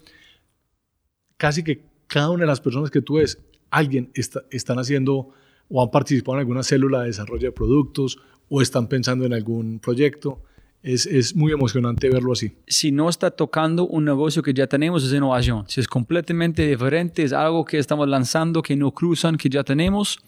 casi 1.38 1.64
que 1.64 1.84
cada 2.08 2.32
una 2.32 2.42
de 2.42 2.48
las 2.48 2.60
personas 2.60 2.90
que 2.90 3.02
tú 3.02 3.16
ves, 3.16 3.40
alguien 3.70 4.12
está, 4.16 4.44
están 4.50 4.80
haciendo 4.80 5.30
o 5.70 5.84
han 5.84 5.92
participado 5.92 6.38
en 6.38 6.40
alguna 6.40 6.64
célula 6.64 7.02
de 7.02 7.08
desarrollo 7.08 7.48
de 7.48 7.52
productos 7.52 8.18
o 8.50 8.62
están 8.62 8.88
pensando 8.88 9.26
en 9.26 9.34
algún 9.34 9.80
proyecto. 9.80 10.42
Es, 10.82 11.06
es, 11.06 11.36
muy 11.36 11.52
emocionante 11.52 12.10
verlo 12.10 12.32
así. 12.32 12.54
Si 12.68 12.92
no 12.92 13.10
está 13.10 13.32
tocando 13.32 13.86
un 13.88 14.06
negocio 14.06 14.42
que 14.42 14.54
ya 14.54 14.68
tenemos, 14.68 15.04
es 15.04 15.12
innovación. 15.12 15.66
Si 15.68 15.82
es 15.82 15.88
completamente 15.88 16.66
diferente, 16.66 17.24
es 17.24 17.34
algo 17.34 17.66
que 17.66 17.78
estamos 17.78 18.08
lanzando, 18.08 18.62
que 18.62 18.76
no 18.76 18.92
cruzan, 18.92 19.38
que 19.38 19.50
ya 19.50 19.64
tenemos. 19.64 20.20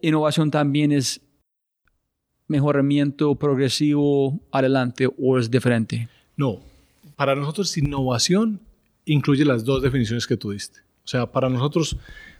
Innovación 0.00 0.50
también 0.50 0.92
es 0.92 1.20
mejoramiento 2.48 3.34
progresivo 3.34 4.40
adelante 4.50 5.08
o 5.18 5.38
es 5.38 5.50
diferente? 5.50 6.08
No, 6.36 6.60
para 7.16 7.34
nosotros 7.34 7.76
innovación 7.76 8.60
incluye 9.04 9.44
las 9.44 9.64
dos 9.64 9.82
definiciones 9.82 10.26
que 10.26 10.36
tú 10.36 10.50
diste. 10.50 10.80
O 11.04 11.08
sea, 11.08 11.30
para 11.30 11.48
nosotros, 11.48 11.96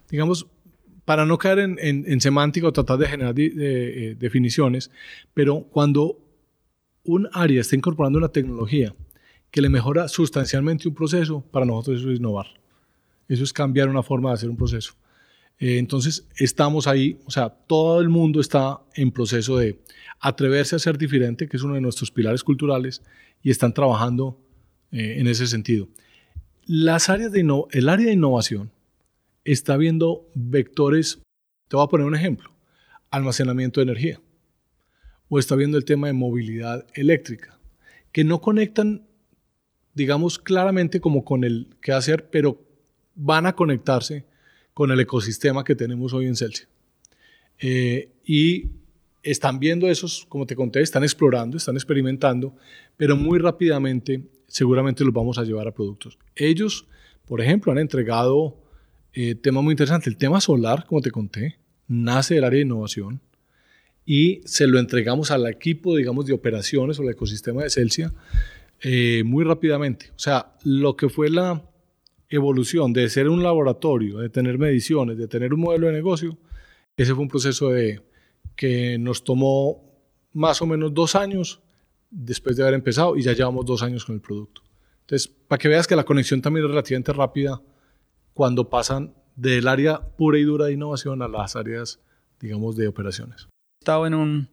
digamos, 0.09 0.45
para 1.05 1.25
no 1.25 1.37
caer 1.37 1.59
en, 1.59 1.77
en, 1.79 2.21
semántica 2.21 2.67
o 2.67 2.73
tratar 2.73 2.97
de 2.97 3.07
generar 3.07 3.33
eh, 3.37 4.15
definiciones, 4.19 4.91
pero 5.33 5.61
cuando 5.61 6.19
un 7.05 7.29
área 7.31 7.61
está 7.61 7.77
incorporando 7.77 8.19
una 8.19 8.27
tecnología 8.27 8.93
que 9.49 9.61
le 9.61 9.69
mejora 9.69 10.09
sustancialmente 10.09 10.89
un 10.89 10.93
proceso, 10.93 11.41
para 11.51 11.65
nosotros 11.65 12.01
eso 12.01 12.11
es 12.11 12.19
innovar. 12.19 12.47
Eso 13.29 13.43
es 13.43 13.53
cambiar 13.53 13.87
una 13.87 14.03
forma 14.03 14.29
de 14.29 14.35
hacer 14.35 14.49
un 14.49 14.57
proceso. 14.57 14.93
Eh, 15.59 15.77
entonces, 15.77 16.27
estamos 16.37 16.87
ahí, 16.87 17.19
o 17.25 17.31
sea, 17.31 17.49
todo 17.49 17.99
el 17.99 18.09
mundo 18.09 18.39
está 18.39 18.81
en 18.95 19.11
proceso 19.11 19.57
de 19.57 19.79
atreverse 20.19 20.75
a 20.75 20.79
ser 20.79 20.97
diferente, 20.97 21.47
que 21.47 21.57
es 21.57 21.63
uno 21.63 21.75
de 21.75 21.81
nuestros 21.81 22.11
pilares 22.11 22.43
culturales, 22.43 23.01
y 23.41 23.49
están 23.49 23.73
trabajando 23.73 24.39
eh, 24.91 25.15
en 25.19 25.27
ese 25.27 25.47
sentido. 25.47 25.87
Las 26.65 27.09
áreas 27.09 27.31
de 27.31 27.41
el 27.71 27.89
área 27.89 28.07
de 28.07 28.13
innovación 28.13 28.71
está 29.45 29.77
viendo 29.77 30.29
vectores, 30.35 31.21
te 31.67 31.75
voy 31.75 31.85
a 31.85 31.89
poner 31.89 32.05
un 32.05 32.15
ejemplo, 32.15 32.51
almacenamiento 33.09 33.79
de 33.79 33.85
energía, 33.85 34.21
o 35.29 35.39
está 35.39 35.55
viendo 35.55 35.77
el 35.77 35.85
tema 35.85 36.07
de 36.07 36.13
movilidad 36.13 36.85
eléctrica, 36.93 37.57
que 38.11 38.23
no 38.23 38.41
conectan, 38.41 39.07
digamos, 39.93 40.37
claramente 40.39 40.99
como 40.99 41.23
con 41.23 41.43
el 41.43 41.75
qué 41.81 41.93
hacer, 41.93 42.29
pero 42.29 42.61
van 43.15 43.45
a 43.45 43.53
conectarse 43.53 44.25
con 44.77 44.91
el 44.91 44.99
ecosistema 44.99 45.63
que 45.63 45.73
tenemos 45.73 46.13
hoy 46.13 46.27
en 46.27 46.35
Celsius. 46.35 46.69
Eh, 47.57 48.11
y 48.23 48.65
están 49.23 49.57
viendo 49.57 49.89
esos, 49.89 50.27
como 50.29 50.45
te 50.45 50.55
conté, 50.55 50.81
están 50.81 51.01
explorando, 51.03 51.57
están 51.57 51.73
experimentando, 51.73 52.55
pero 52.95 53.15
muy 53.15 53.39
rápidamente 53.39 54.21
seguramente 54.45 55.03
los 55.03 55.11
vamos 55.11 55.39
a 55.39 55.43
llevar 55.43 55.67
a 55.67 55.73
productos. 55.73 56.19
Ellos, 56.35 56.85
por 57.25 57.41
ejemplo, 57.41 57.71
han 57.71 57.79
entregado 57.79 58.55
eh, 59.13 59.33
tema 59.33 59.63
muy 59.63 59.71
interesante, 59.71 60.11
el 60.11 60.17
tema 60.17 60.39
solar, 60.39 60.85
como 60.85 61.01
te 61.01 61.09
conté, 61.09 61.57
nace 61.87 62.35
del 62.35 62.43
área 62.43 62.57
de 62.57 62.65
innovación 62.65 63.19
y 64.05 64.41
se 64.45 64.67
lo 64.67 64.77
entregamos 64.77 65.31
al 65.31 65.47
equipo, 65.47 65.95
digamos, 65.95 66.27
de 66.27 66.33
operaciones 66.33 66.99
o 66.99 67.01
al 67.01 67.09
ecosistema 67.09 67.63
de 67.63 67.71
Celsia 67.71 68.13
eh, 68.81 69.23
muy 69.25 69.43
rápidamente. 69.43 70.11
O 70.15 70.19
sea, 70.19 70.53
lo 70.63 70.95
que 70.95 71.09
fue 71.09 71.31
la 71.31 71.63
evolución 72.29 72.93
de 72.93 73.09
ser 73.09 73.29
un 73.29 73.43
laboratorio, 73.43 74.19
de 74.19 74.29
tener 74.29 74.57
mediciones, 74.57 75.17
de 75.17 75.27
tener 75.27 75.53
un 75.53 75.61
modelo 75.61 75.87
de 75.87 75.93
negocio, 75.93 76.37
ese 76.95 77.13
fue 77.13 77.23
un 77.23 77.29
proceso 77.29 77.69
de, 77.69 78.01
que 78.55 78.97
nos 78.97 79.23
tomó 79.23 79.81
más 80.33 80.61
o 80.61 80.65
menos 80.65 80.93
dos 80.93 81.15
años 81.15 81.61
después 82.09 82.57
de 82.57 82.63
haber 82.63 82.73
empezado 82.73 83.15
y 83.15 83.21
ya 83.21 83.33
llevamos 83.33 83.65
dos 83.65 83.83
años 83.83 84.03
con 84.03 84.15
el 84.15 84.21
producto. 84.21 84.61
Entonces, 85.01 85.27
para 85.47 85.59
que 85.59 85.67
veas 85.69 85.87
que 85.87 85.95
la 85.95 86.03
conexión 86.03 86.41
también 86.41 86.65
es 86.65 86.69
relativamente 86.71 87.13
rápida 87.13 87.61
cuando 88.33 88.69
pasan 88.69 89.13
del 89.35 89.67
área 89.67 90.01
pura 90.01 90.37
y 90.37 90.43
dura 90.43 90.65
de 90.65 90.73
innovación 90.73 91.21
a 91.21 91.27
las 91.27 91.55
áreas, 91.55 91.99
digamos, 92.41 92.75
de 92.75 92.87
operaciones. 92.87 93.47
Estaba 93.79 94.07
en 94.07 94.15
un, 94.15 94.49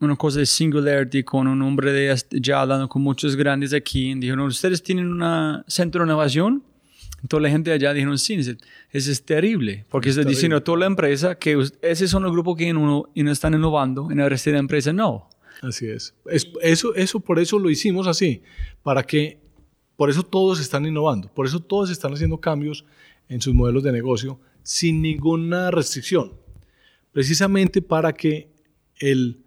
una 0.00 0.16
cosa 0.16 0.38
de 0.38 0.46
Singularity 0.46 1.24
con 1.24 1.46
un 1.48 1.60
hombre 1.62 1.92
de 1.92 2.16
ya 2.30 2.62
hablando 2.62 2.88
con 2.88 3.02
muchos 3.02 3.36
grandes 3.36 3.74
aquí. 3.74 4.14
Dijeron, 4.14 4.46
¿ustedes 4.46 4.82
tienen 4.82 5.20
un 5.20 5.64
centro 5.66 6.02
de 6.02 6.06
innovación? 6.06 6.62
Toda 7.28 7.42
la 7.42 7.50
gente 7.50 7.72
allá 7.72 7.92
dijeron, 7.92 8.18
sí, 8.18 8.34
eso 8.34 8.56
es 8.92 9.24
terrible, 9.24 9.84
porque 9.88 10.10
está 10.10 10.22
diciendo 10.22 10.56
a 10.56 10.60
toda 10.62 10.78
la 10.78 10.86
empresa 10.86 11.36
que 11.36 11.58
ese 11.82 12.08
son 12.08 12.22
los 12.22 12.32
grupos 12.32 12.56
que 12.56 12.72
no 12.72 13.08
están 13.14 13.54
innovando, 13.54 14.10
en 14.10 14.20
el 14.20 14.30
resto 14.30 14.50
de 14.50 14.54
la 14.54 14.60
empresa 14.60 14.92
no. 14.92 15.28
Así 15.62 15.86
es. 15.88 16.14
Eso, 16.60 16.94
eso, 16.94 17.20
por 17.20 17.38
eso 17.38 17.58
lo 17.58 17.70
hicimos 17.70 18.06
así, 18.06 18.42
para 18.82 19.02
que, 19.02 19.40
por 19.96 20.10
eso 20.10 20.22
todos 20.22 20.60
están 20.60 20.84
innovando, 20.86 21.32
por 21.32 21.46
eso 21.46 21.60
todos 21.60 21.90
están 21.90 22.12
haciendo 22.12 22.38
cambios 22.38 22.84
en 23.28 23.40
sus 23.40 23.54
modelos 23.54 23.82
de 23.82 23.92
negocio 23.92 24.38
sin 24.62 25.00
ninguna 25.00 25.70
restricción, 25.70 26.32
precisamente 27.12 27.80
para 27.80 28.12
que 28.12 28.50
el, 28.98 29.42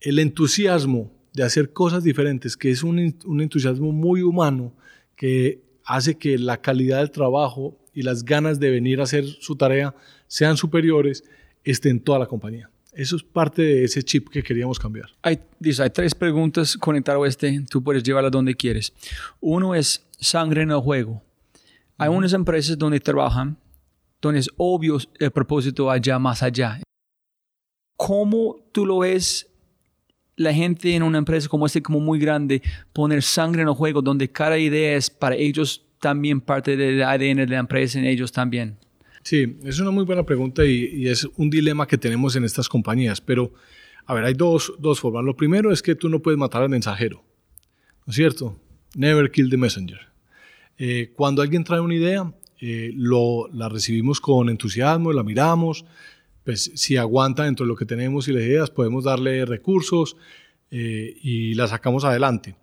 el 0.00 0.18
entusiasmo 0.18 1.12
de 1.32 1.42
hacer 1.42 1.72
cosas 1.72 2.02
diferentes, 2.02 2.56
que 2.56 2.70
es 2.70 2.82
un, 2.82 3.16
un 3.24 3.40
entusiasmo 3.40 3.92
muy 3.92 4.22
humano, 4.22 4.74
que 5.16 5.62
hace 5.94 6.16
que 6.16 6.38
la 6.38 6.60
calidad 6.60 6.98
del 6.98 7.10
trabajo 7.10 7.76
y 7.92 8.02
las 8.02 8.24
ganas 8.24 8.60
de 8.60 8.70
venir 8.70 9.00
a 9.00 9.04
hacer 9.04 9.24
su 9.26 9.56
tarea 9.56 9.94
sean 10.28 10.56
superiores, 10.56 11.24
esté 11.64 11.88
en 11.88 12.00
toda 12.00 12.20
la 12.20 12.26
compañía. 12.26 12.70
Eso 12.92 13.16
es 13.16 13.22
parte 13.22 13.62
de 13.62 13.84
ese 13.84 14.02
chip 14.02 14.28
que 14.28 14.42
queríamos 14.42 14.78
cambiar. 14.78 15.10
Hay, 15.22 15.40
dice, 15.58 15.82
hay 15.82 15.90
tres 15.90 16.14
preguntas 16.14 16.76
conectadas 16.76 17.22
a 17.22 17.26
este, 17.26 17.64
tú 17.68 17.82
puedes 17.82 18.02
llevarla 18.02 18.30
donde 18.30 18.54
quieres. 18.54 18.92
Uno 19.40 19.74
es 19.74 20.06
sangre 20.18 20.62
en 20.62 20.70
el 20.70 20.78
juego. 20.78 21.22
Hay 21.98 22.08
unas 22.08 22.32
empresas 22.32 22.78
donde 22.78 23.00
trabajan, 23.00 23.56
donde 24.20 24.40
es 24.40 24.50
obvio 24.56 24.98
el 25.18 25.30
propósito 25.30 25.90
allá 25.90 26.18
más 26.18 26.42
allá. 26.42 26.80
¿Cómo 27.96 28.56
tú 28.72 28.86
lo 28.86 29.00
ves 29.00 29.49
la 30.40 30.54
gente 30.54 30.94
en 30.94 31.02
una 31.02 31.18
empresa 31.18 31.48
como 31.48 31.66
este, 31.66 31.82
como 31.82 32.00
muy 32.00 32.18
grande, 32.18 32.62
poner 32.94 33.22
sangre 33.22 33.60
en 33.60 33.68
el 33.68 33.74
juego, 33.74 34.00
donde 34.00 34.30
cada 34.30 34.56
idea 34.56 34.96
es 34.96 35.10
para 35.10 35.36
ellos 35.36 35.84
también 36.00 36.40
parte 36.40 36.78
del 36.78 37.02
ADN 37.02 37.36
de 37.36 37.46
la 37.46 37.58
empresa, 37.58 37.98
en 37.98 38.06
ellos 38.06 38.32
también? 38.32 38.78
Sí, 39.22 39.58
es 39.64 39.78
una 39.80 39.90
muy 39.90 40.04
buena 40.06 40.24
pregunta 40.24 40.64
y, 40.64 41.06
es 41.06 41.28
un 41.36 41.50
dilema 41.50 41.86
que 41.86 41.98
tenemos 41.98 42.36
en 42.36 42.44
estas 42.44 42.70
compañías, 42.70 43.20
pero 43.20 43.52
a 44.06 44.14
ver, 44.14 44.24
hay 44.24 44.32
dos, 44.32 44.72
dos 44.78 44.98
formas. 44.98 45.24
Lo 45.24 45.36
primero 45.36 45.72
es 45.72 45.82
que 45.82 45.94
tú 45.94 46.08
no 46.08 46.20
puedes 46.22 46.38
matar 46.38 46.62
al 46.62 46.70
mensajero, 46.70 47.22
¿no 48.06 48.10
es 48.10 48.16
cierto? 48.16 48.58
Never 48.94 49.30
kill 49.30 49.50
the 49.50 49.58
messenger. 49.58 50.00
Eh, 50.78 51.12
cuando 51.14 51.42
alguien 51.42 51.64
trae 51.64 51.80
una 51.80 51.94
idea, 51.94 52.32
eh, 52.62 52.92
lo, 52.94 53.46
la 53.52 53.68
recibimos 53.68 54.22
con 54.22 54.48
entusiasmo, 54.48 55.12
la 55.12 55.22
miramos, 55.22 55.84
pues 56.44 56.72
si 56.74 56.96
aguanta 56.96 57.44
dentro 57.44 57.64
de 57.64 57.68
lo 57.68 57.76
que 57.76 57.84
tenemos 57.84 58.28
y 58.28 58.32
las 58.32 58.42
ideas, 58.42 58.70
podemos 58.70 59.04
darle 59.04 59.44
recursos 59.44 60.16
eh, 60.70 61.16
y 61.22 61.54
la 61.54 61.68
sacamos 61.68 62.04
adelante. 62.04 62.56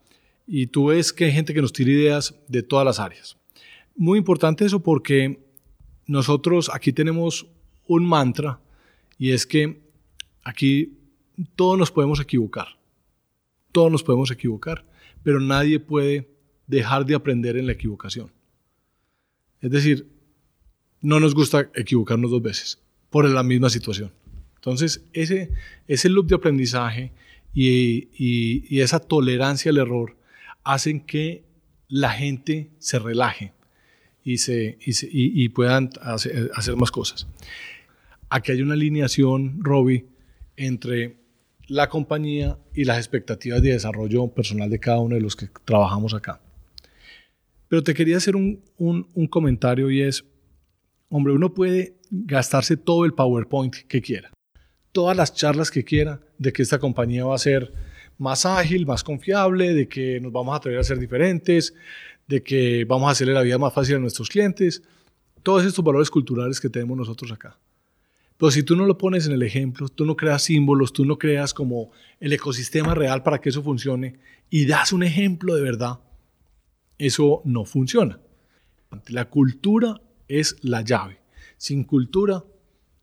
Y 0.47 0.67
tú 0.67 0.87
ves 0.87 1.13
que 1.13 1.25
hay 1.25 1.31
gente 1.31 1.53
que 1.53 1.61
nos 1.61 1.73
tira 1.73 1.91
ideas 1.91 2.35
de 2.47 2.63
todas 2.63 2.85
las 2.85 2.99
áreas. 2.99 3.37
Muy 3.95 4.17
importante 4.17 4.65
eso 4.65 4.81
porque 4.81 5.45
nosotros 6.05 6.71
aquí 6.73 6.93
tenemos 6.93 7.47
un 7.85 8.05
mantra 8.05 8.59
y 9.17 9.31
es 9.31 9.45
que 9.45 9.81
aquí 10.43 10.97
todos 11.55 11.77
nos 11.77 11.91
podemos 11.91 12.19
equivocar. 12.19 12.67
Todos 13.71 13.91
nos 13.91 14.03
podemos 14.03 14.31
equivocar, 14.31 14.85
pero 15.23 15.39
nadie 15.39 15.79
puede 15.79 16.29
dejar 16.65 17.05
de 17.05 17.15
aprender 17.15 17.57
en 17.57 17.65
la 17.67 17.73
equivocación. 17.73 18.31
Es 19.61 19.71
decir, 19.71 20.07
no 21.01 21.19
nos 21.19 21.35
gusta 21.35 21.69
equivocarnos 21.75 22.31
dos 22.31 22.41
veces 22.41 22.86
por 23.09 23.25
la 23.29 23.43
misma 23.43 23.69
situación. 23.69 24.11
Entonces, 24.55 25.05
ese, 25.13 25.51
ese 25.87 26.09
loop 26.09 26.27
de 26.27 26.35
aprendizaje 26.35 27.11
y, 27.53 28.09
y, 28.17 28.81
esa 28.81 28.99
tolerancia 28.99 29.71
al 29.71 29.77
error 29.77 30.17
hacen 30.63 30.99
que 30.99 31.43
la 31.87 32.11
gente 32.11 32.69
se 32.79 32.99
relaje 32.99 33.53
y, 34.23 34.39
se, 34.39 34.77
y, 34.81 35.49
puedan 35.49 35.89
hacer, 36.01 36.51
más 36.75 36.91
cosas. 36.91 37.27
Aquí 38.29 38.51
hay 38.51 38.61
una 38.61 38.73
alineación, 38.73 39.63
Robbie, 39.63 40.05
entre 40.57 41.15
la 41.67 41.87
compañía 41.87 42.57
y 42.73 42.83
las 42.83 42.97
expectativas 42.97 43.61
de 43.61 43.71
desarrollo 43.71 44.27
personal 44.27 44.69
de 44.69 44.79
cada 44.79 44.99
uno 44.99 45.15
de 45.15 45.21
los 45.21 45.35
que 45.35 45.47
trabajamos 45.63 46.13
acá. 46.13 46.41
Pero 47.69 47.83
te 47.83 47.93
quería 47.93 48.17
hacer 48.17 48.35
un, 48.35 48.61
un 48.77 49.27
comentario 49.27 49.89
y 49.89 50.01
es, 50.01 50.25
hombre, 51.09 51.33
uno 51.33 51.53
puede 51.53 51.97
gastarse 52.09 52.77
todo 52.77 53.05
el 53.05 53.13
PowerPoint 53.13 53.75
que 53.87 54.01
quiera, 54.01 54.31
todas 54.91 55.15
las 55.15 55.33
charlas 55.33 55.71
que 55.71 55.83
quiera 55.83 56.21
de 56.37 56.53
que 56.53 56.61
esta 56.61 56.79
compañía 56.79 57.25
va 57.25 57.35
a 57.35 57.39
ser 57.39 57.73
más 58.17 58.45
ágil, 58.45 58.85
más 58.85 59.03
confiable, 59.03 59.73
de 59.73 59.87
que 59.87 60.19
nos 60.19 60.31
vamos 60.31 60.53
a 60.53 60.57
atrever 60.57 60.79
a 60.79 60.83
ser 60.83 60.99
diferentes, 60.99 61.73
de 62.27 62.43
que 62.43 62.85
vamos 62.85 63.07
a 63.07 63.11
hacerle 63.11 63.33
la 63.33 63.41
vida 63.41 63.57
más 63.57 63.73
fácil 63.73 63.95
a 63.95 63.99
nuestros 63.99 64.29
clientes, 64.29 64.83
todos 65.43 65.65
estos 65.65 65.83
valores 65.83 66.09
culturales 66.09 66.59
que 66.59 66.69
tenemos 66.69 66.97
nosotros 66.97 67.31
acá. 67.31 67.57
Pero 68.37 68.51
si 68.51 68.63
tú 68.63 68.75
no 68.75 68.85
lo 68.85 68.97
pones 68.97 69.25
en 69.25 69.33
el 69.33 69.43
ejemplo, 69.43 69.89
tú 69.89 70.05
no 70.05 70.15
creas 70.15 70.43
símbolos, 70.43 70.93
tú 70.93 71.05
no 71.05 71.17
creas 71.17 71.53
como 71.53 71.91
el 72.19 72.33
ecosistema 72.33 72.93
real 72.93 73.23
para 73.23 73.39
que 73.39 73.49
eso 73.49 73.63
funcione 73.63 74.19
y 74.49 74.65
das 74.65 74.93
un 74.93 75.03
ejemplo 75.03 75.55
de 75.55 75.61
verdad, 75.61 75.99
eso 76.97 77.41
no 77.45 77.65
funciona. 77.65 78.19
La 79.07 79.25
cultura 79.25 80.01
es 80.27 80.55
la 80.61 80.81
llave. 80.81 81.19
Sin 81.57 81.83
cultura, 81.83 82.43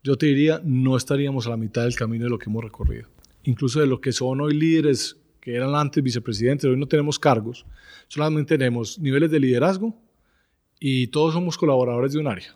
yo 0.03 0.17
te 0.17 0.27
diría, 0.27 0.61
no 0.63 0.97
estaríamos 0.97 1.47
a 1.47 1.49
la 1.49 1.57
mitad 1.57 1.83
del 1.83 1.95
camino 1.95 2.25
de 2.25 2.29
lo 2.29 2.37
que 2.37 2.49
hemos 2.49 2.63
recorrido. 2.63 3.09
Incluso 3.43 3.79
de 3.79 3.87
lo 3.87 3.99
que 3.99 4.11
son 4.11 4.41
hoy 4.41 4.53
líderes 4.53 5.17
que 5.41 5.55
eran 5.55 5.75
antes 5.75 6.03
vicepresidentes, 6.03 6.65
hoy 6.65 6.77
no 6.77 6.87
tenemos 6.87 7.19
cargos, 7.19 7.65
solamente 8.07 8.57
tenemos 8.57 8.97
niveles 8.99 9.29
de 9.29 9.39
liderazgo 9.39 9.95
y 10.79 11.07
todos 11.07 11.33
somos 11.33 11.57
colaboradores 11.57 12.13
de 12.13 12.19
un 12.19 12.27
área. 12.27 12.55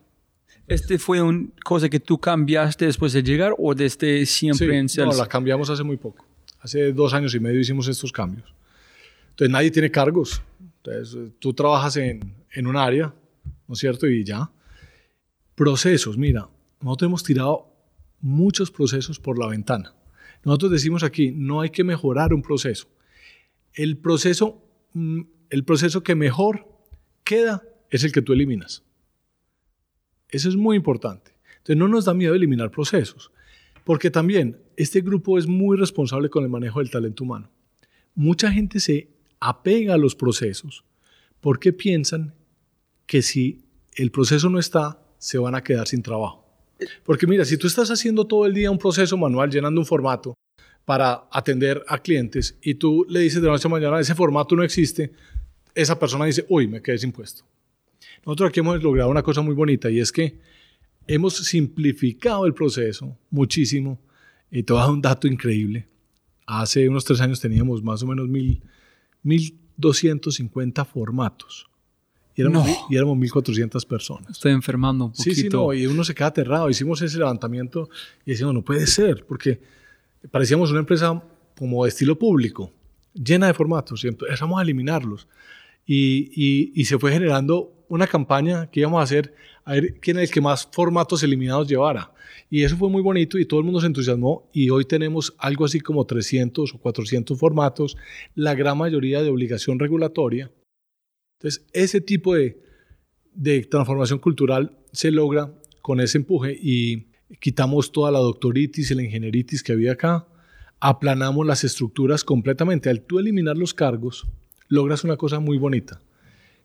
¿Este 0.67 0.99
fue 0.99 1.21
una 1.21 1.47
cosa 1.63 1.89
que 1.89 1.99
tú 1.99 2.19
cambiaste 2.19 2.85
después 2.85 3.13
de 3.13 3.23
llegar 3.23 3.53
o 3.57 3.73
desde 3.73 4.25
siempre 4.25 4.77
en 4.77 4.87
Celsius? 4.87 5.17
No, 5.17 5.23
la 5.23 5.27
cambiamos 5.27 5.69
hace 5.69 5.83
muy 5.83 5.97
poco. 5.97 6.25
Hace 6.59 6.93
dos 6.93 7.13
años 7.13 7.33
y 7.33 7.39
medio 7.39 7.59
hicimos 7.59 7.87
estos 7.87 8.11
cambios. 8.11 8.53
Entonces 9.31 9.51
nadie 9.51 9.71
tiene 9.71 9.89
cargos. 9.89 10.41
Entonces 10.83 11.33
tú 11.39 11.53
trabajas 11.53 11.97
en, 11.97 12.35
en 12.51 12.67
un 12.67 12.77
área, 12.77 13.13
¿no 13.67 13.73
es 13.73 13.79
cierto? 13.79 14.07
Y 14.07 14.23
ya. 14.23 14.51
Procesos, 15.59 16.17
mira, 16.17 16.47
nosotros 16.79 17.09
hemos 17.09 17.23
tirado 17.25 17.75
muchos 18.21 18.71
procesos 18.71 19.19
por 19.19 19.37
la 19.37 19.47
ventana. 19.47 19.93
Nosotros 20.45 20.71
decimos 20.71 21.03
aquí, 21.03 21.31
no 21.31 21.59
hay 21.59 21.69
que 21.69 21.83
mejorar 21.83 22.33
un 22.33 22.41
proceso, 22.41 22.87
el 23.73 23.97
proceso, 23.97 24.63
mm, 24.93 25.19
el 25.49 25.65
proceso 25.65 26.01
que 26.01 26.15
mejor 26.15 26.65
queda 27.25 27.61
es 27.89 28.05
el 28.05 28.13
que 28.13 28.21
tú 28.21 28.31
eliminas. 28.31 28.83
Eso 30.29 30.47
es 30.47 30.55
muy 30.55 30.77
importante. 30.77 31.33
Entonces 31.57 31.75
no 31.75 31.89
nos 31.89 32.05
da 32.05 32.13
miedo 32.13 32.35
eliminar 32.35 32.71
procesos, 32.71 33.29
porque 33.83 34.09
también 34.09 34.61
este 34.77 35.01
grupo 35.01 35.37
es 35.37 35.45
muy 35.45 35.75
responsable 35.75 36.29
con 36.29 36.45
el 36.45 36.49
manejo 36.49 36.79
del 36.79 36.89
talento 36.89 37.25
humano. 37.25 37.51
Mucha 38.15 38.49
gente 38.49 38.79
se 38.79 39.09
apega 39.41 39.95
a 39.95 39.97
los 39.97 40.15
procesos 40.15 40.85
porque 41.41 41.73
piensan 41.73 42.33
que 43.05 43.21
si 43.21 43.65
el 43.97 44.09
proceso 44.09 44.49
no 44.49 44.57
está, 44.57 45.03
se 45.19 45.37
van 45.37 45.53
a 45.53 45.63
quedar 45.63 45.87
sin 45.87 46.01
trabajo. 46.01 46.43
Porque 47.03 47.27
mira, 47.27 47.45
si 47.45 47.57
tú 47.57 47.67
estás 47.67 47.91
haciendo 47.91 48.25
todo 48.25 48.45
el 48.47 48.53
día 48.53 48.71
un 48.71 48.79
proceso 48.79 49.17
manual, 49.17 49.51
llenando 49.51 49.79
un 49.79 49.85
formato 49.85 50.33
para 50.85 51.27
atender 51.31 51.83
a 51.87 51.99
clientes 51.99 52.57
y 52.61 52.73
tú 52.75 53.05
le 53.07 53.19
dices 53.19 53.41
de 53.41 53.47
la 53.47 53.53
noche 53.53 53.67
a 53.67 53.71
mañana, 53.71 53.99
ese 53.99 54.15
formato 54.15 54.55
no 54.55 54.63
existe, 54.63 55.11
esa 55.75 55.99
persona 55.99 56.25
dice, 56.25 56.45
uy, 56.49 56.67
me 56.67 56.81
quedé 56.81 56.97
sin 56.97 57.11
puesto. 57.11 57.43
Nosotros 58.25 58.49
aquí 58.49 58.61
hemos 58.61 58.81
logrado 58.81 59.09
una 59.09 59.21
cosa 59.21 59.41
muy 59.41 59.53
bonita 59.53 59.89
y 59.89 59.99
es 59.99 60.11
que 60.11 60.39
hemos 61.07 61.35
simplificado 61.35 62.45
el 62.45 62.53
proceso 62.53 63.17
muchísimo. 63.29 63.99
Y 64.51 64.63
te 64.63 64.73
voy 64.73 64.81
a 64.81 64.85
dar 64.85 64.93
un 64.93 65.01
dato 65.01 65.27
increíble. 65.27 65.87
Hace 66.45 66.89
unos 66.89 67.05
tres 67.05 67.21
años 67.21 67.39
teníamos 67.39 67.83
más 67.83 68.01
o 68.01 68.07
menos 68.07 68.27
mil, 68.27 68.63
1.250 69.23 70.85
formatos. 70.85 71.68
Y 72.39 72.41
éramos, 72.41 72.69
y 72.89 72.95
éramos 72.95 73.17
1.400 73.17 73.85
personas. 73.85 74.31
Estoy 74.31 74.53
enfermando 74.53 75.05
un 75.05 75.11
poquito. 75.11 75.35
Sí, 75.35 75.41
sí, 75.41 75.49
no, 75.49 75.73
y 75.73 75.87
uno 75.87 76.05
se 76.05 76.15
queda 76.15 76.27
aterrado. 76.27 76.69
Hicimos 76.69 77.01
ese 77.01 77.17
levantamiento 77.17 77.89
y 78.25 78.31
decimos, 78.31 78.53
no 78.53 78.63
puede 78.63 78.87
ser, 78.87 79.25
porque 79.25 79.59
parecíamos 80.31 80.71
una 80.71 80.79
empresa 80.79 81.21
como 81.57 81.83
de 81.83 81.89
estilo 81.89 82.17
público, 82.17 82.71
llena 83.13 83.47
de 83.47 83.53
formatos, 83.53 84.05
y 84.05 84.07
empezamos 84.07 84.57
a 84.57 84.63
eliminarlos. 84.63 85.27
Y, 85.85 86.31
y, 86.33 86.71
y, 86.75 86.85
se 86.85 86.97
fue 86.97 87.11
generando 87.11 87.73
una 87.89 88.07
campaña 88.07 88.69
que 88.71 88.79
íbamos 88.79 89.01
a 89.01 89.03
hacer 89.03 89.33
a 89.65 89.73
ver 89.73 89.95
quién 89.99 90.17
es 90.17 90.29
el 90.29 90.33
que 90.33 90.39
más 90.39 90.69
formatos 90.71 91.21
eliminados 91.23 91.67
llevara. 91.67 92.13
Y 92.49 92.63
eso 92.63 92.77
fue 92.77 92.89
muy 92.89 93.01
bonito 93.01 93.37
y 93.37 93.45
todo 93.45 93.59
el 93.59 93.65
mundo 93.65 93.81
se 93.81 93.87
entusiasmó 93.87 94.47
y 94.53 94.69
hoy 94.69 94.85
tenemos 94.85 95.35
algo 95.39 95.65
así 95.65 95.81
como 95.81 96.05
300 96.05 96.73
o 96.73 96.77
400 96.77 97.37
formatos, 97.37 97.97
la 98.33 98.55
gran 98.55 98.77
mayoría 98.77 99.21
de 99.21 99.29
obligación 99.29 99.77
regulatoria. 99.77 100.49
Entonces, 101.39 101.65
ese 101.71 102.01
tipo 102.01 102.35
de, 102.35 102.61
de 103.33 103.63
transformación 103.63 104.19
cultural 104.19 104.77
se 104.91 105.09
logra 105.09 105.53
con 105.81 106.01
ese 106.01 106.17
empuje 106.17 106.57
y 106.61 107.07
quitamos 107.39 107.93
toda 107.93 108.11
la 108.11 108.19
doctoritis 108.19 108.91
y 108.91 108.95
la 108.95 109.03
ingenieritis 109.03 109.63
que 109.63 109.71
había 109.71 109.93
acá, 109.93 110.27
aplanamos 110.81 111.47
las 111.47 111.63
estructuras 111.63 112.25
completamente. 112.25 112.89
Al 112.89 113.01
tú 113.01 113.19
eliminar 113.19 113.57
los 113.57 113.73
cargos, 113.73 114.27
logras 114.67 115.05
una 115.05 115.15
cosa 115.15 115.39
muy 115.39 115.57
bonita 115.57 116.01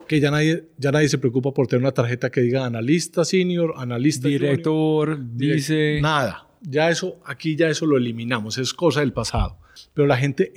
que 0.06 0.20
ya 0.20 0.30
nadie, 0.30 0.68
ya 0.76 0.92
nadie 0.92 1.08
se 1.08 1.18
preocupa 1.18 1.52
por 1.52 1.66
tener 1.66 1.82
una 1.82 1.92
tarjeta 1.92 2.30
que 2.30 2.40
diga 2.40 2.66
analista 2.66 3.24
senior, 3.24 3.74
analista 3.76 4.28
director, 4.28 5.18
dice 5.34 5.98
nada. 6.02 6.48
Ya 6.60 6.90
eso 6.90 7.20
aquí 7.24 7.56
ya 7.56 7.68
eso 7.68 7.86
lo 7.86 7.96
eliminamos, 7.96 8.58
es 8.58 8.72
cosa 8.72 9.00
del 9.00 9.12
pasado. 9.12 9.58
Pero 9.92 10.06
la 10.06 10.16
gente 10.16 10.52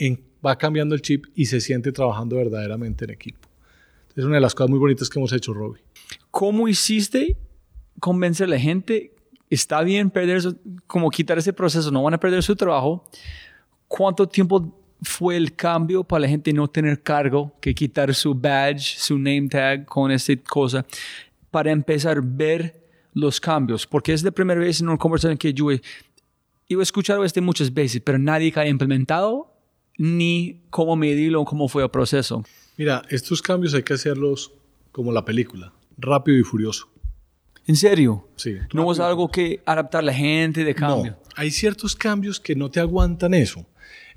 va 0.46 0.58
cambiando 0.58 0.96
el 0.96 1.02
chip 1.02 1.26
y 1.36 1.46
se 1.46 1.60
siente 1.60 1.92
trabajando 1.92 2.38
verdaderamente 2.38 3.06
en 3.06 3.12
equipo. 3.12 3.48
Es 4.18 4.26
una 4.26 4.36
de 4.36 4.42
las 4.42 4.56
cosas 4.56 4.72
muy 4.72 4.80
bonitas 4.80 5.10
que 5.10 5.20
hemos 5.20 5.32
hecho, 5.32 5.54
Robbie. 5.54 5.82
¿Cómo 6.32 6.68
hiciste 6.68 7.38
convencer 8.00 8.48
a 8.48 8.50
la 8.50 8.60
gente? 8.60 9.14
Está 9.48 9.84
bien 9.84 10.10
perder, 10.10 10.42
como 10.88 11.12
quitar 11.12 11.38
ese 11.38 11.54
proceso, 11.54 11.92
no 11.92 12.02
van 12.02 12.16
a 12.16 12.20
perder 12.20 12.42
su 12.42 12.56
trabajo. 12.56 13.06
¿Cuánto 13.88 14.28
tiempo 14.28 14.74
fue 15.04 15.38
el 15.38 15.56
cambio 15.56 16.04
para 16.04 16.22
la 16.22 16.30
gente 16.30 16.52
no 16.52 16.68
tener 16.68 17.04
cargo, 17.04 17.54
que 17.62 17.76
quitar 17.76 18.14
su 18.16 18.34
badge, 18.34 18.98
su 18.98 19.18
name 19.18 19.48
tag 19.50 19.86
con 19.86 20.10
esta 20.12 20.36
cosa, 20.38 20.84
para 21.52 21.72
empezar 21.72 22.18
a 22.18 22.22
ver 22.24 22.88
los 23.14 23.40
cambios. 23.40 23.86
Porque 23.86 24.14
es 24.14 24.24
la 24.24 24.32
primera 24.32 24.60
vez 24.60 24.82
en 24.82 24.90
una 24.90 24.98
conversación 24.98 25.38
que 25.38 25.54
yo 25.54 25.72
he, 25.72 25.82
he 26.68 26.82
escuchado 26.82 27.24
este 27.24 27.40
muchas 27.40 27.72
veces, 27.72 28.02
pero 28.04 28.18
nadie 28.18 28.52
ha 28.56 28.68
implementado 28.68 29.54
ni 29.98 30.64
cómo 30.72 30.96
medirlo, 30.96 31.46
cómo 31.46 31.68
fue 31.68 31.84
el 31.84 31.90
proceso. 31.90 32.44
Mira, 32.78 33.02
estos 33.10 33.42
cambios 33.42 33.74
hay 33.74 33.84
que 33.84 33.94
hacerlos 33.94 34.54
como 34.92 35.12
la 35.12 35.26
película, 35.26 35.74
rápido 35.98 36.38
y 36.38 36.44
furioso. 36.44 36.90
¿En 37.66 37.76
serio? 37.76 38.30
Sí. 38.38 38.56
No 38.74 38.92
es 38.92 39.00
algo 39.00 39.30
que 39.30 39.62
adaptar 39.66 40.04
la 40.04 40.14
gente 40.14 40.64
de 40.64 40.74
cambio. 40.74 41.12
No, 41.12 41.18
hay 41.36 41.52
ciertos 41.52 41.96
cambios 41.96 42.40
que 42.40 42.56
no 42.56 42.72
te 42.72 42.80
aguantan 42.80 43.34
eso. 43.34 43.66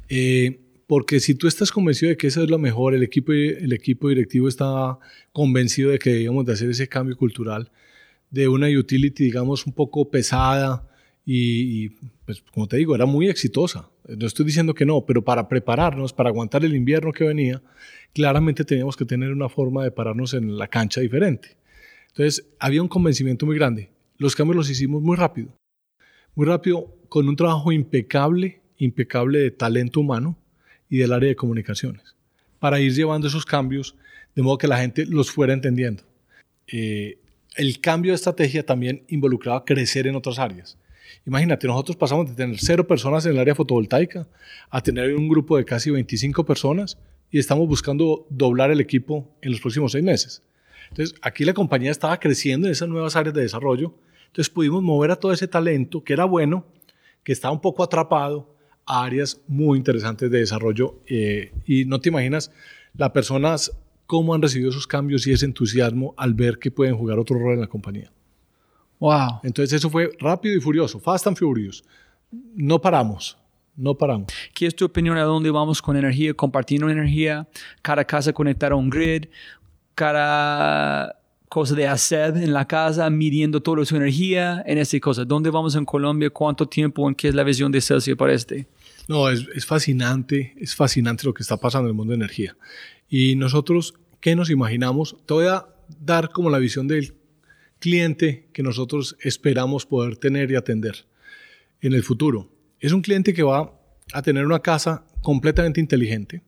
Eh, 0.08 0.60
porque 0.86 1.20
si 1.20 1.34
tú 1.34 1.46
estás 1.46 1.70
convencido 1.70 2.10
de 2.10 2.16
que 2.16 2.28
eso 2.28 2.42
es 2.42 2.50
lo 2.50 2.58
mejor, 2.58 2.94
el 2.94 3.02
equipo, 3.02 3.32
el 3.32 3.72
equipo 3.72 4.08
directivo 4.08 4.48
está 4.48 4.98
convencido 5.32 5.90
de 5.90 5.98
que 5.98 6.10
debemos 6.10 6.46
de 6.46 6.52
hacer 6.52 6.70
ese 6.70 6.88
cambio 6.88 7.16
cultural 7.16 7.70
de 8.30 8.48
una 8.48 8.68
utility, 8.68 9.24
digamos, 9.24 9.66
un 9.66 9.72
poco 9.72 10.10
pesada 10.10 10.88
y, 11.26 11.90
pues, 12.24 12.42
como 12.52 12.66
te 12.66 12.76
digo, 12.76 12.94
era 12.94 13.06
muy 13.06 13.28
exitosa. 13.28 13.88
No 14.16 14.26
estoy 14.26 14.46
diciendo 14.46 14.74
que 14.74 14.84
no, 14.84 15.04
pero 15.06 15.22
para 15.22 15.48
prepararnos, 15.48 16.12
para 16.12 16.30
aguantar 16.30 16.64
el 16.64 16.74
invierno 16.74 17.12
que 17.12 17.24
venía, 17.24 17.62
claramente 18.12 18.64
teníamos 18.64 18.96
que 18.96 19.04
tener 19.04 19.32
una 19.32 19.48
forma 19.48 19.84
de 19.84 19.90
pararnos 19.90 20.34
en 20.34 20.56
la 20.58 20.68
cancha 20.68 21.00
diferente. 21.00 21.56
Entonces, 22.08 22.46
había 22.58 22.82
un 22.82 22.88
convencimiento 22.88 23.46
muy 23.46 23.56
grande. 23.56 23.90
Los 24.18 24.34
cambios 24.34 24.56
los 24.56 24.70
hicimos 24.70 25.02
muy 25.02 25.16
rápido. 25.16 25.56
Muy 26.34 26.46
rápido, 26.46 26.96
con 27.08 27.28
un 27.28 27.36
trabajo 27.36 27.72
impecable, 27.72 28.60
impecable 28.78 29.38
de 29.38 29.50
talento 29.50 30.00
humano 30.00 30.36
y 30.88 30.98
del 30.98 31.12
área 31.12 31.28
de 31.28 31.36
comunicaciones, 31.36 32.16
para 32.58 32.80
ir 32.80 32.92
llevando 32.92 33.28
esos 33.28 33.44
cambios 33.44 33.96
de 34.34 34.42
modo 34.42 34.58
que 34.58 34.68
la 34.68 34.78
gente 34.78 35.06
los 35.06 35.30
fuera 35.30 35.52
entendiendo. 35.52 36.02
Eh, 36.66 37.18
el 37.56 37.80
cambio 37.80 38.12
de 38.12 38.16
estrategia 38.16 38.64
también 38.64 39.04
involucraba 39.08 39.64
crecer 39.64 40.06
en 40.06 40.16
otras 40.16 40.38
áreas. 40.38 40.78
Imagínate, 41.26 41.66
nosotros 41.66 41.96
pasamos 41.96 42.28
de 42.28 42.34
tener 42.34 42.58
cero 42.58 42.86
personas 42.86 43.26
en 43.26 43.32
el 43.32 43.38
área 43.38 43.54
fotovoltaica 43.54 44.26
a 44.70 44.82
tener 44.82 45.14
un 45.14 45.28
grupo 45.28 45.56
de 45.56 45.64
casi 45.64 45.90
25 45.90 46.44
personas 46.44 46.98
y 47.30 47.38
estamos 47.38 47.68
buscando 47.68 48.26
doblar 48.30 48.70
el 48.70 48.80
equipo 48.80 49.28
en 49.42 49.52
los 49.52 49.60
próximos 49.60 49.92
seis 49.92 50.04
meses. 50.04 50.42
Entonces, 50.88 51.16
aquí 51.22 51.44
la 51.44 51.54
compañía 51.54 51.90
estaba 51.90 52.18
creciendo 52.18 52.66
en 52.66 52.72
esas 52.72 52.88
nuevas 52.88 53.14
áreas 53.16 53.34
de 53.34 53.42
desarrollo. 53.42 53.94
Entonces, 54.26 54.50
pudimos 54.50 54.82
mover 54.82 55.12
a 55.12 55.16
todo 55.16 55.32
ese 55.32 55.46
talento 55.46 56.02
que 56.02 56.12
era 56.12 56.24
bueno, 56.24 56.64
que 57.22 57.32
estaba 57.32 57.52
un 57.52 57.60
poco 57.60 57.82
atrapado, 57.82 58.56
áreas 58.86 59.40
muy 59.46 59.78
interesantes 59.78 60.30
de 60.30 60.38
desarrollo 60.38 61.00
eh, 61.06 61.52
y 61.64 61.84
no 61.84 62.00
te 62.00 62.08
imaginas 62.08 62.50
las 62.96 63.10
personas 63.10 63.72
cómo 64.06 64.34
han 64.34 64.42
recibido 64.42 64.70
esos 64.70 64.88
cambios 64.88 65.26
y 65.26 65.32
ese 65.32 65.44
entusiasmo 65.46 66.14
al 66.16 66.34
ver 66.34 66.58
que 66.58 66.72
pueden 66.72 66.96
jugar 66.96 67.18
otro 67.20 67.38
rol 67.38 67.54
en 67.54 67.60
la 67.60 67.68
compañía. 67.68 68.10
Wow. 69.00 69.40
Entonces 69.42 69.72
eso 69.72 69.90
fue 69.90 70.12
rápido 70.20 70.56
y 70.56 70.60
furioso, 70.60 71.00
fast 71.00 71.26
and 71.26 71.36
furious. 71.36 71.82
No 72.54 72.80
paramos, 72.80 73.36
no 73.74 73.96
paramos. 73.96 74.28
¿Qué 74.54 74.66
es 74.66 74.76
tu 74.76 74.84
opinión 74.84 75.16
a 75.16 75.22
dónde 75.22 75.50
vamos 75.50 75.80
con 75.80 75.96
energía, 75.96 76.34
compartiendo 76.34 76.88
energía, 76.88 77.48
cada 77.82 78.04
casa 78.04 78.32
conectar 78.32 78.72
a 78.72 78.76
un 78.76 78.90
grid, 78.90 79.24
cada 79.94 81.16
cosa 81.48 81.74
de 81.74 81.88
hacer 81.88 82.36
en 82.36 82.52
la 82.52 82.68
casa, 82.68 83.08
midiendo 83.10 83.62
toda 83.62 83.84
su 83.86 83.96
energía 83.96 84.62
en 84.66 84.76
esta 84.76 85.00
cosa? 85.00 85.24
¿Dónde 85.24 85.48
vamos 85.48 85.74
en 85.74 85.86
Colombia? 85.86 86.28
¿Cuánto 86.28 86.66
tiempo? 86.66 87.08
¿En 87.08 87.14
qué 87.14 87.28
es 87.28 87.34
la 87.34 87.42
visión 87.42 87.72
de 87.72 87.80
Celsius 87.80 88.18
para 88.18 88.34
este? 88.34 88.68
No, 89.08 89.30
es, 89.30 89.46
es, 89.54 89.64
fascinante, 89.64 90.54
es 90.58 90.74
fascinante 90.76 91.24
lo 91.24 91.32
que 91.32 91.42
está 91.42 91.56
pasando 91.56 91.88
en 91.88 91.92
el 91.92 91.96
mundo 91.96 92.10
de 92.10 92.16
energía. 92.16 92.54
Y 93.08 93.34
nosotros, 93.34 93.94
¿qué 94.20 94.36
nos 94.36 94.50
imaginamos? 94.50 95.16
Te 95.26 95.34
voy 95.34 95.46
a 95.46 95.66
dar 95.98 96.30
como 96.30 96.50
la 96.50 96.58
visión 96.58 96.86
del 96.86 97.14
cliente 97.80 98.48
que 98.52 98.62
nosotros 98.62 99.16
esperamos 99.20 99.86
poder 99.86 100.16
tener 100.16 100.50
y 100.50 100.54
atender 100.54 101.06
en 101.80 101.94
el 101.94 102.04
futuro. 102.04 102.48
Es 102.78 102.92
un 102.92 103.00
cliente 103.00 103.34
que 103.34 103.42
va 103.42 103.72
a 104.12 104.22
tener 104.22 104.46
una 104.46 104.60
casa 104.60 105.04
completamente 105.22 105.80
inteligente, 105.80 106.42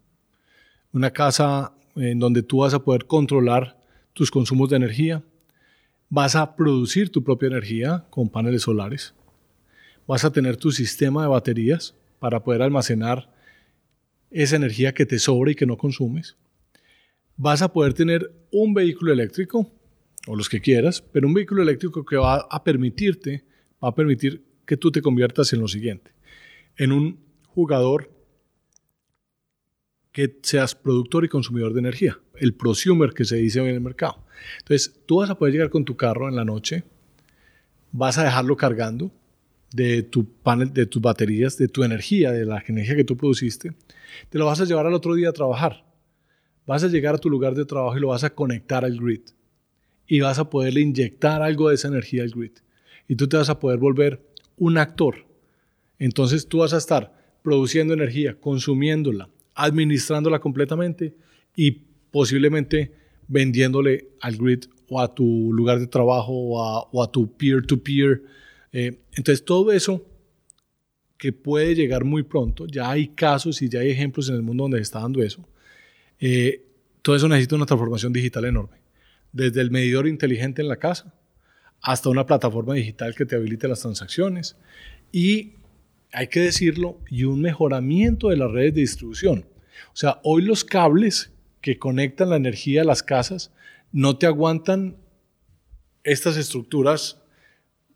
una 0.93 1.11
casa 1.11 1.73
en 1.97 2.19
donde 2.19 2.43
tú 2.43 2.59
vas 2.59 2.75
a 2.75 2.85
poder 2.85 3.07
controlar 3.07 3.79
tus 4.13 4.31
consumos 4.31 4.71
de 4.71 4.77
energía, 4.77 5.23
vas 6.09 6.37
a 6.37 6.55
producir 6.55 7.11
tu 7.11 7.25
propia 7.25 7.49
energía 7.49 8.05
con 8.11 8.29
paneles 8.29 8.63
solares, 8.63 9.15
vas 10.07 10.25
a 10.25 10.33
tener 10.33 10.57
tu 10.57 10.71
sistema 10.71 11.23
de 11.23 11.29
baterías 11.29 11.95
para 12.19 12.43
poder 12.45 12.63
almacenar 12.63 13.31
esa 14.31 14.57
energía 14.57 14.93
que 14.93 15.07
te 15.07 15.19
sobra 15.19 15.53
y 15.53 15.55
que 15.55 15.67
no 15.67 15.77
consumes. 15.77 16.37
Vas 17.37 17.63
a 17.63 17.73
poder 17.73 17.95
tener 17.95 18.33
un 18.51 18.75
vehículo 18.75 19.13
eléctrico, 19.13 19.71
o 20.27 20.37
los 20.37 20.49
que 20.49 20.61
quieras, 20.61 21.03
pero 21.13 21.27
un 21.27 21.35
vehículo 21.35 21.63
eléctrico 21.63 22.05
que 22.05 22.17
va 22.17 22.47
a 22.51 22.65
permitirte, 22.65 23.45
va 23.83 23.89
a 23.89 23.95
permitir 23.95 24.45
que 24.67 24.77
tú 24.77 24.91
te 24.91 25.03
conviertas 25.03 25.53
en 25.53 25.61
lo 25.61 25.69
siguiente, 25.69 26.13
en 26.77 26.93
un 26.93 27.19
jugador 27.49 28.11
que 30.13 30.39
seas 30.43 30.75
productor 30.75 31.25
y 31.25 31.29
consumidor 31.29 31.73
de 31.73 31.81
energía, 31.81 32.19
el 32.37 32.55
prosumer 32.55 33.13
que 33.15 33.25
se 33.25 33.37
dice 33.37 33.61
hoy 33.61 33.71
en 33.71 33.77
el 33.77 33.81
mercado. 33.81 34.25
Entonces, 34.59 35.01
tú 35.07 35.17
vas 35.17 35.31
a 35.31 35.37
poder 35.37 35.55
llegar 35.55 35.71
con 35.71 35.85
tu 35.85 35.97
carro 35.97 36.29
en 36.29 36.37
la 36.37 36.45
noche, 36.45 36.85
vas 37.93 38.19
a 38.19 38.25
dejarlo 38.25 38.57
cargando, 38.57 39.11
de 39.73 40.03
tu 40.03 40.27
panel, 40.27 40.73
de 40.73 40.87
tus 40.87 41.01
baterías, 41.01 41.57
de 41.57 41.69
tu 41.69 41.83
energía, 41.83 42.31
de 42.31 42.45
la 42.45 42.63
energía 42.67 42.97
que 42.97 43.05
tú 43.05 43.17
produciste, 43.17 43.73
te 44.29 44.39
lo 44.39 44.47
vas 44.47 44.61
a 44.61 44.65
llevar 44.65 44.87
al 44.87 44.95
otro 44.95 45.15
día 45.15 45.31
a 45.31 45.33
trabajar. 45.33 45.85
vas 46.67 46.85
a 46.85 46.89
llegar 46.89 47.15
a 47.17 47.19
tu 47.19 47.29
lugar 47.29 47.55
de 47.55 47.65
trabajo 47.65 47.97
y 47.97 48.01
lo 48.01 48.09
vas 48.09 48.23
a 48.23 48.31
conectar 48.31 48.85
al 48.85 48.97
grid. 48.97 49.23
Y 50.07 50.21
vas 50.21 50.39
a 50.39 50.51
poderle 50.51 50.81
inyectar 50.81 51.43
algo 51.43 51.69
de 51.69 51.77
esa 51.77 51.89
energía 51.89 52.23
al 52.23 52.31
grid. 52.31 52.53
Y 53.09 53.17
tú 53.17 53.29
te 53.29 53.37
vas 53.37 53.49
a 53.49 53.59
poder 53.59 53.79
volver 53.79 54.23
un 54.57 54.79
actor. 54.79 55.27
Entonces 55.99 56.49
tú 56.49 56.59
vas 56.59 56.73
a 56.75 56.79
estar 56.79 57.13
produciendo 57.43 57.95
energía, 57.95 58.39
consumiéndola, 58.41 59.29
administrándola 59.55 60.39
completamente 60.41 61.15
y 61.57 61.83
posiblemente 62.11 62.93
vendiéndole 63.29 64.09
al 64.21 64.37
grid 64.37 64.65
o 64.89 65.01
a 65.01 65.15
tu 65.15 65.53
lugar 65.53 65.81
de 65.81 65.87
trabajo 65.87 66.33
o 66.33 67.03
a, 67.03 67.11
tu 67.11 67.33
peer-to-peer. 67.37 68.23
Eh, 68.73 69.01
entonces 69.13 69.45
todo 69.45 69.73
eso 69.73 70.07
que 71.17 71.33
puede 71.33 71.75
llegar 71.75 72.05
muy 72.05 72.25
pronto, 72.25 72.67
ya 72.67 72.91
hay 72.91 73.09
casos 73.09 73.63
y 73.63 73.69
ya 73.69 73.81
hay 73.81 73.91
ejemplos 73.91 74.29
en 74.29 74.35
el 74.35 74.43
mundo 74.43 74.65
donde 74.65 74.79
se 74.79 74.83
está 74.83 75.01
dando 75.01 75.23
eso, 75.23 75.49
eh, 76.19 76.65
todo 77.01 77.15
eso 77.15 77.29
necesita 77.29 77.55
una 77.55 77.67
transformación 77.67 78.13
digital 78.13 78.45
enorme. 78.45 78.82
Desde 79.33 79.61
el 79.61 79.71
medidor 79.71 80.07
inteligente 80.07 80.63
en 80.63 80.69
la 80.69 80.77
casa 80.77 81.15
hasta 81.81 82.09
una 82.09 82.27
plataforma 82.27 82.75
digital 82.75 83.15
que 83.15 83.27
te 83.27 83.35
habilite 83.35 83.67
las 83.67 83.81
transacciones 83.81 84.57
y, 85.11 85.55
hay 86.13 86.29
que 86.29 86.41
decirlo, 86.41 87.01
y 87.11 87.25
un 87.25 87.41
mejoramiento 87.41 88.29
de 88.29 88.37
las 88.37 88.51
redes 88.51 88.75
de 88.75 88.83
distribución. 88.83 89.47
O 89.93 89.97
sea, 89.97 90.21
hoy 90.23 90.43
los 90.43 90.65
cables 90.65 91.33
que 91.61 91.79
conectan 91.79 92.31
la 92.31 92.37
energía 92.37 92.83
a 92.83 92.85
las 92.85 93.03
casas 93.03 93.53
no 93.93 94.17
te 94.17 94.27
aguantan 94.27 94.97
estas 96.05 96.37
estructuras 96.37 97.21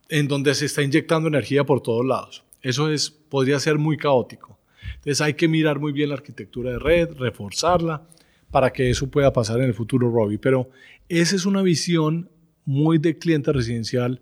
en 0.08 0.28
donde 0.28 0.54
se 0.54 0.66
está 0.66 0.82
inyectando 0.82 1.28
energía 1.28 1.64
por 1.64 1.82
todos 1.82 2.04
lados. 2.04 2.44
Eso 2.62 2.90
es, 2.90 3.10
podría 3.10 3.58
ser 3.60 3.78
muy 3.78 3.96
caótico. 3.96 4.58
Entonces 4.96 5.20
hay 5.20 5.34
que 5.34 5.48
mirar 5.48 5.78
muy 5.78 5.92
bien 5.92 6.10
la 6.10 6.14
arquitectura 6.16 6.72
de 6.72 6.78
red, 6.78 7.10
reforzarla 7.16 8.06
para 8.50 8.72
que 8.72 8.90
eso 8.90 9.10
pueda 9.10 9.32
pasar 9.32 9.58
en 9.58 9.66
el 9.66 9.74
futuro, 9.74 10.10
Robbie. 10.10 10.38
Pero 10.38 10.70
esa 11.08 11.36
es 11.36 11.46
una 11.46 11.62
visión 11.62 12.30
muy 12.64 12.98
de 12.98 13.18
cliente 13.18 13.52
residencial 13.52 14.20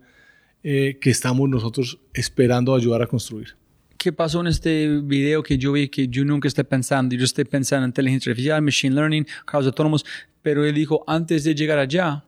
eh, 0.63 0.97
que 1.01 1.09
estamos 1.09 1.49
nosotros 1.49 1.99
esperando 2.13 2.75
ayudar 2.75 3.01
a 3.01 3.07
construir. 3.07 3.55
¿Qué 3.97 4.11
pasó 4.11 4.41
en 4.41 4.47
este 4.47 4.99
video 5.01 5.41
que 5.41 5.57
yo 5.57 5.71
vi 5.71 5.89
que 5.89 6.07
yo 6.07 6.23
nunca 6.25 6.47
estoy 6.47 6.63
pensando? 6.63 7.15
Yo 7.15 7.25
estoy 7.25 7.45
pensando 7.45 7.85
en 7.85 7.89
inteligencia 7.89 8.31
artificial, 8.31 8.61
machine 8.61 8.95
learning, 8.95 9.25
carros 9.45 9.65
autónomos, 9.65 10.05
pero 10.41 10.63
él 10.63 10.75
dijo, 10.75 11.03
antes 11.07 11.43
de 11.43 11.55
llegar 11.55 11.79
allá, 11.79 12.23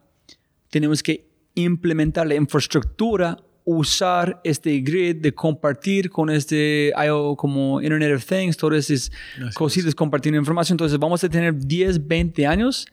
tenemos 0.70 1.02
que 1.02 1.26
implementar 1.54 2.26
la 2.26 2.34
infraestructura 2.34 3.36
usar 3.70 4.40
este 4.44 4.80
grid 4.80 5.16
de 5.16 5.34
compartir 5.34 6.08
con 6.08 6.30
este 6.30 6.90
como 7.36 7.82
Internet 7.82 8.16
of 8.16 8.24
Things, 8.24 8.56
todas 8.56 8.90
esas 8.90 9.12
cositas 9.52 9.94
compartiendo 9.94 10.38
información. 10.38 10.74
Entonces 10.74 10.98
vamos 10.98 11.22
a 11.22 11.28
tener 11.28 11.54
10, 11.54 12.08
20 12.08 12.46
años 12.46 12.86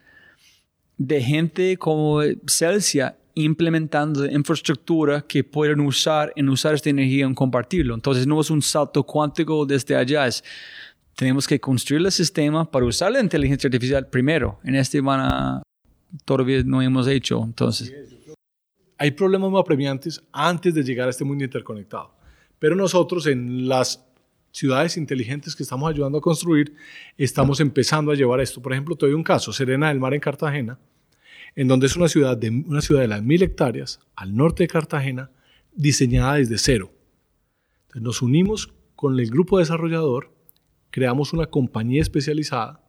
de 0.98 1.22
gente 1.22 1.78
como 1.78 2.22
Celsia 2.48 3.18
implementando 3.36 4.26
infraestructura 4.26 5.22
que 5.22 5.44
pueden 5.44 5.82
usar 5.82 6.32
en 6.36 6.50
usar 6.50 6.74
esta 6.74 6.90
energía 6.90 7.26
en 7.26 7.36
compartirlo. 7.36 7.94
Entonces 7.94 8.26
no 8.26 8.40
es 8.40 8.50
un 8.50 8.62
salto 8.62 9.04
cuántico 9.04 9.66
desde 9.66 9.96
allá, 9.96 10.26
es 10.26 10.44
tenemos 11.16 11.48
que 11.48 11.60
construir 11.60 12.06
el 12.06 12.12
sistema 12.12 12.70
para 12.70 12.86
usar 12.86 13.12
la 13.12 13.22
inteligencia 13.22 13.68
artificial 13.68 14.08
primero. 14.08 14.60
En 14.64 14.76
este 14.76 15.02
van 15.02 15.62
todavía 16.24 16.64
no 16.64 16.82
hemos 16.82 17.08
hecho, 17.08 17.44
entonces 17.44 17.94
hay 18.98 19.12
problemas 19.12 19.52
más 19.52 19.62
apremiantes 19.62 20.22
antes 20.32 20.74
de 20.74 20.84
llegar 20.84 21.08
a 21.08 21.12
este 21.12 21.26
mundo 21.26 21.44
interconectado. 21.44 22.16
Pero 22.60 22.76
nosotros 22.76 23.28
en 23.28 23.68
las 23.68 24.06
ciudades 24.56 24.96
inteligentes 24.96 25.54
que 25.54 25.64
estamos 25.64 25.90
ayudando 25.90 26.20
a 26.20 26.22
construir, 26.22 26.76
estamos 27.18 27.60
empezando 27.60 28.10
a 28.12 28.16
llevar 28.16 28.40
esto. 28.40 28.62
Por 28.62 28.72
ejemplo, 28.72 28.96
te 28.96 29.06
doy 29.06 29.14
un 29.14 29.24
caso, 29.24 29.52
Serena 29.52 29.90
del 29.90 30.00
Mar 30.00 30.14
en 30.14 30.22
Cartagena, 30.22 30.80
en 31.58 31.68
donde 31.68 31.88
es 31.88 31.98
una 31.98 32.08
ciudad 32.08 32.38
de, 32.38 32.50
una 32.50 32.80
ciudad 32.80 33.02
de 33.02 33.10
las 33.10 33.22
mil 33.22 33.44
hectáreas, 33.44 34.00
al 34.16 34.34
norte 34.34 34.64
de 34.64 34.70
Cartagena, 34.70 35.30
diseñada 35.74 36.36
desde 36.36 36.58
cero. 36.58 36.94
Nos 37.96 38.22
unimos 38.22 38.74
con 38.96 39.20
el 39.20 39.30
grupo 39.30 39.60
desarrollador, 39.60 40.32
creamos 40.90 41.34
una 41.34 41.48
compañía 41.48 42.02
especializada 42.02 42.82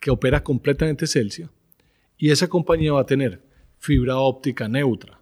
que 0.00 0.10
opera 0.10 0.42
completamente 0.42 1.06
Celsia, 1.06 1.48
y 2.18 2.30
esa 2.30 2.48
compañía 2.48 2.92
va 2.92 3.02
a 3.02 3.06
tener 3.06 3.40
fibra 3.78 4.16
óptica 4.16 4.66
neutra, 4.66 5.20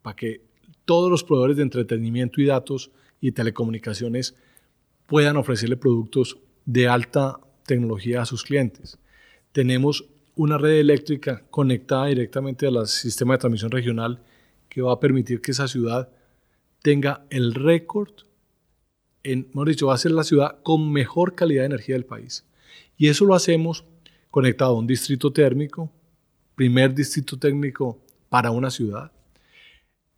para 0.00 0.16
que 0.16 0.40
todos 0.86 1.10
los 1.10 1.22
proveedores 1.22 1.58
de 1.58 1.64
entretenimiento 1.64 2.40
y 2.40 2.46
datos 2.46 2.90
y 3.20 3.32
telecomunicaciones 3.32 4.34
puedan 5.12 5.36
ofrecerle 5.36 5.76
productos 5.76 6.38
de 6.64 6.88
alta 6.88 7.38
tecnología 7.66 8.22
a 8.22 8.24
sus 8.24 8.44
clientes. 8.44 8.98
Tenemos 9.52 10.06
una 10.36 10.56
red 10.56 10.78
eléctrica 10.78 11.44
conectada 11.50 12.06
directamente 12.06 12.66
al 12.66 12.86
sistema 12.86 13.34
de 13.34 13.40
transmisión 13.40 13.72
regional 13.72 14.22
que 14.70 14.80
va 14.80 14.94
a 14.94 15.00
permitir 15.00 15.42
que 15.42 15.50
esa 15.50 15.68
ciudad 15.68 16.08
tenga 16.80 17.26
el 17.28 17.52
récord 17.52 18.08
en, 19.22 19.50
hemos 19.52 19.66
dicho, 19.66 19.88
va 19.88 19.96
a 19.96 19.98
ser 19.98 20.12
la 20.12 20.24
ciudad 20.24 20.62
con 20.62 20.90
mejor 20.90 21.34
calidad 21.34 21.60
de 21.60 21.66
energía 21.66 21.94
del 21.94 22.06
país. 22.06 22.46
Y 22.96 23.08
eso 23.08 23.26
lo 23.26 23.34
hacemos 23.34 23.84
conectado 24.30 24.76
a 24.76 24.78
un 24.78 24.86
distrito 24.86 25.30
térmico, 25.30 25.92
primer 26.54 26.94
distrito 26.94 27.38
técnico 27.38 28.00
para 28.30 28.50
una 28.50 28.70
ciudad. 28.70 29.12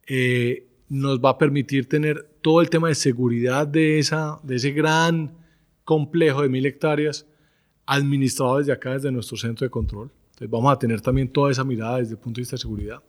Eh, 0.06 0.68
nos 0.88 1.18
va 1.18 1.30
a 1.30 1.38
permitir 1.38 1.88
tener 1.88 2.30
todo 2.44 2.60
el 2.60 2.68
tema 2.68 2.88
de 2.88 2.94
seguridad 2.94 3.66
de, 3.66 3.98
esa, 3.98 4.38
de 4.42 4.56
ese 4.56 4.70
gran 4.72 5.34
complejo 5.82 6.42
de 6.42 6.50
mil 6.50 6.66
hectáreas 6.66 7.26
administrado 7.86 8.58
desde 8.58 8.70
acá, 8.70 8.92
desde 8.92 9.10
nuestro 9.10 9.38
centro 9.38 9.64
de 9.64 9.70
control. 9.70 10.10
Entonces 10.26 10.50
vamos 10.50 10.70
a 10.70 10.78
tener 10.78 11.00
también 11.00 11.28
toda 11.28 11.50
esa 11.50 11.64
mirada 11.64 12.00
desde 12.00 12.12
el 12.12 12.18
punto 12.18 12.36
de 12.36 12.42
vista 12.42 12.56
de 12.56 12.60
seguridad. 12.60 13.02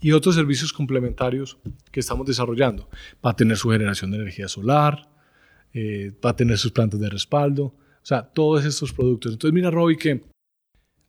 Y 0.00 0.12
otros 0.12 0.36
servicios 0.36 0.72
complementarios 0.72 1.58
que 1.90 1.98
estamos 1.98 2.28
desarrollando. 2.28 2.88
Va 3.24 3.30
a 3.30 3.36
tener 3.36 3.56
su 3.56 3.70
generación 3.70 4.12
de 4.12 4.18
energía 4.18 4.46
solar, 4.46 5.10
eh, 5.74 6.12
va 6.24 6.30
a 6.30 6.36
tener 6.36 6.56
sus 6.56 6.70
plantas 6.70 7.00
de 7.00 7.10
respaldo, 7.10 7.64
o 7.64 7.74
sea, 8.04 8.22
todos 8.22 8.64
estos 8.64 8.92
productos. 8.92 9.32
Entonces 9.32 9.52
mira, 9.52 9.68
Robbie, 9.68 9.98
que 9.98 10.22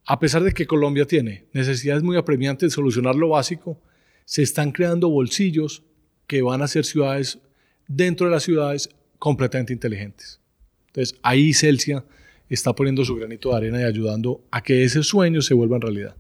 a 0.08 0.18
pesar 0.18 0.42
de 0.42 0.52
que 0.52 0.66
Colombia 0.66 1.06
tiene 1.06 1.48
necesidades 1.54 2.02
muy 2.02 2.18
apremiantes 2.18 2.72
de 2.72 2.76
solucionar 2.76 3.16
lo 3.16 3.30
básico, 3.30 3.80
se 4.26 4.42
están 4.42 4.72
creando 4.72 5.10
bolsillos 5.10 5.84
que 6.26 6.42
van 6.42 6.64
a 6.64 6.68
ser 6.68 6.84
ciudades 6.84 7.40
dentro 7.88 8.28
de 8.28 8.34
las 8.34 8.44
ciudades 8.44 8.90
completamente 9.20 9.74
inteligentes. 9.74 10.40
Entonces 10.88 11.18
ahí 11.24 11.54
Celsia 11.54 12.04
está 12.50 12.74
poniendo 12.74 13.04
su 13.04 13.16
granito 13.16 13.50
de 13.50 13.58
arena 13.58 13.82
y 13.82 13.84
ayudando 13.84 14.42
a 14.52 14.62
que 14.62 14.84
ese 14.84 15.04
sueño 15.04 15.42
se 15.42 15.54
vuelva 15.54 15.76
en 15.78 15.82
realidad. 15.82 16.16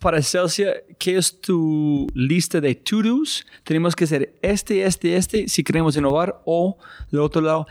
Para 0.00 0.22
Celsia, 0.22 0.74
¿qué 0.98 1.16
es 1.18 1.40
tu 1.40 2.06
lista 2.14 2.60
de 2.60 2.74
to-dos? 2.74 3.46
Tenemos 3.64 3.94
que 3.94 4.04
hacer 4.04 4.34
este, 4.40 4.82
este, 4.84 5.16
este 5.16 5.48
si 5.48 5.62
queremos 5.62 5.96
innovar 5.96 6.40
o 6.46 6.78
del 7.10 7.20
otro 7.20 7.42
lado, 7.42 7.66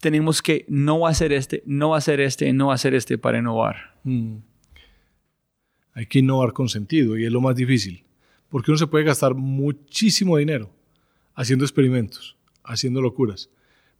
tenemos 0.00 0.42
que 0.42 0.64
no 0.66 1.06
hacer 1.06 1.32
este, 1.32 1.62
no 1.64 1.94
hacer 1.94 2.20
este, 2.20 2.52
no 2.52 2.72
hacer 2.72 2.94
este 2.94 3.18
para 3.18 3.38
innovar. 3.38 3.94
Mm. 4.02 4.38
Hay 5.94 6.06
que 6.06 6.18
innovar 6.18 6.52
con 6.52 6.68
sentido 6.68 7.16
y 7.16 7.24
es 7.24 7.30
lo 7.30 7.40
más 7.40 7.54
difícil, 7.54 8.02
porque 8.48 8.72
uno 8.72 8.78
se 8.78 8.88
puede 8.88 9.04
gastar 9.04 9.34
muchísimo 9.34 10.38
dinero 10.38 10.70
haciendo 11.34 11.64
experimentos, 11.64 12.36
haciendo 12.64 13.00
locuras, 13.00 13.50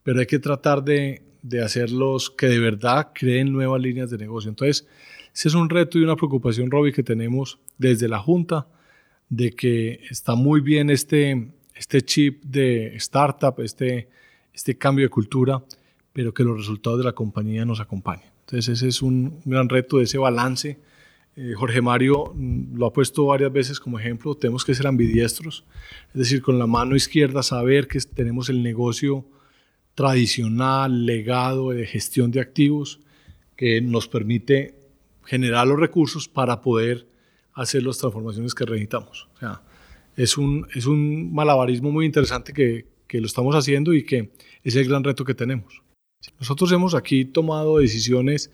pero 0.03 0.21
hay 0.21 0.27
que 0.27 0.39
tratar 0.39 0.83
de, 0.83 1.23
de 1.43 1.63
hacerlos 1.63 2.31
que 2.31 2.47
de 2.47 2.59
verdad 2.59 3.11
creen 3.15 3.53
nuevas 3.53 3.81
líneas 3.81 4.11
de 4.11 4.19
negocio. 4.19 4.49
Entonces, 4.51 4.87
ese 5.35 5.49
es 5.49 5.55
un 5.55 5.71
reto 5.71 5.99
y 5.99 6.05
una 6.05 6.17
preocupación, 6.17 6.71
Robbie, 6.71 6.93
que 6.93 7.03
tenemos 7.03 7.59
desde 7.79 8.09
la 8.09 8.19
Junta, 8.19 8.67
de 9.29 9.51
que 9.51 10.01
está 10.11 10.35
muy 10.35 10.61
bien 10.61 10.91
este, 10.91 11.49
este 11.75 12.03
chip 12.03 12.43
de 12.45 12.95
startup, 12.97 13.61
este, 13.61 14.09
este 14.53 14.77
cambio 14.77 15.07
de 15.07 15.11
cultura, 15.11 15.63
pero 16.13 16.35
que 16.35 16.45
los 16.45 16.59
resultados 16.59 16.99
de 16.99 17.05
la 17.05 17.13
compañía 17.13 17.65
nos 17.65 17.81
acompañen. 17.81 18.27
Entonces 18.41 18.77
ese 18.77 18.89
es 18.89 19.01
un 19.01 19.41
gran 19.45 19.69
reto 19.69 19.99
de 19.99 20.05
ese 20.05 20.19
balance. 20.19 20.79
Eh, 21.35 21.55
Jorge 21.57 21.81
Mario 21.81 22.33
mm, 22.35 22.77
lo 22.77 22.87
ha 22.87 22.93
puesto 22.93 23.27
varias 23.27 23.53
veces 23.53 23.81
como 23.81 23.99
ejemplo, 23.99 24.35
tenemos 24.35 24.65
que 24.65 24.75
ser 24.75 24.87
ambidiestros, 24.87 25.65
es 26.09 26.15
decir, 26.15 26.43
con 26.43 26.59
la 26.59 26.67
mano 26.67 26.95
izquierda 26.95 27.43
saber 27.43 27.89
que 27.89 27.99
tenemos 28.01 28.49
el 28.51 28.63
negocio 28.63 29.25
tradicional, 29.95 31.07
legado 31.07 31.71
de 31.71 31.87
gestión 31.87 32.31
de 32.31 32.41
activos, 32.41 33.01
que 33.57 33.81
nos 33.81 34.09
permite 34.09 34.75
generar 35.25 35.67
los 35.67 35.79
recursos 35.79 36.29
para 36.29 36.61
poder 36.61 37.07
hacer 37.55 37.83
las 37.83 37.99
transformaciones 37.99 38.55
que 38.55 38.65
necesitamos. 38.65 39.29
O 39.35 39.39
sea, 39.39 39.63
es 40.17 40.37
un, 40.37 40.67
es 40.75 40.87
un 40.87 41.33
malabarismo 41.33 41.91
muy 41.91 42.07
interesante 42.07 42.53
que, 42.53 42.87
que 43.07 43.21
lo 43.21 43.27
estamos 43.27 43.55
haciendo 43.55 43.95
y 43.95 44.05
que 44.05 44.33
es 44.63 44.77
el 44.77 44.89
gran 44.89 45.05
reto 45.05 45.25
que 45.25 45.35
tenemos. 45.35 45.83
Nosotros 46.39 46.71
hemos 46.73 46.95
aquí 46.95 47.25
tomado 47.25 47.79
decisiones 47.79 48.51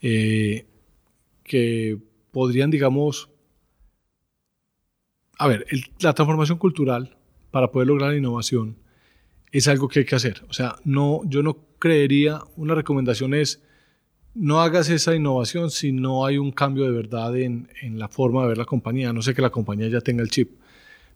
eh, 0.00 0.66
que 1.44 1.98
podrían, 2.30 2.70
digamos, 2.70 3.28
a 5.38 5.48
ver, 5.48 5.66
la 6.00 6.12
transformación 6.12 6.58
cultural 6.58 7.16
para 7.50 7.70
poder 7.70 7.88
lograr 7.88 8.10
la 8.10 8.18
innovación 8.18 8.76
es 9.50 9.68
algo 9.68 9.88
que 9.88 10.00
hay 10.00 10.04
que 10.04 10.14
hacer. 10.16 10.42
O 10.48 10.52
sea, 10.52 10.76
no, 10.84 11.20
yo 11.26 11.42
no 11.42 11.58
creería, 11.78 12.40
una 12.56 12.74
recomendación 12.74 13.34
es 13.34 13.62
no 14.34 14.62
hagas 14.62 14.88
esa 14.88 15.14
innovación 15.14 15.70
si 15.70 15.92
no 15.92 16.24
hay 16.24 16.38
un 16.38 16.52
cambio 16.52 16.84
de 16.84 16.90
verdad 16.90 17.36
en, 17.36 17.68
en 17.82 17.98
la 17.98 18.08
forma 18.08 18.42
de 18.42 18.48
ver 18.48 18.58
la 18.58 18.64
compañía. 18.64 19.12
No 19.12 19.20
sé 19.20 19.34
que 19.34 19.42
la 19.42 19.50
compañía 19.50 19.88
ya 19.88 20.00
tenga 20.00 20.22
el 20.22 20.30
chip, 20.30 20.52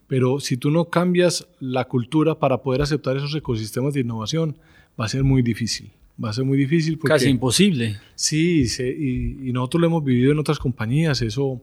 pero 0.07 0.39
si 0.39 0.57
tú 0.57 0.71
no 0.71 0.85
cambias 0.85 1.47
la 1.59 1.85
cultura 1.85 2.35
para 2.35 2.59
poder 2.59 2.81
aceptar 2.81 3.17
esos 3.17 3.33
ecosistemas 3.35 3.93
de 3.93 4.01
innovación, 4.01 4.57
va 4.99 5.05
a 5.05 5.09
ser 5.09 5.23
muy 5.23 5.41
difícil. 5.41 5.91
Va 6.23 6.31
a 6.31 6.33
ser 6.33 6.45
muy 6.45 6.57
difícil 6.57 6.97
porque... 6.97 7.13
Casi 7.13 7.29
imposible. 7.29 7.99
Sí, 8.15 8.65
y, 8.79 9.49
y, 9.49 9.53
nosotros 9.53 9.81
lo 9.81 9.87
hemos 9.87 10.03
vivido 10.03 10.31
en 10.31 10.39
otras 10.39 10.57
compañías. 10.57 11.21
Eso 11.21 11.61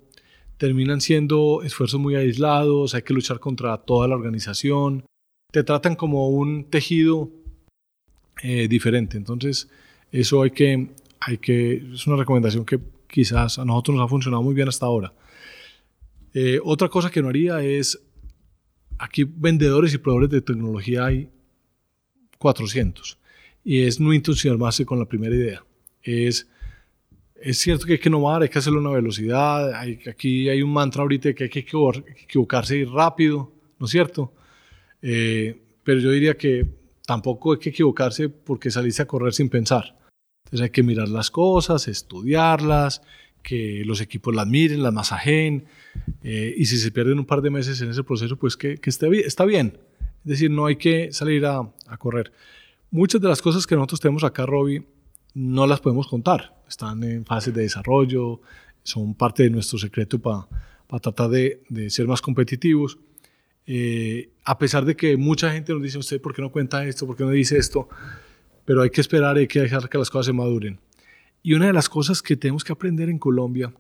terminan 0.59 1.01
siendo 1.01 1.63
esfuerzos 1.63 2.01
muy 2.01 2.15
aislados, 2.15 2.95
hay 2.95 3.03
que 3.03 3.15
luchar 3.15 3.41
contra 3.41 3.77
toda 3.79 4.07
la 4.07 4.15
organización. 4.15 5.05
Te 5.51 5.65
tratan 5.65 5.97
como 5.97 6.29
un 6.29 6.71
tejido 6.71 7.31
eh, 8.43 8.69
diferente. 8.69 9.17
Entonces, 9.17 9.69
eso 10.13 10.43
hay 10.43 10.53
que, 10.53 10.91
hay 11.21 11.39
que... 11.39 11.91
Es 11.93 12.07
una 12.07 12.17
recomendación 12.17 12.65
que 12.65 12.79
quizás 13.09 13.59
a 13.59 13.65
nosotros 13.65 13.97
nos 13.97 14.05
ha 14.05 14.09
funcionado 14.09 14.43
muy 14.43 14.55
bien 14.55 14.69
hasta 14.69 14.87
ahora. 14.87 15.13
Eh, 16.33 16.61
otra 16.63 16.89
cosa 16.89 17.11
que 17.11 17.23
no 17.23 17.29
haría 17.29 17.61
es 17.63 18.01
aquí 18.99 19.25
vendedores 19.25 19.95
y 19.95 19.99
proveedores 19.99 20.31
de 20.31 20.41
tecnología 20.41 21.07
hay 21.07 21.29
400 22.39 23.19
y 23.65 23.83
es 23.83 23.99
no 23.99 24.13
entusiasmarse 24.13 24.85
con 24.85 24.99
la 24.99 25.07
primera 25.07 25.35
idea. 25.35 25.65
Es, 26.03 26.49
es 27.37 27.59
cierto 27.59 27.87
que 27.87 27.95
hay 27.95 27.99
que 27.99 28.09
innovar, 28.09 28.43
hay 28.43 28.49
que 28.49 28.59
hacerlo 28.59 28.79
a 28.79 28.83
una 28.83 28.91
velocidad, 28.91 29.75
hay, 29.75 30.01
aquí 30.09 30.49
hay 30.49 30.63
un 30.63 30.73
mantra 30.73 31.03
ahorita 31.03 31.33
que 31.33 31.45
hay 31.45 31.51
que 31.51 31.61
equivocarse 31.61 32.77
y 32.77 32.85
rápido, 32.85 33.53
¿no 33.79 33.87
es 33.87 33.93
cierto? 33.93 34.35
Eh, 35.03 35.61
pero 35.83 36.01
yo 36.01 36.11
diría 36.11 36.37
que 36.37 36.67
tampoco 37.07 37.53
hay 37.53 37.59
que 37.59 37.71
equivocarse 37.71 38.29
porque 38.29 38.71
salirse 38.71 39.03
a 39.03 39.07
correr 39.07 39.33
sin 39.33 39.49
pensar. 39.49 39.99
Entonces 40.45 40.65
hay 40.65 40.71
que 40.71 40.83
mirar 40.83 41.09
las 41.09 41.31
cosas, 41.31 41.89
estudiarlas, 41.89 43.03
que 43.43 43.83
los 43.85 44.01
equipos 44.01 44.35
las 44.35 44.47
miren, 44.47 44.83
las 44.83 44.93
masajeen, 44.93 45.67
eh, 46.23 46.55
y 46.57 46.65
si 46.65 46.79
se 46.79 46.91
pierden 46.91 47.19
un 47.19 47.27
par 47.27 47.43
de 47.43 47.51
meses 47.51 47.81
en 47.83 47.91
ese 47.91 48.03
proceso, 48.03 48.37
pues 48.37 48.57
que, 48.57 48.79
que 48.79 48.91
esté 48.91 49.09
está 49.27 49.45
bien. 49.45 49.79
Es 50.25 50.31
decir, 50.31 50.51
no 50.51 50.67
hay 50.67 50.77
que 50.77 51.13
salir 51.13 51.45
a, 51.45 51.61
a, 51.87 51.97
correr. 51.99 52.33
Muchas 52.95 53.21
de 53.21 53.27
las 53.27 53.43
cosas 53.43 53.67
que 53.67 53.75
nosotros 53.75 53.99
tenemos 53.99 54.23
acá, 54.23 54.47
Robbie, 54.47 54.87
no 55.35 55.67
las 55.67 55.81
podemos 55.81 56.07
contar. 56.07 56.63
Están 56.69 57.03
en 57.03 57.27
fase 57.27 57.51
de 57.51 57.63
desarrollo, 57.63 58.41
son 58.85 59.15
parte 59.17 59.43
de 59.43 59.51
nuestro 59.51 59.81
secreto 59.81 60.21
para 60.21 60.47
tratar 61.01 61.29
de, 61.29 61.65
de, 61.69 61.91
ser 61.91 62.07
más 62.07 62.23
competitivos. 62.23 62.97
Eh, 63.67 64.31
a 64.45 64.57
pesar 64.59 64.85
de 64.85 64.95
que 64.95 65.17
mucha 65.17 65.51
gente 65.51 65.73
nos 65.73 65.83
dice, 65.83 65.99
usted, 65.99 66.21
¿por 66.21 66.37
qué 66.37 66.43
no 66.43 66.53
cuenta 66.53 66.87
esto? 66.87 67.05
¿Por 67.05 67.17
qué 67.17 67.25
no 67.25 67.31
dice 67.31 67.59
esto? 67.59 67.89
Pero 68.65 68.83
hay 68.83 68.91
que 68.91 69.01
esperar, 69.01 69.37
hay 69.39 69.49
que 69.49 69.63
dejar 69.63 69.89
que 69.89 69.99
las 69.99 70.09
cosas 70.09 70.27
se 70.27 70.33
maduren. 70.33 70.79
Y 71.43 71.55
una 71.55 71.67
de 71.67 71.73
las 71.73 71.89
cosas 71.89 72.23
que 72.23 72.37
tenemos 72.37 72.63
que 72.63 72.75
aprender 72.75 73.09
en 73.09 73.19
Colombia, 73.19 73.75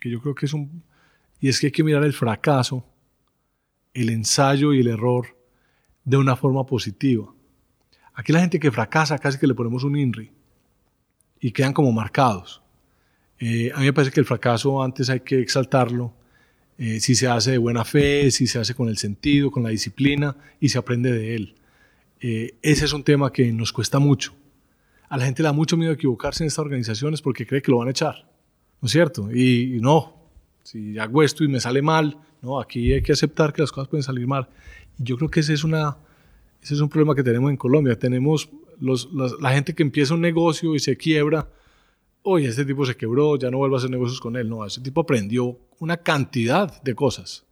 que 0.00 0.08
yo 0.08 0.20
creo 0.20 0.36
que 0.36 0.46
es 0.46 0.54
un, 0.54 0.84
y 1.40 1.48
es 1.48 1.58
que 1.58 1.66
hay 1.66 1.72
que 1.72 1.82
mirar 1.82 2.04
el 2.04 2.12
fracaso, 2.12 2.86
el 3.92 4.08
ensayo 4.08 4.72
y 4.72 4.78
el 4.78 4.86
error 4.86 5.36
de 6.04 6.16
una 6.16 6.36
forma 6.36 6.64
positiva. 6.64 7.34
Aquí 8.20 8.34
la 8.34 8.40
gente 8.40 8.60
que 8.60 8.70
fracasa 8.70 9.18
casi 9.18 9.38
que 9.38 9.46
le 9.46 9.54
ponemos 9.54 9.82
un 9.82 9.96
INRI 9.96 10.30
y 11.40 11.52
quedan 11.52 11.72
como 11.72 11.90
marcados. 11.90 12.60
Eh, 13.38 13.72
a 13.74 13.78
mí 13.78 13.86
me 13.86 13.94
parece 13.94 14.12
que 14.12 14.20
el 14.20 14.26
fracaso 14.26 14.82
antes 14.82 15.08
hay 15.08 15.20
que 15.20 15.40
exaltarlo, 15.40 16.12
eh, 16.76 17.00
si 17.00 17.14
se 17.14 17.28
hace 17.28 17.52
de 17.52 17.58
buena 17.58 17.82
fe, 17.82 18.30
si 18.30 18.46
se 18.46 18.58
hace 18.58 18.74
con 18.74 18.90
el 18.90 18.98
sentido, 18.98 19.50
con 19.50 19.62
la 19.62 19.70
disciplina 19.70 20.36
y 20.60 20.68
se 20.68 20.76
aprende 20.76 21.10
de 21.10 21.34
él. 21.34 21.54
Eh, 22.20 22.56
ese 22.60 22.84
es 22.84 22.92
un 22.92 23.04
tema 23.04 23.32
que 23.32 23.50
nos 23.52 23.72
cuesta 23.72 23.98
mucho. 23.98 24.34
A 25.08 25.16
la 25.16 25.24
gente 25.24 25.42
le 25.42 25.46
da 25.46 25.54
mucho 25.54 25.78
miedo 25.78 25.90
equivocarse 25.90 26.44
en 26.44 26.48
estas 26.48 26.58
organizaciones 26.58 27.22
porque 27.22 27.46
cree 27.46 27.62
que 27.62 27.70
lo 27.70 27.78
van 27.78 27.88
a 27.88 27.92
echar, 27.92 28.28
¿no 28.82 28.86
es 28.86 28.92
cierto? 28.92 29.32
y 29.32 29.78
no, 29.80 30.14
si 30.62 30.98
hago 30.98 31.22
esto 31.22 31.42
y 31.42 31.48
me 31.48 31.58
sale 31.58 31.80
mal, 31.80 32.18
no, 32.42 32.60
aquí 32.60 32.92
hay 32.92 33.00
que 33.00 33.12
aceptar 33.12 33.54
que 33.54 33.62
las 33.62 33.72
cosas 33.72 33.88
pueden 33.88 34.04
salir 34.04 34.26
mal. 34.26 34.46
Y 34.98 35.04
yo 35.04 35.16
creo 35.16 35.30
que 35.30 35.40
ese 35.40 35.54
es, 35.54 35.64
una, 35.64 35.96
ese 36.62 36.74
es 36.74 36.80
un 36.80 36.88
problema 36.88 37.14
que 37.14 37.22
tenemos 37.22 37.50
en 37.50 37.56
Colombia. 37.56 37.98
Tenemos 37.98 38.48
los, 38.80 39.08
la 39.40 39.52
gente 39.52 39.74
que 39.74 39.82
empieza 39.82 40.14
un 40.14 40.20
negocio 40.20 40.74
y 40.74 40.78
se 40.78 40.96
quiebra. 40.96 41.48
Oye, 42.22 42.48
este 42.48 42.64
tipo 42.64 42.84
se 42.84 42.96
quebró, 42.96 43.36
ya 43.36 43.50
no 43.50 43.58
vuelvo 43.58 43.76
a 43.76 43.78
hacer 43.78 43.90
negocios 43.90 44.20
con 44.20 44.36
él. 44.36 44.48
No, 44.48 44.64
ese 44.66 44.80
tipo 44.80 45.00
aprendió 45.00 45.58
una 45.78 45.96
cantidad 45.96 46.82
de 46.82 46.94
cosas 46.94 47.46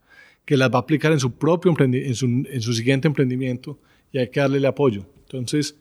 que 0.45 0.57
las 0.57 0.71
va 0.71 0.77
a 0.77 0.81
aplicar 0.81 1.11
en 1.11 1.19
su 1.19 1.31
propio 1.31 1.75
en 1.79 2.15
su, 2.15 2.25
en 2.25 2.61
su 2.61 2.73
siguiente 2.73 3.07
emprendimiento 3.07 3.79
y 4.11 4.19
hay 4.19 4.29
que 4.29 4.39
darle 4.39 4.57
el 4.57 4.65
apoyo. 4.65 5.05
Entonces, 5.23 5.75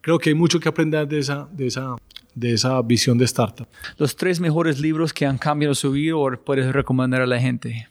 creo 0.00 0.18
que 0.18 0.30
hay 0.30 0.34
mucho 0.34 0.60
que 0.60 0.68
aprender 0.68 1.06
de 1.06 1.18
esa, 1.18 1.48
de 1.52 1.66
esa, 1.66 1.96
de 2.34 2.52
esa 2.52 2.80
visión 2.82 3.18
de 3.18 3.24
startup. 3.26 3.66
Los 3.98 4.16
tres 4.16 4.40
mejores 4.40 4.80
libros 4.80 5.12
que 5.12 5.26
han 5.26 5.38
cambiado 5.38 5.74
su 5.74 5.92
vida 5.92 6.16
o 6.16 6.30
puedes 6.42 6.72
recomendar 6.72 7.22
a 7.22 7.26
la 7.26 7.38
gente. 7.38 7.88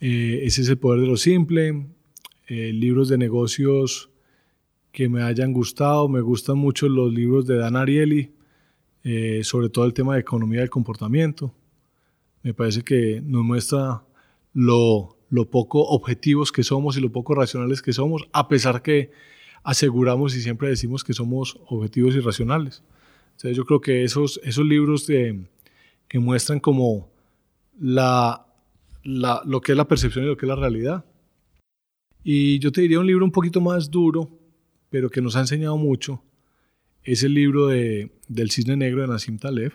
Eh, 0.00 0.40
ese 0.44 0.62
es 0.62 0.68
el 0.68 0.78
poder 0.78 1.00
de 1.00 1.06
lo 1.06 1.16
simple. 1.16 1.86
Eh, 2.52 2.72
libros 2.72 3.08
de 3.08 3.16
negocios 3.16 4.10
que 4.90 5.08
me 5.08 5.22
hayan 5.22 5.52
gustado. 5.52 6.08
Me 6.08 6.20
gustan 6.20 6.58
mucho 6.58 6.88
los 6.88 7.12
libros 7.12 7.46
de 7.46 7.56
Dan 7.56 7.76
Ariely, 7.76 8.32
eh, 9.04 9.42
sobre 9.44 9.68
todo 9.68 9.84
el 9.84 9.94
tema 9.94 10.14
de 10.14 10.22
economía 10.22 10.58
del 10.58 10.68
comportamiento. 10.68 11.54
Me 12.42 12.52
parece 12.52 12.82
que 12.82 13.22
nos 13.24 13.44
muestra 13.44 14.02
lo, 14.52 15.16
lo 15.28 15.48
poco 15.48 15.78
objetivos 15.80 16.50
que 16.50 16.64
somos 16.64 16.96
y 16.96 17.00
lo 17.00 17.12
poco 17.12 17.36
racionales 17.36 17.82
que 17.82 17.92
somos, 17.92 18.28
a 18.32 18.48
pesar 18.48 18.82
que 18.82 19.12
aseguramos 19.62 20.34
y 20.34 20.40
siempre 20.40 20.70
decimos 20.70 21.04
que 21.04 21.12
somos 21.12 21.56
objetivos 21.68 22.16
y 22.16 22.18
racionales. 22.18 22.82
Entonces 23.36 23.56
yo 23.56 23.64
creo 23.64 23.80
que 23.80 24.02
esos, 24.02 24.40
esos 24.42 24.66
libros 24.66 25.06
que 25.06 26.18
muestran 26.18 26.58
como 26.58 27.12
la, 27.78 28.44
la, 29.04 29.40
lo 29.44 29.60
que 29.60 29.70
es 29.70 29.78
la 29.78 29.86
percepción 29.86 30.24
y 30.24 30.28
lo 30.28 30.36
que 30.36 30.46
es 30.46 30.48
la 30.48 30.56
realidad. 30.56 31.04
Y 32.22 32.58
yo 32.58 32.70
te 32.72 32.82
diría 32.82 33.00
un 33.00 33.06
libro 33.06 33.24
un 33.24 33.32
poquito 33.32 33.60
más 33.60 33.90
duro, 33.90 34.30
pero 34.90 35.08
que 35.08 35.20
nos 35.20 35.36
ha 35.36 35.40
enseñado 35.40 35.76
mucho, 35.76 36.22
es 37.02 37.22
el 37.22 37.34
libro 37.34 37.68
de, 37.68 38.10
del 38.28 38.50
Cisne 38.50 38.76
Negro 38.76 39.02
de 39.02 39.08
Nassim 39.08 39.38
Taleb. 39.38 39.72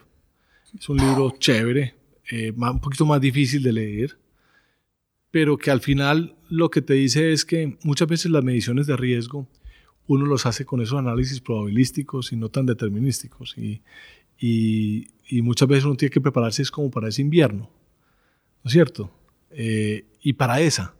Es 0.77 0.89
un 0.89 0.97
libro 0.97 1.33
chévere, 1.39 1.95
eh, 2.29 2.51
un 2.55 2.81
poquito 2.81 3.05
más 3.05 3.21
difícil 3.21 3.63
de 3.63 3.73
leer, 3.73 4.17
pero 5.31 5.57
que 5.57 5.71
al 5.71 5.81
final 5.81 6.35
lo 6.49 6.69
que 6.69 6.81
te 6.81 6.93
dice 6.93 7.31
es 7.31 7.45
que 7.45 7.77
muchas 7.83 8.07
veces 8.07 8.31
las 8.31 8.43
mediciones 8.43 8.87
de 8.87 8.95
riesgo 8.95 9.47
uno 10.07 10.25
los 10.25 10.45
hace 10.45 10.65
con 10.65 10.81
esos 10.81 10.99
análisis 10.99 11.41
probabilísticos 11.41 12.31
y 12.31 12.35
no 12.35 12.49
tan 12.49 12.65
determinísticos. 12.65 13.55
Y, 13.57 13.81
y, 14.39 15.41
muchas 15.41 15.67
veces 15.67 15.85
uno 15.85 15.95
tiene 15.95 16.11
que 16.11 16.21
prepararse 16.21 16.61
es 16.61 16.71
como 16.71 16.91
para 16.91 17.07
ese 17.07 17.21
invierno, 17.21 17.71
¿no 18.63 18.67
es 18.67 18.73
cierto? 18.73 19.11
Eh, 19.51 20.05
y 20.21 20.33
para 20.33 20.61
esa. 20.61 20.95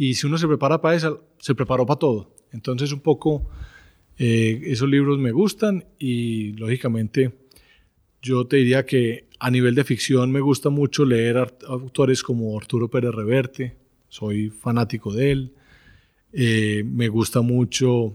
Y 0.00 0.14
si 0.14 0.28
uno 0.28 0.38
se 0.38 0.46
prepara 0.46 0.80
para 0.80 0.94
esa, 0.94 1.18
se 1.40 1.56
preparó 1.56 1.84
para 1.84 1.98
todo. 1.98 2.32
Entonces 2.52 2.92
un 2.92 3.00
poco 3.00 3.50
eh, 4.16 4.62
esos 4.66 4.88
libros 4.88 5.18
me 5.18 5.32
gustan 5.32 5.84
y 5.98 6.52
lógicamente 6.52 7.34
yo 8.22 8.46
te 8.46 8.58
diría 8.58 8.86
que 8.86 9.26
a 9.40 9.50
nivel 9.50 9.74
de 9.74 9.82
ficción 9.82 10.30
me 10.30 10.38
gusta 10.38 10.70
mucho 10.70 11.04
leer 11.04 11.36
autores 11.66 12.22
como 12.22 12.56
Arturo 12.56 12.88
Pérez 12.88 13.12
Reverte, 13.12 13.76
soy 14.08 14.50
fanático 14.50 15.12
de 15.12 15.32
él. 15.32 15.54
Eh, 16.32 16.84
me 16.86 17.08
gusta 17.08 17.40
mucho 17.40 18.14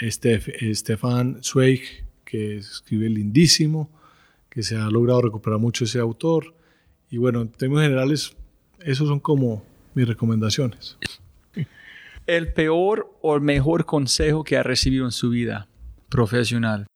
Stefan 0.00 1.42
Zweig, 1.42 1.82
que 2.24 2.58
escribe 2.58 3.08
lindísimo, 3.08 3.90
que 4.48 4.62
se 4.62 4.76
ha 4.76 4.88
logrado 4.90 5.22
recuperar 5.22 5.58
mucho 5.58 5.86
ese 5.86 5.98
autor. 5.98 6.54
Y 7.10 7.16
bueno, 7.16 7.42
en 7.42 7.48
términos 7.48 7.82
generales, 7.82 8.36
esos 8.84 9.08
son 9.08 9.18
como 9.18 9.64
mis 9.96 10.06
recomendaciones. 10.06 10.98
¿El 12.26 12.52
peor 12.52 13.16
o 13.22 13.40
mejor 13.40 13.86
consejo 13.86 14.44
que 14.44 14.56
ha 14.56 14.62
recibido 14.62 15.06
en 15.06 15.10
su 15.10 15.30
vida 15.30 15.68
profesional? 16.08 16.86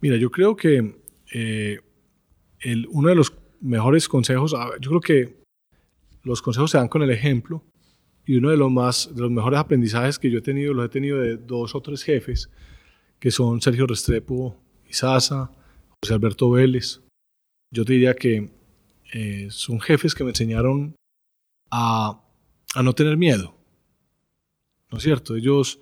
Mira, 0.00 0.16
yo 0.16 0.30
creo 0.30 0.56
que 0.56 1.02
eh, 1.32 1.80
el, 2.60 2.86
uno 2.90 3.08
de 3.08 3.16
los 3.16 3.34
mejores 3.60 4.08
consejos, 4.08 4.54
yo 4.80 4.90
creo 4.90 5.00
que 5.00 5.42
los 6.22 6.42
consejos 6.42 6.70
se 6.70 6.78
dan 6.78 6.88
con 6.88 7.02
el 7.02 7.10
ejemplo 7.10 7.64
y 8.24 8.36
uno 8.36 8.50
de 8.50 8.56
los, 8.56 8.70
más, 8.70 9.10
de 9.12 9.22
los 9.22 9.30
mejores 9.30 9.58
aprendizajes 9.58 10.18
que 10.18 10.30
yo 10.30 10.38
he 10.38 10.42
tenido, 10.42 10.74
los 10.74 10.86
he 10.86 10.90
tenido 10.90 11.18
de 11.18 11.36
dos 11.36 11.74
o 11.74 11.80
tres 11.80 12.02
jefes, 12.04 12.50
que 13.18 13.30
son 13.30 13.60
Sergio 13.60 13.86
Restrepo 13.86 14.56
Sasa, 14.90 15.50
José 16.00 16.14
Alberto 16.14 16.50
Vélez. 16.50 17.00
Yo 17.72 17.84
te 17.84 17.94
diría 17.94 18.14
que 18.14 18.50
eh, 19.12 19.48
son 19.50 19.80
jefes 19.80 20.14
que 20.14 20.22
me 20.22 20.30
enseñaron 20.30 20.94
a, 21.70 22.22
no 22.82 22.92
tener 22.94 23.16
miedo. 23.16 23.54
¿No 24.90 24.98
es 24.98 25.04
cierto? 25.04 25.36
Ellos 25.36 25.80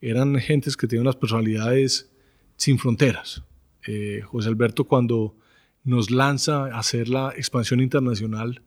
eran 0.00 0.36
gentes 0.36 0.76
que 0.76 0.86
tenían 0.86 1.06
unas 1.06 1.16
personalidades 1.16 2.10
sin 2.56 2.78
fronteras. 2.78 3.42
Eh, 3.86 4.22
José 4.24 4.48
Alberto 4.48 4.84
cuando 4.84 5.36
nos 5.84 6.10
lanza 6.10 6.66
a 6.66 6.78
hacer 6.78 7.08
la 7.08 7.32
expansión 7.36 7.80
internacional 7.80 8.62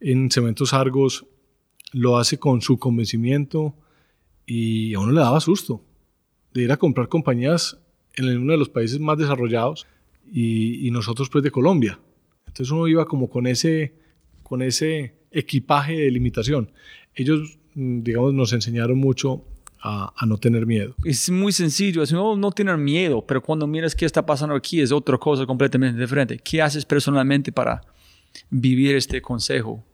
en 0.00 0.30
Cementos 0.30 0.72
Argos, 0.74 1.26
lo 1.92 2.18
hace 2.18 2.38
con 2.38 2.60
su 2.60 2.78
convencimiento 2.78 3.76
y 4.46 4.94
a 4.94 5.00
uno 5.00 5.12
le 5.12 5.20
daba 5.20 5.40
susto 5.40 5.84
de 6.52 6.62
ir 6.62 6.72
a 6.72 6.76
comprar 6.76 7.08
compañías 7.08 7.78
en 8.16 8.38
uno 8.38 8.52
de 8.52 8.58
los 8.58 8.68
países 8.68 8.98
más 9.00 9.18
desarrollados 9.18 9.86
y, 10.30 10.86
y 10.86 10.90
nosotros 10.90 11.28
pues 11.30 11.44
de 11.44 11.50
Colombia. 11.50 12.00
Entonces 12.46 12.70
uno 12.70 12.86
iba 12.88 13.04
como 13.04 13.28
con 13.28 13.46
ese, 13.46 13.94
con 14.42 14.62
ese 14.62 15.14
equipaje 15.34 15.94
de 15.96 16.10
limitación. 16.10 16.70
Ellos, 17.14 17.58
mm, 17.74 18.02
digamos, 18.02 18.34
nos 18.34 18.52
enseñaron 18.52 18.98
mucho 18.98 19.44
a, 19.80 20.12
a, 20.16 20.26
no 20.26 20.38
tener 20.38 20.66
miedo. 20.66 20.94
Es 21.04 21.30
muy 21.30 21.52
sencillo, 21.52 22.02
es 22.02 22.12
no, 22.12 22.36
no 22.36 22.50
tener 22.52 22.78
miedo, 22.78 23.24
pero 23.26 23.42
cuando 23.42 23.66
miras 23.66 23.94
qué 23.94 24.06
está 24.06 24.24
pasando 24.24 24.54
aquí 24.54 24.80
es 24.80 24.90
otra 24.92 25.18
cosa 25.18 25.44
completamente 25.44 26.00
diferente. 26.00 26.38
¿Qué 26.38 26.62
haces 26.62 26.84
personalmente 26.84 27.52
para 27.52 27.82
vivir 28.50 28.96
este 28.96 29.20
consejo? 29.20 29.84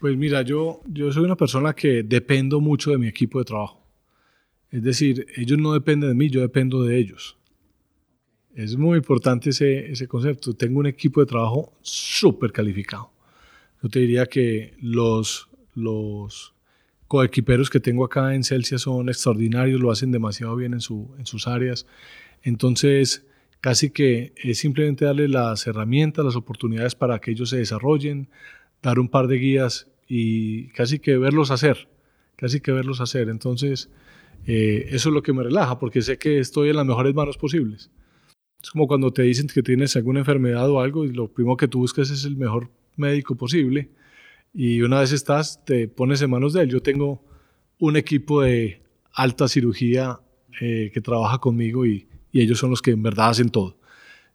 Pues 0.00 0.16
mira, 0.16 0.42
yo, 0.42 0.80
yo 0.86 1.12
soy 1.12 1.24
una 1.24 1.36
persona 1.36 1.72
que 1.74 2.02
dependo 2.02 2.60
mucho 2.60 2.90
de 2.90 2.98
mi 2.98 3.08
equipo 3.08 3.38
de 3.38 3.44
trabajo. 3.44 3.84
Es 4.70 4.82
decir, 4.82 5.26
ellos 5.36 5.58
no 5.58 5.72
dependen 5.72 6.10
de 6.10 6.14
mí, 6.14 6.28
yo 6.28 6.40
dependo 6.40 6.82
de 6.82 6.98
ellos. 6.98 7.36
Es 8.54 8.76
muy 8.76 8.98
importante 8.98 9.50
ese, 9.50 9.90
ese 9.90 10.06
concepto. 10.06 10.54
Tengo 10.54 10.80
un 10.80 10.86
equipo 10.86 11.20
de 11.20 11.26
trabajo 11.26 11.72
súper 11.80 12.52
calificado. 12.52 13.10
Yo 13.82 13.88
te 13.88 14.00
diría 14.00 14.26
que 14.26 14.74
los, 14.80 15.48
los 15.74 16.54
coequiperos 17.06 17.70
que 17.70 17.80
tengo 17.80 18.04
acá 18.04 18.34
en 18.34 18.44
Celsius 18.44 18.82
son 18.82 19.08
extraordinarios, 19.08 19.80
lo 19.80 19.90
hacen 19.90 20.10
demasiado 20.10 20.56
bien 20.56 20.74
en, 20.74 20.80
su, 20.80 21.14
en 21.18 21.26
sus 21.26 21.46
áreas. 21.46 21.86
Entonces, 22.42 23.26
casi 23.60 23.90
que 23.90 24.32
es 24.36 24.58
simplemente 24.58 25.04
darle 25.04 25.28
las 25.28 25.66
herramientas, 25.66 26.24
las 26.24 26.36
oportunidades 26.36 26.94
para 26.94 27.18
que 27.20 27.30
ellos 27.30 27.50
se 27.50 27.58
desarrollen, 27.58 28.28
dar 28.82 28.98
un 28.98 29.08
par 29.08 29.26
de 29.26 29.36
guías 29.36 29.88
y 30.06 30.68
casi 30.68 30.98
que 30.98 31.16
verlos 31.18 31.50
hacer, 31.50 31.88
casi 32.36 32.60
que 32.60 32.72
verlos 32.72 33.00
hacer. 33.00 33.28
Entonces, 33.28 33.90
eh, 34.46 34.86
eso 34.90 35.08
es 35.08 35.14
lo 35.14 35.22
que 35.22 35.32
me 35.32 35.42
relaja, 35.42 35.78
porque 35.78 36.02
sé 36.02 36.18
que 36.18 36.38
estoy 36.38 36.70
en 36.70 36.76
las 36.76 36.86
mejores 36.86 37.14
manos 37.14 37.36
posibles. 37.36 37.90
Es 38.62 38.70
como 38.70 38.88
cuando 38.88 39.12
te 39.12 39.22
dicen 39.22 39.46
que 39.46 39.62
tienes 39.62 39.94
alguna 39.96 40.20
enfermedad 40.20 40.68
o 40.68 40.80
algo 40.80 41.04
y 41.04 41.12
lo 41.12 41.28
primero 41.28 41.56
que 41.56 41.68
tú 41.68 41.78
buscas 41.78 42.10
es 42.10 42.24
el 42.24 42.36
mejor 42.36 42.70
médico 42.98 43.36
posible 43.36 43.90
y 44.52 44.82
una 44.82 45.00
vez 45.00 45.12
estás, 45.12 45.64
te 45.64 45.88
pones 45.88 46.20
en 46.22 46.30
manos 46.30 46.52
de 46.52 46.62
él. 46.62 46.68
Yo 46.68 46.80
tengo 46.80 47.22
un 47.78 47.96
equipo 47.96 48.42
de 48.42 48.82
alta 49.12 49.48
cirugía 49.48 50.20
eh, 50.60 50.90
que 50.92 51.00
trabaja 51.00 51.38
conmigo 51.38 51.86
y, 51.86 52.08
y, 52.32 52.40
ellos 52.40 52.58
son 52.58 52.70
los 52.70 52.82
que 52.82 52.90
en 52.90 53.02
verdad 53.02 53.30
hacen 53.30 53.50
todo. 53.50 53.78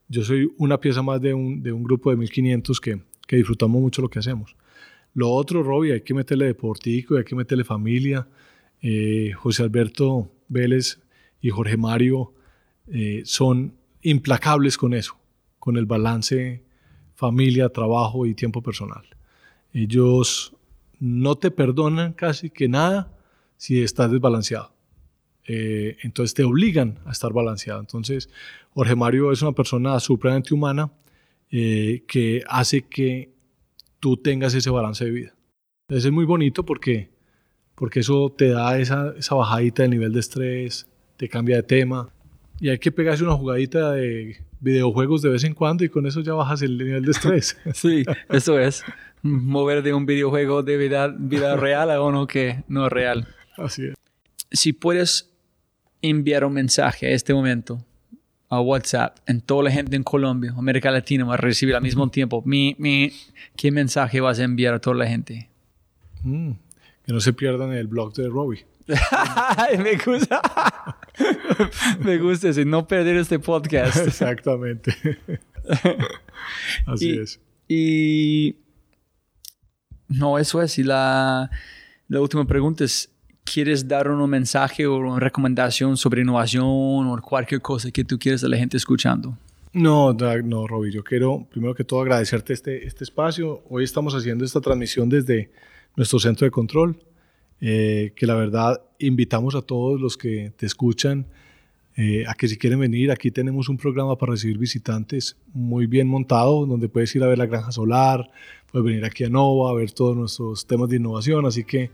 Yo 0.08 0.24
soy 0.24 0.52
una 0.58 0.80
pieza 0.80 1.02
más 1.02 1.22
de 1.22 1.34
un, 1.34 1.62
de 1.62 1.72
un 1.72 1.84
grupo 1.84 2.10
de 2.10 2.18
1500 2.18 2.80
que, 2.80 3.02
que 3.28 3.36
disfrutamos 3.36 3.82
mucho 3.82 4.02
lo 4.02 4.10
que 4.10 4.20
hacemos. 4.20 4.56
Lo 5.14 5.30
otro, 5.30 5.64
Robbie, 5.64 5.94
hay 5.94 6.02
que 6.02 6.14
meterle 6.14 6.46
deportico, 6.46 7.18
hay 7.18 7.24
que 7.24 7.36
meterle 7.36 7.64
familia. 7.64 8.28
Eh, 8.82 9.32
José 9.36 9.64
Alberto 9.64 10.32
Vélez 10.48 11.00
y 11.42 11.50
Jorge 11.50 11.78
Mario 11.78 12.34
eh, 12.88 13.22
son 13.26 13.76
implacables 14.02 14.78
con 14.78 14.94
eso, 14.94 15.18
con 15.60 15.78
el 15.78 15.86
balance 15.86 16.64
familia, 17.16 17.70
trabajo 17.70 18.26
y 18.26 18.34
tiempo 18.34 18.62
personal. 18.62 19.04
Ellos 19.74 20.54
no 21.00 21.36
te 21.36 21.52
perdonan 21.52 22.14
casi 22.14 22.50
que 22.50 22.68
nada 22.68 23.12
si 23.58 23.82
estás 23.82 24.12
desbalanceado. 24.12 24.72
Eh, 25.48 25.98
entonces 26.04 26.34
te 26.34 26.44
obligan 26.44 27.00
a 27.06 27.12
estar 27.12 27.34
balanceado. 27.34 27.80
Entonces, 27.80 28.30
Jorge 28.74 28.96
Mario 28.96 29.32
es 29.32 29.42
una 29.42 29.52
persona 29.52 30.00
supremamente 30.00 30.54
humana 30.54 30.92
eh, 31.52 32.04
que 32.08 32.44
hace 32.48 32.84
que 32.84 33.34
tú 34.00 34.18
tengas 34.18 34.54
ese 34.54 34.70
balance 34.70 35.06
de 35.06 35.12
vida. 35.12 35.36
Entonces 35.88 36.06
es 36.06 36.12
muy 36.12 36.26
bonito 36.26 36.66
porque, 36.66 37.10
porque 37.76 38.00
eso 38.00 38.34
te 38.36 38.50
da 38.50 38.80
esa, 38.80 39.14
esa 39.18 39.36
bajadita 39.36 39.84
del 39.84 39.92
nivel 39.92 40.14
de 40.14 40.20
estrés, 40.20 40.88
te 41.18 41.30
cambia 41.30 41.58
de 41.58 41.64
tema 41.64 42.10
y 42.60 42.70
hay 42.70 42.80
que 42.80 42.92
pegarse 42.92 43.24
una 43.24 43.36
jugadita 43.36 43.92
de 43.92 44.42
videojuegos 44.64 45.22
de 45.22 45.30
vez 45.30 45.44
en 45.44 45.54
cuando 45.54 45.84
y 45.84 45.90
con 45.90 46.08
eso 46.08 46.22
ya 46.22 46.34
bajas 46.34 46.62
el 46.62 46.78
nivel 46.78 47.04
de 47.04 47.12
estrés. 47.12 47.58
sí, 47.74 48.04
eso 48.30 48.58
es. 48.58 48.84
Mover 49.22 49.84
de 49.84 49.94
un 49.94 50.06
videojuego 50.06 50.64
de 50.64 50.78
vida, 50.78 51.08
vida 51.08 51.56
real 51.58 51.92
a 51.92 52.02
uno 52.02 52.26
que 52.26 52.64
no 52.68 52.88
es 52.88 52.92
real. 52.92 53.28
Así 53.58 53.88
es. 53.88 53.96
Si 54.52 54.74
puedes 54.74 55.30
enviar 56.02 56.46
un 56.46 56.54
mensaje 56.54 57.08
a 57.08 57.10
este 57.12 57.34
momento 57.34 57.84
a 58.50 58.62
WhatsApp 58.62 59.18
en 59.26 59.42
toda 59.42 59.64
la 59.64 59.72
gente 59.72 59.96
en 59.96 60.04
Colombia, 60.04 60.54
América 60.58 60.92
Latina 60.92 61.26
va 61.26 61.34
a 61.34 61.38
recibir 61.38 61.76
al 61.76 61.82
mismo 61.82 62.10
tiempo, 62.10 62.42
mi, 62.46 62.76
mi, 62.78 63.12
¿qué 63.56 63.72
mensaje 63.72 64.22
vas 64.22 64.40
a 64.40 64.44
enviar 64.44 64.76
a 64.76 64.80
toda 64.80 64.96
la 64.96 65.08
gente? 65.08 65.50
Mm, 66.22 66.52
que 67.06 67.14
no 67.14 67.20
se 67.20 67.34
pierdan 67.34 67.74
el 67.74 67.88
blog 67.88 68.14
de 68.14 68.30
Robbie. 68.30 68.66
me 69.80 69.98
gusta. 69.98 70.42
me 72.04 72.18
gusta 72.18 72.50
ese, 72.50 72.66
no 72.66 72.88
perder 72.88 73.18
este 73.18 73.40
podcast. 73.40 73.98
Exactamente. 74.08 74.96
Así 76.86 77.18
es. 77.18 77.40
Y 77.68 78.56
no, 80.08 80.38
eso 80.38 80.62
es. 80.62 80.78
Y 80.80 80.84
la, 80.84 81.50
la 82.08 82.22
última 82.22 82.46
pregunta 82.46 82.84
es, 82.84 83.10
¿quieres 83.44 83.88
dar 83.88 84.10
un 84.10 84.30
mensaje 84.30 84.86
o 84.86 84.98
una 84.98 85.20
recomendación 85.20 85.98
sobre 85.98 86.22
innovación 86.22 86.66
o 86.66 87.22
cualquier 87.22 87.62
cosa 87.62 87.92
que 87.92 88.04
tú 88.04 88.18
quieras 88.18 88.44
a 88.44 88.48
la 88.48 88.58
gente 88.58 88.78
escuchando? 88.78 89.38
No, 89.74 90.14
no, 90.14 90.68
Robbie, 90.68 90.92
yo 90.92 91.04
quiero 91.04 91.48
primero 91.50 91.74
que 91.74 91.84
todo 91.84 92.02
agradecerte 92.02 92.54
este, 92.54 92.86
este 92.86 93.04
espacio. 93.04 93.64
Hoy 93.70 93.84
estamos 93.84 94.14
haciendo 94.14 94.46
esta 94.46 94.62
transmisión 94.62 95.10
desde 95.10 95.52
nuestro 95.96 96.20
centro 96.20 96.46
de 96.46 96.52
control 96.52 97.00
eh, 97.66 98.12
que 98.18 98.28
la 98.28 98.36
verdad 98.36 98.82
invitamos 99.00 99.56
a 99.56 99.62
todos 99.62 100.00
los 100.00 100.18
que 100.18 100.52
te 100.58 100.66
escuchan 100.66 101.28
eh, 101.96 102.26
a 102.28 102.34
que 102.34 102.50
si 102.50 102.58
quieren 102.58 102.80
venir, 102.80 103.10
aquí 103.10 103.32
tenemos 103.32 103.70
un 103.70 103.78
programa 103.78 104.18
para 104.18 104.34
recibir 104.34 104.58
visitantes 104.58 105.38
muy 105.54 105.86
bien 105.86 106.10
montado, 106.10 106.66
donde 106.66 106.90
puedes 106.90 107.16
ir 107.16 107.24
a 107.24 107.28
ver 107.28 107.38
la 107.38 107.46
granja 107.46 107.72
solar, 107.72 108.30
puedes 108.70 108.86
venir 108.86 109.06
aquí 109.06 109.24
a 109.24 109.30
Nova, 109.30 109.70
a 109.70 109.74
ver 109.74 109.92
todos 109.92 110.18
nuestros 110.18 110.68
temas 110.68 110.90
de 110.90 110.98
innovación, 110.98 111.46
así 111.46 111.64
que 111.64 111.90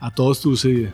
a 0.00 0.14
todos 0.14 0.40
tus, 0.40 0.64
eh, 0.66 0.90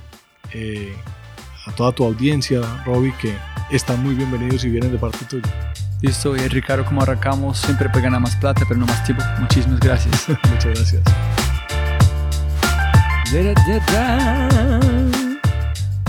a 1.66 1.72
toda 1.74 1.92
tu 1.92 2.04
audiencia, 2.04 2.62
Robbie, 2.86 3.12
que 3.20 3.34
están 3.70 4.02
muy 4.02 4.14
bienvenidos 4.14 4.64
y 4.64 4.70
vienen 4.70 4.90
de 4.90 4.98
parte 4.98 5.18
tuya. 5.28 5.74
Listo, 6.00 6.34
y 6.34 6.40
Ricardo, 6.48 6.84
como 6.86 7.02
arrancamos, 7.02 7.58
siempre 7.58 7.90
puede 7.90 8.04
ganar 8.04 8.22
más 8.22 8.36
plata, 8.36 8.64
pero 8.66 8.80
no 8.80 8.86
más 8.86 9.04
tiempo. 9.04 9.22
Muchísimas 9.38 9.80
gracias. 9.80 10.28
Muchas 10.50 10.64
gracias. 10.64 11.47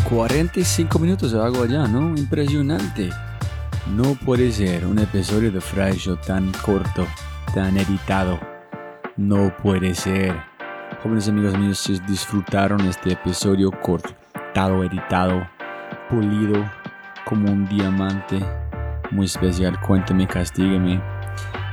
45 0.10 1.00
minutos 1.00 1.34
de 1.34 1.44
hago 1.44 1.66
ya, 1.66 1.86
¿no? 1.86 2.18
Impresionante. 2.18 3.10
No 3.94 4.16
puede 4.16 4.50
ser 4.54 4.86
un 4.86 5.00
episodio 5.00 5.52
de 5.52 5.60
Fry 5.60 5.98
Show 5.98 6.16
tan 6.26 6.50
corto, 6.64 7.06
tan 7.54 7.76
editado. 7.78 8.40
No 9.18 9.54
puede 9.62 9.96
ser. 9.96 10.34
Jóvenes 11.04 11.28
amigos 11.28 11.58
míos, 11.58 11.80
si 11.80 12.00
disfrutaron 12.08 12.80
este 12.88 13.12
episodio 13.12 13.70
cortado, 13.72 14.86
editado, 14.86 15.46
pulido, 16.10 16.72
como 17.26 17.52
un 17.52 17.68
diamante 17.68 18.40
muy 19.12 19.26
especial, 19.26 19.78
cuéntame, 19.82 20.26
castígueme. 20.26 21.02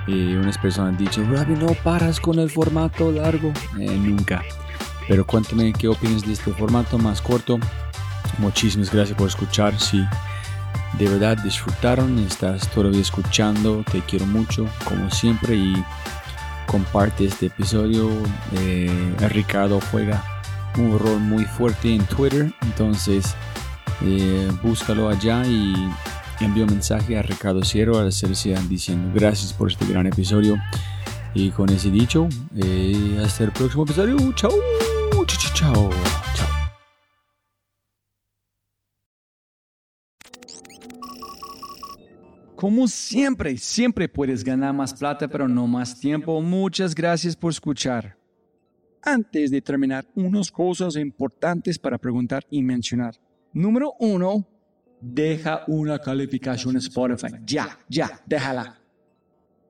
Eh, 0.09 0.37
unas 0.41 0.59
personas 0.59 0.91
han 0.91 0.97
dicho, 0.97 1.25
Ravi, 1.31 1.55
no 1.55 1.69
paras 1.85 2.19
con 2.19 2.41
el 2.41 2.51
formato 2.51 3.13
largo. 3.13 3.53
Eh, 3.79 3.97
nunca. 3.97 4.43
Pero 5.09 5.27
cuéntame 5.27 5.73
qué 5.73 5.89
opinas 5.89 6.27
de 6.27 6.33
este 6.33 6.53
formato 6.53 6.99
más 6.99 7.21
corto. 7.21 7.59
Muchísimas 8.39 8.93
gracias 8.93 9.17
por 9.17 9.29
escuchar. 9.29 9.79
Si 9.79 10.05
de 10.99 11.09
verdad 11.09 11.39
disfrutaron, 11.39 12.19
estás 12.21 12.69
todavía 12.71 13.01
escuchando, 13.01 13.85
te 13.91 14.01
quiero 14.03 14.27
mucho, 14.27 14.67
como 14.85 15.11
siempre. 15.11 15.55
Y 15.55 15.85
comparte 16.67 17.27
este 17.27 17.47
episodio. 17.47 18.11
Eh, 18.57 19.15
Ricardo 19.31 19.81
juega 19.91 20.23
un 20.79 20.99
rol 20.99 21.21
muy 21.21 21.45
fuerte 21.45 21.95
en 21.95 22.05
Twitter. 22.07 22.53
Entonces, 22.63 23.35
eh, 24.03 24.51
búscalo 24.63 25.09
allá 25.09 25.47
y 25.47 25.75
envío 26.41 26.65
un 26.65 26.73
mensaje 26.73 27.19
a 27.19 27.23
Ricardo 27.23 27.65
Cierro 27.65 27.99
a 27.99 28.03
la 28.03 28.11
diciendo 28.69 29.11
gracias 29.15 29.53
por 29.53 29.71
este 29.71 29.87
gran 29.87 30.07
episodio. 30.07 30.57
Y 31.35 31.51
con 31.51 31.69
ese 31.69 31.91
dicho, 31.91 32.29
eh, 32.57 33.21
hasta 33.25 33.45
el 33.45 33.53
próximo 33.53 33.85
episodio. 33.85 34.17
Chao. 34.35 34.76
Chao, 35.57 35.91
chao. 36.35 36.49
Como 42.55 42.87
siempre, 42.89 43.57
siempre 43.57 44.07
puedes 44.07 44.45
ganar 44.45 44.75
más 44.75 44.93
plata, 44.93 45.27
pero 45.29 45.49
no 45.49 45.67
más 45.67 45.99
tiempo. 45.99 46.43
Muchas 46.43 46.95
gracias 46.95 47.35
por 47.35 47.53
escuchar. 47.53 48.19
Antes 49.03 49.51
de 49.51 49.63
terminar, 49.63 50.07
unas 50.15 50.51
cosas 50.51 50.97
importantes 50.97 51.79
para 51.79 51.97
preguntar 51.97 52.45
y 52.51 52.63
mencionar. 52.63 53.15
Número 53.55 53.95
uno, 53.99 54.47
deja 55.01 55.65
una 55.69 55.99
calificación 55.99 56.75
en 56.75 56.81
Spotify. 56.81 57.29
Ya, 57.47 57.79
ya, 57.89 58.21
déjala 58.27 58.86